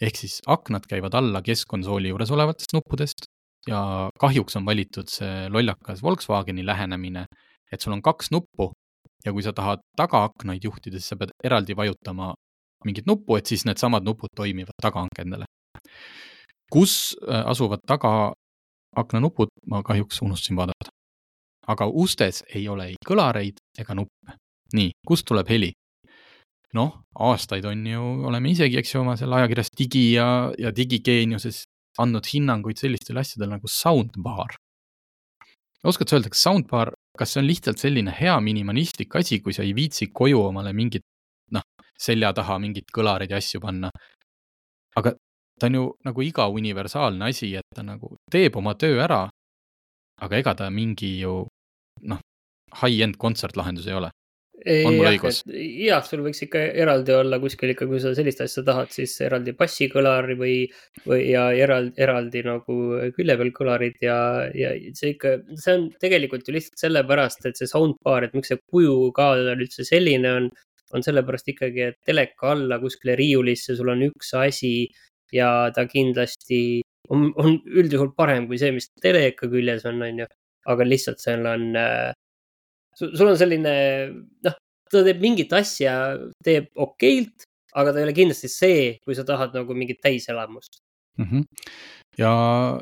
ehk 0.00 0.16
siis 0.16 0.40
aknad 0.46 0.84
käivad 0.84 1.14
alla 1.16 1.40
keskkonsooli 1.42 2.08
juures 2.08 2.30
olevatest 2.30 2.74
nuppudest 2.76 3.28
ja 3.68 4.10
kahjuks 4.20 4.56
on 4.56 4.66
valitud 4.66 5.10
see 5.10 5.48
lollakas 5.50 6.02
Volkswageni 6.02 6.66
lähenemine, 6.66 7.26
et 7.72 7.80
sul 7.80 7.92
on 7.92 8.02
kaks 8.02 8.30
nuppu 8.30 8.72
ja 9.24 9.32
kui 9.32 9.42
sa 9.42 9.52
tahad 9.52 9.82
tagaaknaid 9.96 10.64
juhtida, 10.64 11.00
siis 11.00 11.08
sa 11.14 11.16
pead 11.16 11.34
eraldi 11.44 11.76
vajutama 11.76 12.34
mingit 12.84 13.06
nuppu, 13.06 13.36
et 13.36 13.46
siis 13.46 13.64
needsamad 13.66 14.04
nupud 14.04 14.30
toimivad 14.36 14.76
tagaakendele. 14.82 15.44
kus 16.72 17.16
äh, 17.30 17.46
asuvad 17.46 17.80
tagaaknanupud, 17.86 19.48
ma 19.70 19.82
kahjuks 19.82 20.22
unustasin 20.22 20.56
vaadata 20.56 20.96
aga 21.66 21.86
ustes 21.86 22.42
ei 22.54 22.68
ole 22.68 22.92
ei 22.92 22.98
kõlareid 23.06 23.58
ega 23.78 23.94
nuppe. 23.94 24.38
nii, 24.74 24.90
kust 25.06 25.26
tuleb 25.26 25.48
heli? 25.50 25.72
noh, 26.76 26.92
aastaid 27.14 27.64
on 27.64 27.86
ju, 27.88 28.02
oleme 28.28 28.50
isegi, 28.50 28.76
eks 28.76 28.90
ju, 28.92 29.00
oma 29.00 29.14
seal 29.16 29.32
ajakirjas 29.32 29.70
Digi 29.78 30.10
ja, 30.12 30.50
ja 30.60 30.72
Digigeeniuses 30.76 31.62
andnud 32.02 32.28
hinnanguid 32.32 32.78
sellistele 32.80 33.22
asjadele 33.22 33.56
nagu 33.56 33.68
soundbar. 33.70 34.56
oskad 35.86 36.08
sa 36.08 36.16
öelda, 36.16 36.30
kas 36.34 36.42
soundbar, 36.42 36.92
kas 37.18 37.32
see 37.32 37.40
on 37.40 37.46
lihtsalt 37.46 37.78
selline 37.78 38.12
hea 38.20 38.34
minimalistlik 38.42 39.14
asi, 39.16 39.38
kui 39.40 39.54
sa 39.54 39.62
ei 39.62 39.74
viitsi 39.74 40.08
koju 40.12 40.40
omale 40.48 40.72
mingit, 40.74 41.04
noh, 41.54 41.62
selja 41.98 42.32
taha 42.34 42.58
mingeid 42.58 42.90
kõlareid 42.92 43.30
ja 43.30 43.38
asju 43.42 43.60
panna? 43.62 43.90
aga 44.96 45.12
ta 45.60 45.68
on 45.68 45.74
ju 45.74 45.84
nagu 46.04 46.22
iga 46.22 46.46
universaalne 46.48 47.28
asi, 47.30 47.54
et 47.56 47.64
ta 47.74 47.82
nagu 47.84 48.16
teeb 48.32 48.56
oma 48.56 48.74
töö 48.74 49.00
ära, 49.04 49.26
aga 50.20 50.38
ega 50.40 50.54
ta 50.54 50.70
mingi 50.70 51.18
ju 51.20 51.44
noh, 52.10 52.20
high-end 52.82 53.16
kontsertlahendus 53.20 53.86
ei 53.86 53.96
ole. 53.96 54.10
On 54.66 54.96
mul 54.98 55.08
õigus? 55.10 55.40
jah, 55.46 56.02
sul 56.06 56.22
võiks 56.24 56.42
ikka 56.46 56.60
eraldi 56.82 57.14
olla 57.14 57.38
kuskil 57.42 57.72
ikka, 57.72 57.88
kui 57.90 58.00
sa 58.02 58.12
sellist 58.16 58.42
asja 58.44 58.64
tahad, 58.66 58.90
siis 58.94 59.14
eraldi 59.24 59.54
bassikõlar 59.58 60.28
või, 60.38 60.56
või 61.06 61.20
ja 61.30 61.46
eraldi, 61.54 61.94
eraldi 62.06 62.42
nagu 62.46 62.78
külje 63.16 63.38
peal 63.40 63.52
kõlarid 63.56 63.98
ja, 64.04 64.18
ja 64.56 64.72
see 64.98 65.14
ikka, 65.14 65.36
see 65.62 65.76
on 65.76 65.88
tegelikult 66.02 66.48
ju 66.48 66.56
lihtsalt 66.56 66.86
sellepärast, 66.86 67.46
et 67.46 67.60
see 67.60 67.70
soundbar, 67.70 68.26
et 68.26 68.34
miks 68.36 68.52
see 68.52 68.62
kujukaal 68.72 69.52
üldse 69.54 69.86
selline 69.86 70.32
on, 70.40 70.50
on 70.94 71.06
sellepärast 71.06 71.54
ikkagi, 71.54 71.90
et 71.92 72.00
teleka 72.06 72.54
alla 72.54 72.80
kuskile 72.82 73.16
riiulisse 73.18 73.78
sul 73.78 73.94
on 73.94 74.06
üks 74.08 74.34
asi 74.38 74.74
ja 75.34 75.70
ta 75.74 75.86
kindlasti 75.90 76.82
on, 77.10 77.30
on 77.38 77.60
üldjuhul 77.66 78.12
parem 78.18 78.46
kui 78.50 78.58
see, 78.58 78.74
mis 78.74 78.90
teleka 79.02 79.50
küljes 79.50 79.86
on, 79.88 80.02
on 80.02 80.24
ju 80.24 80.28
aga 80.66 80.86
lihtsalt 80.86 81.22
seal 81.22 81.46
on 81.46 81.68
äh,, 81.78 82.12
sul 82.96 83.28
on 83.28 83.38
selline, 83.38 83.74
noh, 84.46 84.56
ta 84.90 85.04
teeb 85.06 85.20
mingit 85.22 85.52
asja, 85.56 86.16
teeb 86.44 86.70
okeilt, 86.86 87.46
aga 87.76 87.92
ta 87.92 88.00
ei 88.00 88.08
ole 88.08 88.16
kindlasti 88.16 88.50
see, 88.50 88.82
kui 89.04 89.16
sa 89.18 89.26
tahad 89.28 89.54
nagu 89.56 89.76
mingit 89.76 90.00
täiselamust 90.04 90.80
mm. 91.18 91.26
-hmm. 91.30 91.42
ja 92.18 92.32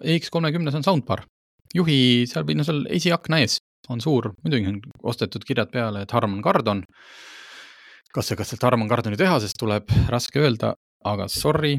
EX30-s 0.03 0.81
on 0.81 0.87
soundbar, 0.87 1.25
juhi 1.75 2.27
seal 2.31 2.47
või 2.47 2.59
no 2.61 2.67
seal 2.67 2.85
esiakna 2.91 3.43
ees 3.43 3.59
on 3.89 4.01
suur, 4.01 4.33
muidugi 4.45 4.71
on 4.71 4.81
ostetud 5.03 5.45
kirjad 5.45 5.71
peale, 5.73 6.05
et 6.05 6.13
Harman 6.13 6.43
Kardon. 6.43 6.85
kas 8.15 8.29
see, 8.29 8.37
kas 8.39 8.53
sealt 8.53 8.63
Harman 8.63 8.89
Kardoni 8.89 9.19
tehasest 9.19 9.59
tuleb, 9.59 9.91
raske 10.09 10.39
öelda, 10.41 10.75
aga 11.05 11.27
sorry, 11.29 11.75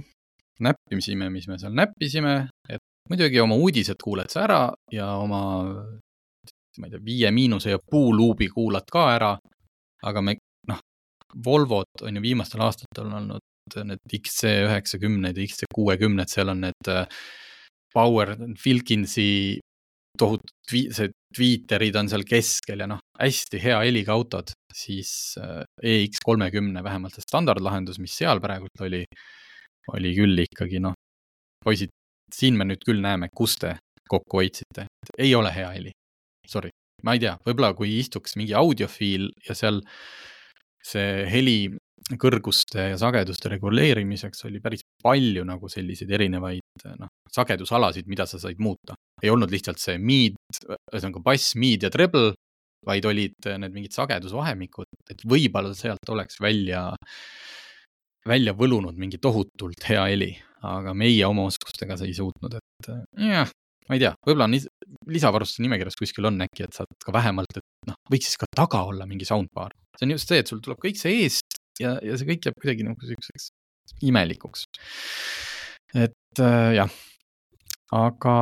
näppisime, 0.59 1.29
mis 1.31 1.47
me 1.47 1.57
seal 1.59 1.73
näppisime, 1.75 2.35
et 2.69 2.83
muidugi 3.09 3.39
oma 3.39 3.55
uudised 3.55 4.01
kuuled 4.03 4.29
sa 4.33 4.43
ära 4.43 4.59
ja 4.91 5.07
oma, 5.21 5.41
ma 6.79 6.87
ei 6.87 6.95
tea, 6.95 7.03
Viie 7.05 7.31
Miinuse 7.31 7.75
ja 7.75 7.79
Puuluubi 7.91 8.49
kuulad 8.51 8.87
ka 8.91 9.09
ära. 9.15 9.33
aga 10.05 10.21
me, 10.21 10.35
noh, 10.69 10.79
Volvot 11.45 12.03
on 12.05 12.15
ju 12.15 12.21
viimastel 12.21 12.61
aastatel 12.61 13.09
olnud 13.09 13.41
need 13.89 14.17
XC 14.19 14.51
üheksakümned 14.67 15.37
ja 15.37 15.47
XC 15.47 15.69
kuuekümned, 15.73 16.29
seal 16.29 16.51
on 16.53 16.61
need 16.67 16.89
äh, 16.91 17.07
Power 17.93 18.35
Wilkinsi 18.65 19.59
tohutud, 20.19 20.51
see 20.69 21.09
tweeterid 21.35 21.95
on 21.99 22.09
seal 22.11 22.23
keskel 22.27 22.83
ja 22.83 22.87
noh, 22.87 23.01
hästi 23.19 23.59
hea 23.63 23.79
heliga 23.83 24.13
autod, 24.15 24.53
siis 24.73 25.35
äh, 25.41 25.63
EX 25.81 26.21
kolmekümne 26.23 26.83
vähemalt 26.85 27.17
see 27.17 27.25
standardlahendus, 27.25 27.99
mis 28.03 28.15
seal 28.21 28.41
praegult 28.43 28.85
oli, 28.85 29.03
oli 29.95 30.13
küll 30.15 30.45
ikkagi 30.45 30.81
noh, 30.83 30.95
poisid 31.65 31.91
siin 32.33 32.57
me 32.57 32.67
nüüd 32.67 32.83
küll 32.85 33.01
näeme, 33.03 33.29
kus 33.35 33.57
te 33.61 33.75
kokku 34.09 34.41
hoidsite, 34.41 34.87
ei 35.17 35.33
ole 35.35 35.51
hea 35.53 35.69
heli. 35.73 35.91
Sorry, 36.51 36.71
ma 37.03 37.15
ei 37.15 37.23
tea, 37.23 37.35
võib-olla 37.45 37.73
kui 37.77 37.97
istuks 37.99 38.37
mingi 38.39 38.55
audiofiil 38.57 39.29
ja 39.47 39.57
seal 39.57 39.81
see 40.85 41.25
heli 41.31 41.57
kõrguste 42.21 42.91
ja 42.91 42.97
sageduste 43.01 43.49
reguleerimiseks 43.55 44.45
oli 44.45 44.59
päris 44.61 44.83
palju 45.01 45.41
nagu 45.47 45.69
selliseid 45.71 46.11
erinevaid 46.13 46.85
noh, 46.99 47.09
sagedusalasid, 47.33 48.05
mida 48.11 48.27
sa 48.29 48.37
said 48.41 48.61
muuta. 48.61 48.93
ei 49.23 49.31
olnud 49.33 49.49
lihtsalt 49.49 49.81
see 49.81 49.97
mid, 49.97 50.37
ühesõnaga 50.93 51.23
bass, 51.25 51.55
mid 51.57 51.85
ja 51.87 51.89
treble, 51.89 52.35
vaid 52.85 53.05
olid 53.09 53.49
need 53.57 53.73
mingid 53.73 53.95
sagedusvahemikud, 53.95 54.91
et 55.09 55.23
võib-olla 55.25 55.73
sealt 55.73 56.13
oleks 56.13 56.37
välja, 56.43 56.91
välja 58.27 58.53
võlunud 58.53 58.97
mingi 59.01 59.17
tohutult 59.17 59.87
hea 59.89 60.05
heli, 60.11 60.31
aga 60.61 60.93
meie 60.93 61.25
oma 61.25 61.47
oskustega 61.49 61.97
see 61.97 62.11
ei 62.11 62.19
suutnud, 62.19 62.59
et 62.59 62.91
jah, 63.25 63.49
ma 63.85 63.97
ei 63.97 64.01
tea, 64.01 64.13
võib-olla 64.25 64.47
on 64.49 64.55
lisavarustuse 65.13 65.63
nimekirjas 65.65 65.97
kuskil 65.99 66.27
on 66.29 66.41
äkki, 66.45 66.65
et 66.65 66.77
saad 66.77 66.89
ka 67.05 67.13
vähemalt, 67.15 67.59
et 67.59 67.91
noh, 67.91 67.97
võiks 68.11 68.31
siis 68.31 68.39
ka 68.41 68.49
taga 68.57 68.81
olla 68.89 69.07
mingi 69.09 69.27
soundbar. 69.27 69.75
see 69.95 70.07
on 70.07 70.15
just 70.15 70.31
see, 70.31 70.41
et 70.41 70.51
sul 70.51 70.61
tuleb 70.63 70.81
kõik 70.81 70.99
see 70.99 71.21
eest 71.23 71.59
ja, 71.81 71.95
ja 72.03 72.17
see 72.17 72.27
kõik 72.31 72.47
jääb 72.47 72.57
kuidagi 72.59 72.87
nagu 72.87 73.09
siukseks 73.11 73.49
imelikuks. 74.09 74.65
et 75.93 76.41
äh, 76.41 76.71
jah, 76.79 76.95
aga, 77.95 78.37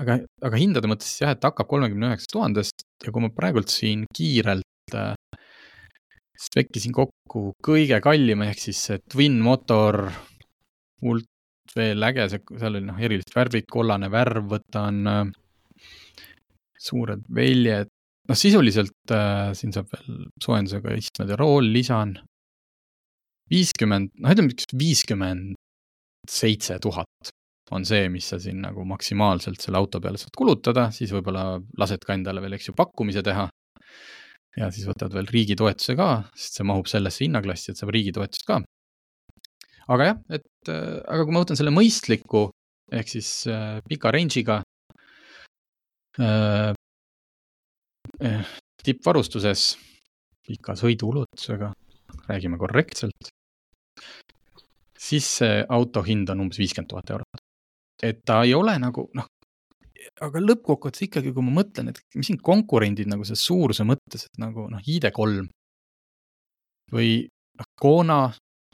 aga, 0.00 0.18
aga 0.48 0.62
hindade 0.62 0.90
mõttes 0.90 1.12
jah, 1.20 1.36
et 1.36 1.44
hakkab 1.44 1.68
kolmekümne 1.70 2.12
üheksa 2.12 2.32
tuhandest 2.32 2.86
ja 3.04 3.12
kui 3.12 3.24
ma 3.24 3.32
praegult 3.34 3.72
siin 3.72 4.06
kiirelt 4.16 4.96
äh, 4.96 5.12
spekkisin 6.40 6.96
kokku 6.96 7.50
kõige 7.64 8.00
kallima 8.00 8.48
ehk 8.48 8.64
siis 8.64 8.80
see 8.88 9.02
twin 9.12 9.36
motor 9.44 10.06
hullult 11.04 11.28
veel 11.76 12.02
äge, 12.06 12.26
see, 12.32 12.42
seal 12.58 12.76
oli 12.76 12.86
noh, 12.86 12.98
erilist 13.00 13.34
värvid, 13.34 13.68
kollane 13.70 14.10
värv, 14.12 14.46
võtan 14.50 15.00
äh, 15.10 15.22
suured 16.80 17.24
väljed, 17.36 17.90
noh 18.30 18.38
sisuliselt 18.38 19.14
äh, 19.14 19.50
siin 19.58 19.74
saab 19.74 19.90
veel 19.94 20.26
soojendusega 20.42 20.96
istmed 20.98 21.32
ja 21.32 21.38
rool 21.40 21.70
lisan. 21.74 22.18
viiskümmend, 23.50 24.12
noh 24.22 24.30
ütleme 24.30 24.54
viiskümmend 24.78 25.56
seitse 26.30 26.76
tuhat 26.78 27.32
on 27.74 27.84
see, 27.86 28.08
mis 28.10 28.26
sa 28.30 28.38
siin 28.42 28.60
nagu 28.64 28.84
maksimaalselt 28.86 29.62
selle 29.62 29.78
auto 29.78 30.00
peale 30.02 30.18
saad 30.18 30.34
kulutada, 30.38 30.88
siis 30.94 31.12
võib-olla 31.14 31.60
lased 31.78 32.02
ka 32.06 32.16
endale 32.16 32.42
veel, 32.42 32.56
eks 32.56 32.70
ju, 32.70 32.74
pakkumise 32.78 33.22
teha. 33.26 33.48
ja 34.58 34.66
siis 34.74 34.86
võtad 34.88 35.14
veel 35.14 35.28
riigi 35.30 35.54
toetuse 35.54 35.94
ka, 35.98 36.08
sest 36.34 36.58
see 36.58 36.66
mahub 36.66 36.88
sellesse 36.90 37.22
hinnaklassi, 37.22 37.70
et 37.70 37.78
saab 37.78 37.92
riigi 37.94 38.14
toetust 38.16 38.46
ka 38.48 38.58
aga 39.90 40.10
jah, 40.10 40.18
et 40.38 40.70
äh, 40.70 40.98
aga 41.04 41.24
kui 41.26 41.34
ma 41.34 41.42
võtan 41.44 41.58
selle 41.58 41.74
mõistliku 41.74 42.48
ehk 42.90 43.10
siis 43.10 43.30
äh, 43.50 43.78
pika 43.86 44.12
range'iga 44.14 44.60
äh, 46.18 46.72
eh, 48.20 48.54
tippvarustuses, 48.84 49.66
pika 50.46 50.74
sõiduulatusega, 50.78 51.70
räägime 52.30 52.58
korrektselt, 52.60 53.30
siis 54.98 55.28
see 55.40 55.60
auto 55.68 56.02
hind 56.06 56.32
on 56.32 56.46
umbes 56.46 56.60
viiskümmend 56.60 56.90
tuhat 56.90 57.14
eurot. 57.14 57.44
et 58.02 58.22
ta 58.24 58.42
ei 58.44 58.54
ole 58.56 58.78
nagu 58.80 59.04
noh, 59.14 59.26
aga 60.24 60.40
lõppkokkuvõttes 60.40 61.04
ikkagi, 61.06 61.32
kui 61.36 61.44
ma 61.44 61.60
mõtlen, 61.60 61.90
et 61.92 62.00
mis 62.16 62.30
siin 62.30 62.40
konkurendid 62.40 63.10
nagu 63.10 63.24
selles 63.28 63.44
suuruse 63.44 63.84
mõttes, 63.84 64.26
et 64.26 64.40
nagu 64.40 64.66
noh, 64.72 64.80
ID3 64.80 65.44
või 66.94 67.10
noh, 67.60 67.68
Kona, 67.80 68.22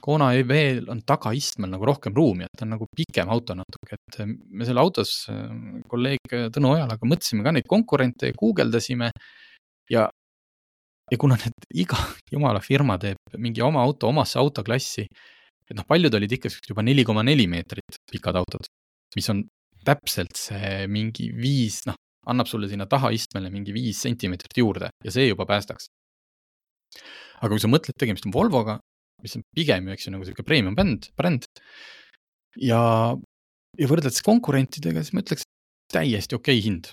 Kona 0.03 0.29
EV-l 0.37 0.91
on 0.93 1.01
tagaistmel 1.01 1.71
nagu 1.73 1.87
rohkem 1.89 2.13
ruumi, 2.15 2.45
et 2.45 2.59
ta 2.59 2.67
on 2.67 2.75
nagu 2.75 2.85
pikem 2.95 3.31
auto 3.33 3.55
natuke, 3.57 3.97
et 3.97 4.19
me 4.27 4.67
selle 4.67 4.83
autos 4.83 5.25
kolleeg 5.89 6.35
Tõnu 6.53 6.75
Ojalaga 6.75 7.09
mõtlesime 7.09 7.43
ka 7.45 7.55
neid 7.55 7.67
konkurente 7.69 8.29
ja 8.29 8.37
guugeldasime 8.37 9.09
ja 9.91 10.05
ja 11.11 11.17
kuna 11.19 11.37
need 11.39 11.67
iga 11.83 11.99
jumala 12.31 12.61
firma 12.63 12.97
teeb 13.01 13.37
mingi 13.41 13.63
oma 13.65 13.83
auto 13.83 14.11
omasse 14.11 14.39
autoklassi, 14.41 15.07
et 15.67 15.75
noh, 15.75 15.85
paljud 15.87 16.13
olid 16.19 16.37
ikka 16.37 16.51
juba 16.69 16.85
neli 16.85 17.05
koma 17.07 17.23
neli 17.25 17.47
meetrit 17.49 18.01
pikad 18.11 18.39
autod, 18.39 18.67
mis 19.15 19.29
on 19.33 19.43
täpselt 19.87 20.35
see 20.35 20.87
mingi 20.91 21.29
viis, 21.35 21.85
noh, 21.87 21.95
annab 22.27 22.49
sulle 22.49 22.67
sinna 22.67 22.87
tahaistmele 22.91 23.49
mingi 23.53 23.73
viis 23.75 24.01
sentimeetrit 24.03 24.59
juurde 24.59 24.91
ja 25.03 25.13
see 25.13 25.29
juba 25.29 25.47
päästaks. 25.47 25.87
aga 27.37 27.49
kui 27.53 27.61
sa 27.61 27.69
mõtled, 27.69 27.95
tegemist 27.99 28.25
on 28.27 28.33
Volvoga, 28.33 28.79
mis 29.23 29.37
on 29.37 29.45
pigem 29.55 29.87
ju, 29.87 29.95
eks 29.95 30.07
ju, 30.07 30.13
nagu 30.13 30.27
sihuke 30.27 30.45
premium 30.45 30.75
bänd, 30.77 31.09
bränd. 31.17 31.47
ja, 32.61 32.81
ja 33.77 33.89
võrdledes 33.89 34.23
konkurentidega, 34.25 35.03
siis 35.03 35.15
ma 35.15 35.23
ütleks, 35.25 35.47
täiesti 35.93 36.37
okei 36.37 36.59
okay 36.59 36.65
hind. 36.65 36.91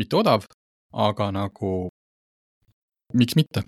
mitte 0.00 0.16
odav, 0.18 0.46
aga 0.92 1.30
nagu 1.34 1.72
miks 3.16 3.36
mitte. 3.38 3.64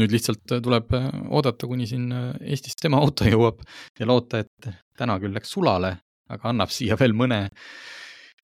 nüüd 0.00 0.14
lihtsalt 0.14 0.54
tuleb 0.64 0.94
oodata, 1.28 1.68
kuni 1.68 1.86
siin 1.86 2.06
Eestis 2.40 2.78
tema 2.80 3.02
auto 3.02 3.26
jõuab 3.32 3.60
ja 3.98 4.08
loota, 4.08 4.42
et 4.42 4.72
täna 4.98 5.18
küll 5.20 5.34
läks 5.36 5.52
sulale, 5.52 5.98
aga 6.32 6.48
annab 6.50 6.72
siia 6.72 6.96
veel 6.98 7.14
mõne 7.14 7.44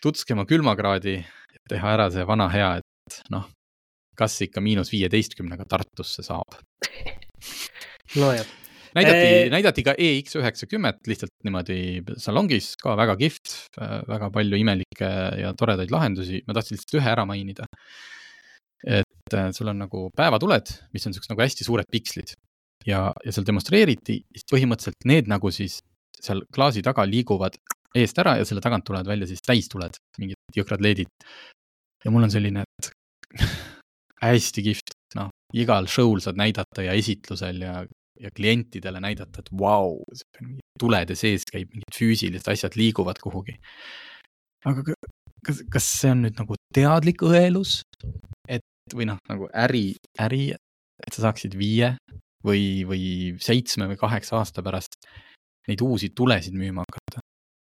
tutskema 0.02 0.44
külmakraadi, 0.46 1.16
et 1.54 1.62
teha 1.70 1.94
ära 1.96 2.10
see 2.12 2.26
vana 2.28 2.50
hea, 2.52 2.74
et 2.78 3.22
noh, 3.32 3.48
kas 4.18 4.36
ikka 4.44 4.60
miinus 4.60 4.92
viieteistkümnega 4.92 5.64
Tartusse 5.70 6.22
saab 6.26 6.60
nojah 8.16 8.46
näidati 8.96 9.26
e..., 9.26 9.48
näidati 9.52 9.84
ka 9.86 9.94
EX 9.98 10.38
üheksakümmet 10.40 11.00
lihtsalt 11.10 11.34
niimoodi 11.46 11.78
salongis 12.20 12.72
ka 12.80 12.96
väga 12.98 13.16
kihvt, 13.20 13.54
väga 14.08 14.30
palju 14.34 14.60
imelikke 14.60 15.10
ja 15.42 15.52
toredaid 15.58 15.92
lahendusi, 15.94 16.42
ma 16.46 16.56
tahtsin 16.56 16.78
lihtsalt 16.78 17.00
ühe 17.00 17.12
ära 17.12 17.26
mainida. 17.28 17.68
et 18.86 19.34
äh, 19.34 19.48
sul 19.50 19.68
on 19.72 19.80
nagu 19.82 20.04
päevatuled, 20.16 20.70
mis 20.94 21.06
on 21.08 21.14
siuksed 21.14 21.32
nagu 21.32 21.42
hästi 21.42 21.66
suured 21.66 21.88
pikslid 21.90 22.36
ja, 22.86 23.08
ja 23.24 23.34
seal 23.34 23.46
demonstreeriti, 23.48 24.20
siis 24.30 24.46
põhimõtteliselt 24.52 25.08
need 25.10 25.30
nagu 25.30 25.50
siis 25.50 25.80
seal 26.14 26.44
klaasi 26.54 26.82
taga 26.86 27.02
liiguvad 27.06 27.58
eest 27.98 28.20
ära 28.22 28.36
ja 28.38 28.46
selle 28.46 28.62
tagant 28.62 28.86
tulevad 28.86 29.08
välja 29.08 29.28
siis 29.30 29.42
täistuled, 29.44 29.96
mingid 30.20 30.38
jõhkrad 30.56 30.82
LED-id. 30.84 31.10
ja 32.04 32.12
mul 32.14 32.26
on 32.26 32.32
selline, 32.32 32.62
et 32.62 32.90
hästi 34.28 34.64
kihvt, 34.68 34.94
noh, 35.18 35.32
igal 35.56 35.88
show'l 35.90 36.22
saad 36.22 36.38
näidata 36.38 36.84
ja 36.84 36.94
esitlusel 36.98 37.62
ja 37.64 37.80
ja 38.20 38.30
klientidele 38.34 39.00
näidata, 39.00 39.42
et 39.42 39.50
vau 39.52 39.94
wow,, 39.94 40.54
tulede 40.78 41.16
sees 41.18 41.46
käib 41.48 41.70
mingid 41.72 41.94
füüsilised 41.96 42.50
asjad 42.52 42.76
liiguvad 42.78 43.20
kuhugi. 43.22 43.56
aga 44.66 44.82
kas, 45.46 45.62
kas 45.72 45.90
see 46.00 46.12
on 46.14 46.24
nüüd 46.26 46.38
nagu 46.40 46.56
teadlik 46.74 47.22
õelus, 47.26 47.80
et 48.48 48.64
või 48.94 49.08
noh, 49.10 49.20
nagu 49.30 49.48
äri, 49.66 49.92
äri, 50.20 50.50
et 51.06 51.14
sa 51.14 51.28
saaksid 51.28 51.54
viie 51.58 51.94
või, 52.44 52.84
või 52.88 53.02
seitsme 53.42 53.88
või 53.90 53.98
kaheksa 54.00 54.38
aasta 54.40 54.64
pärast 54.64 54.98
neid 55.68 55.82
uusi 55.84 56.10
tulesid 56.16 56.56
müüma 56.56 56.84
hakata. 56.86 57.22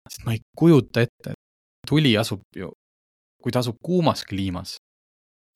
sest 0.07 0.26
ma 0.26 0.36
ei 0.36 0.42
kujuta 0.59 1.03
ette, 1.07 1.32
et 1.32 1.88
tuli 1.88 2.16
asub 2.18 2.42
ju, 2.57 2.70
kui 3.42 3.53
ta 3.53 3.62
asub 3.64 3.78
kuumas 3.82 4.24
kliimas, 4.28 4.76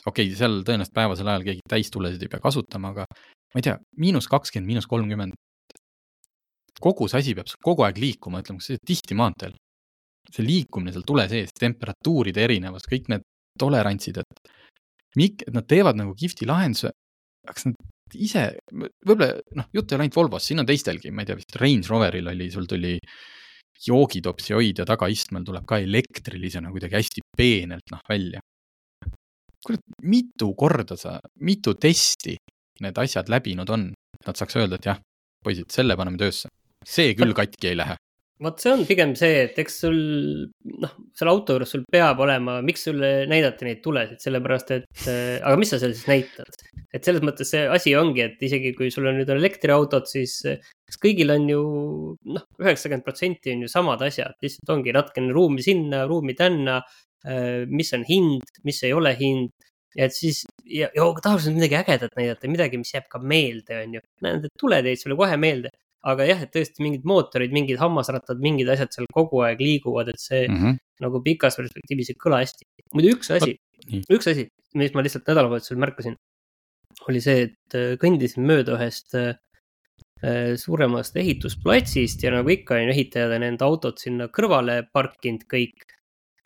okei 0.07 0.31
okay,, 0.31 0.39
seal 0.39 0.63
tõenäoliselt 0.65 0.97
päevasel 0.97 1.29
ajal 1.29 1.47
keegi 1.47 1.69
täistulesid 1.69 2.23
ei 2.25 2.33
pea 2.33 2.43
kasutama, 2.43 2.95
aga 2.95 3.07
ma 3.51 3.61
ei 3.61 3.67
tea, 3.67 3.77
miinus 4.03 4.29
kakskümmend, 4.31 4.71
miinus 4.71 4.89
kolmkümmend. 4.91 5.37
kogu 6.81 7.11
see 7.13 7.21
asi 7.21 7.35
peab 7.37 7.51
kogu 7.61 7.85
aeg 7.85 7.99
liikuma, 8.01 8.41
ütleme, 8.41 8.63
kas 8.63 8.81
tihti 8.87 9.17
maanteel. 9.19 9.57
see 10.31 10.45
liikumine 10.47 10.93
seal 10.95 11.05
tule 11.07 11.27
sees, 11.29 11.51
temperatuuride 11.59 12.45
erinevus, 12.45 12.87
kõik 12.89 13.09
need 13.11 13.25
tolerantsid, 13.59 14.21
et 14.23 14.53
mik-, 15.19 15.43
et 15.49 15.55
nad 15.57 15.67
teevad 15.67 15.99
nagu 15.99 16.15
kihvti 16.15 16.47
lahenduse, 16.47 16.93
kas 17.47 17.67
nad 17.67 18.15
ise, 18.15 18.45
võib-olla 18.71 19.33
noh, 19.59 19.67
jutt 19.75 19.91
ei 19.91 19.97
ole 19.97 20.07
ainult 20.07 20.19
Volvost, 20.19 20.47
siin 20.47 20.63
on 20.63 20.69
teistelgi, 20.69 21.11
ma 21.11 21.25
ei 21.25 21.31
tea, 21.31 21.39
vist 21.41 21.59
Range 21.59 21.91
Roveril 21.91 22.31
oli, 22.31 22.49
sul 22.53 22.69
tuli 22.71 22.95
joogitopsi 23.87 24.55
hoidja 24.55 24.85
tagaistmel 24.89 25.45
tuleb 25.47 25.67
ka 25.69 25.81
elektrilisena 25.81 26.71
kuidagi 26.73 26.99
hästi 26.99 27.25
peenelt 27.37 27.93
noh 27.95 28.03
välja. 28.09 28.41
kurat, 29.65 29.83
mitu 30.09 30.55
korda 30.57 30.97
sa, 30.97 31.19
mitu 31.45 31.75
testi 31.77 32.37
need 32.85 33.01
asjad 33.01 33.31
läbinud 33.33 33.71
on, 33.73 33.91
et 34.19 34.29
nad 34.29 34.39
saaks 34.39 34.59
öelda, 34.61 34.79
et 34.81 34.91
jah, 34.91 35.01
poisid, 35.45 35.71
selle 35.73 35.97
paneme 35.99 36.21
töösse. 36.21 36.51
see 36.87 37.13
küll 37.13 37.35
katki 37.37 37.73
ei 37.73 37.77
lähe. 37.77 37.97
vot 38.41 38.63
see 38.63 38.71
on 38.73 38.87
pigem 38.89 39.11
see, 39.21 39.43
et 39.45 39.59
eks 39.61 39.75
sul 39.83 39.99
noh, 40.81 40.93
selle 41.17 41.33
auto 41.33 41.57
juures 41.57 41.75
sul 41.75 41.83
peab 41.93 42.23
olema, 42.25 42.61
miks 42.65 42.87
sulle 42.89 43.11
näidati 43.29 43.69
neid 43.69 43.83
tulesid, 43.85 44.21
sellepärast 44.23 44.73
et 44.79 45.03
äh, 45.13 45.37
aga 45.43 45.59
mis 45.61 45.73
sa 45.75 45.81
seal 45.83 45.93
siis 45.97 46.09
näitad? 46.09 46.65
et 46.97 47.05
selles 47.05 47.23
mõttes 47.27 47.53
see 47.53 47.67
asi 47.69 47.93
ongi, 47.99 48.25
et 48.25 48.41
isegi 48.49 48.73
kui 48.79 48.89
sul 48.95 49.11
on 49.11 49.21
nüüd 49.21 49.29
elektriautod, 49.35 50.09
siis 50.09 50.41
kas 50.43 50.99
kõigil 51.03 51.35
on 51.37 51.47
ju 51.53 51.63
noh, 52.35 52.49
üheksakümmend 52.63 53.07
protsenti 53.07 53.53
on 53.55 53.67
ju 53.67 53.71
samad 53.71 54.03
asjad, 54.09 54.35
lihtsalt 54.43 54.73
ongi 54.75 54.97
natukene 54.97 55.37
ruumi 55.37 55.65
sinna, 55.65 56.07
ruumi 56.11 56.37
tänna. 56.39 56.81
Äh, 57.21 57.69
mis 57.69 57.93
on 57.93 58.07
hind, 58.09 58.49
mis 58.65 58.79
ei 58.89 58.95
ole 58.97 59.13
hind 59.19 59.53
ja 59.99 60.07
et 60.07 60.15
siis 60.15 60.45
ja, 60.65 60.89
ja 60.95 61.07
tahaks 61.23 61.49
midagi 61.51 61.79
ägedat 61.81 62.17
näidata, 62.19 62.51
midagi, 62.51 62.81
mis 62.81 62.93
jääb 62.95 63.09
ka 63.11 63.21
meelde, 63.23 63.83
on 63.85 63.97
ju. 63.99 64.03
näed, 64.27 64.47
et 64.47 64.55
tuled 64.61 64.87
jäid 64.91 65.01
sulle 65.01 65.19
kohe 65.19 65.37
meelde, 65.41 65.73
aga 66.11 66.27
jah, 66.29 66.45
et 66.47 66.53
tõesti 66.55 66.85
mingid 66.85 67.05
mootorid, 67.09 67.53
mingid 67.55 67.81
hammasrattad, 67.81 68.41
mingid 68.43 68.71
asjad 68.73 68.95
seal 68.95 69.11
kogu 69.13 69.43
aeg 69.47 69.61
liiguvad, 69.61 70.13
et 70.13 70.23
see 70.23 70.47
mm 70.47 70.57
-hmm. 70.57 70.81
nagu 71.05 71.23
pikas 71.27 71.59
perspektiivis 71.59 72.13
ei 72.15 72.21
kõla 72.25 72.41
hästi. 72.45 72.67
muidu 72.95 73.15
üks 73.17 73.31
asi, 73.37 73.57
üks 74.09 74.31
asi, 74.31 74.49
mis 74.75 74.95
ma 74.95 75.03
lihtsalt 75.03 75.29
nädalavahetusel 75.29 75.81
märkasin, 75.83 76.17
oli 77.09 77.21
see, 77.21 77.47
et 77.49 77.79
äh, 77.79 77.95
kõndisin 78.01 78.47
mööda 78.47 78.77
ühest 78.79 79.15
äh, 79.19 79.35
äh, 80.25 80.57
suuremast 80.57 81.17
ehitusplatsist 81.17 82.23
ja 82.23 82.35
nagu 82.35 82.49
ikka 82.49 82.79
on 82.79 82.93
ehitajad 82.95 83.37
on 83.37 83.43
enda 83.43 83.67
autod 83.67 83.99
sinna 83.99 84.29
kõrvale 84.29 84.83
parkinud 84.93 85.47
kõik 85.51 85.87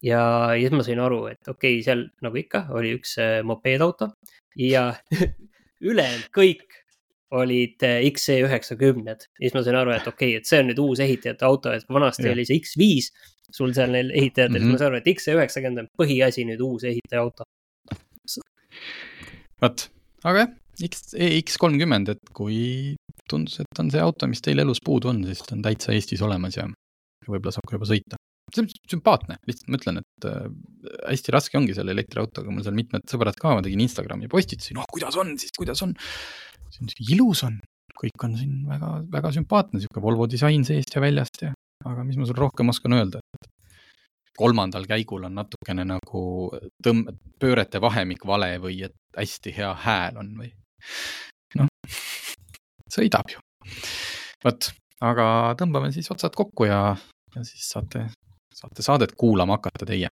ja, 0.04 0.22
ja 0.54 0.68
siis 0.68 0.76
ma 0.76 0.86
sain 0.86 1.02
aru, 1.02 1.24
et 1.32 1.48
okei 1.48 1.78
okay,, 1.78 1.84
seal 1.86 2.06
nagu 2.24 2.40
ikka 2.40 2.66
oli 2.76 2.94
üks 2.98 3.16
äh, 3.22 3.36
mopeedauto 3.46 4.12
ja 4.60 4.90
ülejäänud 5.90 6.30
kõik 6.34 6.80
olid 7.34 7.82
äh, 7.86 8.00
XC 8.12 8.40
üheksakümned. 8.46 9.28
ja 9.28 9.42
siis 9.42 9.54
ma 9.56 9.64
sain 9.66 9.78
aru, 9.78 9.94
et 9.94 10.08
okei 10.08 10.34
okay,, 10.34 10.42
et 10.42 10.50
see 10.50 10.60
on 10.62 10.70
nüüd 10.70 10.82
uus 10.82 11.02
ehitajate 11.04 11.48
auto, 11.48 11.72
et 11.74 11.88
vanasti 11.90 12.28
ja. 12.28 12.34
oli 12.36 12.46
see 12.48 12.60
X5 12.62 13.08
sul 13.54 13.72
seal 13.76 13.92
neil 13.94 14.10
ehitajatel 14.10 14.58
mm, 14.58 14.60
-hmm. 14.60 14.66
siis 14.66 14.72
ma 14.72 14.82
sain 14.82 14.92
aru, 14.92 15.00
et 15.00 15.10
XC 15.14 15.38
üheksakümmend 15.38 15.84
on 15.84 15.90
põhiasi 16.00 16.46
nüüd 16.48 16.62
uus 16.64 16.84
ehitaja 16.90 17.22
auto. 17.22 17.48
vot, 19.62 19.88
aga 20.24 20.44
jah, 20.44 20.52
X, 20.84 21.14
EX 21.14 21.56
kolmkümmend, 21.62 22.08
et 22.10 22.32
kui 22.34 22.96
tundus, 23.30 23.60
et 23.62 23.80
on 23.80 23.90
see 23.90 24.02
auto, 24.02 24.26
mis 24.26 24.42
teil 24.42 24.58
elus 24.58 24.82
puudu 24.84 25.12
on, 25.12 25.22
siis 25.24 25.44
ta 25.46 25.54
on 25.56 25.62
täitsa 25.62 25.94
Eestis 25.94 26.22
olemas 26.22 26.58
ja 26.58 26.66
võib-olla 27.28 27.54
saab 27.54 27.68
ka 27.70 27.78
juba 27.78 27.88
sõita 27.88 28.18
see 28.52 28.64
on 28.64 28.70
sümpaatne, 28.90 29.38
lihtsalt 29.48 29.70
ma 29.72 29.80
ütlen, 29.80 30.00
et 30.02 30.26
äh, 30.28 30.48
hästi 31.08 31.34
raske 31.34 31.58
ongi 31.58 31.76
selle 31.76 31.94
elektriautoga, 31.96 32.52
mul 32.52 32.64
seal 32.66 32.76
mitmed 32.76 33.06
sõbrad 33.10 33.38
ka, 33.40 33.54
ma 33.56 33.64
tegin 33.64 33.82
Instagrami 33.84 34.28
postitusi, 34.32 34.76
noh, 34.76 34.86
kuidas 34.90 35.16
on 35.20 35.34
siis, 35.40 35.54
kuidas 35.56 35.82
on. 35.86 35.94
ilus 37.08 37.44
on, 37.46 37.58
kõik 37.98 38.26
on 38.26 38.36
siin 38.38 38.62
väga, 38.68 38.92
väga 39.12 39.32
sümpaatne, 39.38 39.80
sihuke 39.82 40.02
Volvo 40.02 40.28
disain 40.30 40.66
seest 40.66 40.94
ja 40.94 41.02
väljast 41.04 41.46
ja, 41.46 41.52
aga 41.88 42.04
mis 42.06 42.18
ma 42.20 42.28
sulle 42.28 42.44
rohkem 42.44 42.72
oskan 42.72 42.96
öelda, 42.98 43.22
et 43.22 43.50
kolmandal 44.38 44.86
käigul 44.90 45.26
on 45.28 45.36
natukene 45.38 45.84
nagu 45.86 46.24
tõmb-, 46.84 47.12
pöörete 47.40 47.80
vahemik 47.82 48.26
vale 48.26 48.56
või 48.62 48.80
et 48.88 48.96
hästi 49.16 49.54
hea 49.54 49.70
hääl 49.84 50.18
on 50.20 50.32
või 50.40 50.50
noh, 51.60 51.70
sõidab 52.90 53.30
ju. 53.30 53.42
vot, 54.44 54.70
aga 55.06 55.28
tõmbame 55.60 55.92
siis 55.94 56.10
otsad 56.10 56.34
kokku 56.36 56.66
ja, 56.66 56.82
ja 57.34 57.46
siis 57.46 57.70
saate 57.70 58.08
saate 58.54 58.82
saadet 58.82 59.12
kuulama 59.16 59.52
hakata 59.52 59.86
teie. 59.86 60.08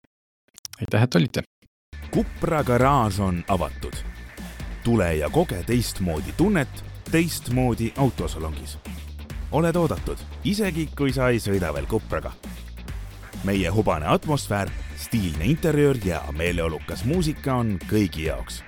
aitäh, 0.81 1.03
et 1.03 1.15
olite. 1.15 1.43
Kupra 2.11 2.65
garaaž 2.65 3.21
on 3.21 3.45
avatud. 3.49 3.93
tule 4.85 5.17
ja 5.17 5.31
koge 5.31 5.63
teistmoodi 5.63 6.33
tunnet 6.37 6.85
teistmoodi 7.11 7.93
autosalongis. 7.97 8.79
oled 9.53 9.77
oodatud, 9.77 10.19
isegi 10.45 10.89
kui 10.97 11.13
sa 11.13 11.29
ei 11.29 11.39
sõida 11.39 11.75
veel 11.75 11.87
Kupraga. 11.87 12.33
meie 13.45 13.69
hubane 13.69 14.07
atmosfäär, 14.07 14.71
stiilne 14.97 15.45
interjöör 15.45 15.97
ja 16.05 16.23
meeleolukas 16.33 17.05
muusika 17.05 17.55
on 17.55 17.79
kõigi 17.91 18.27
jaoks. 18.27 18.65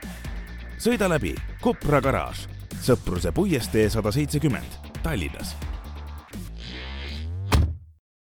sõida 0.79 1.09
läbi 1.09 1.35
Kupra 1.63 2.01
garaaž, 2.01 2.49
Sõpruse 2.85 3.33
puiestee 3.33 3.89
sada 3.91 4.13
seitsekümmend, 4.13 4.93
Tallinnas 5.03 5.57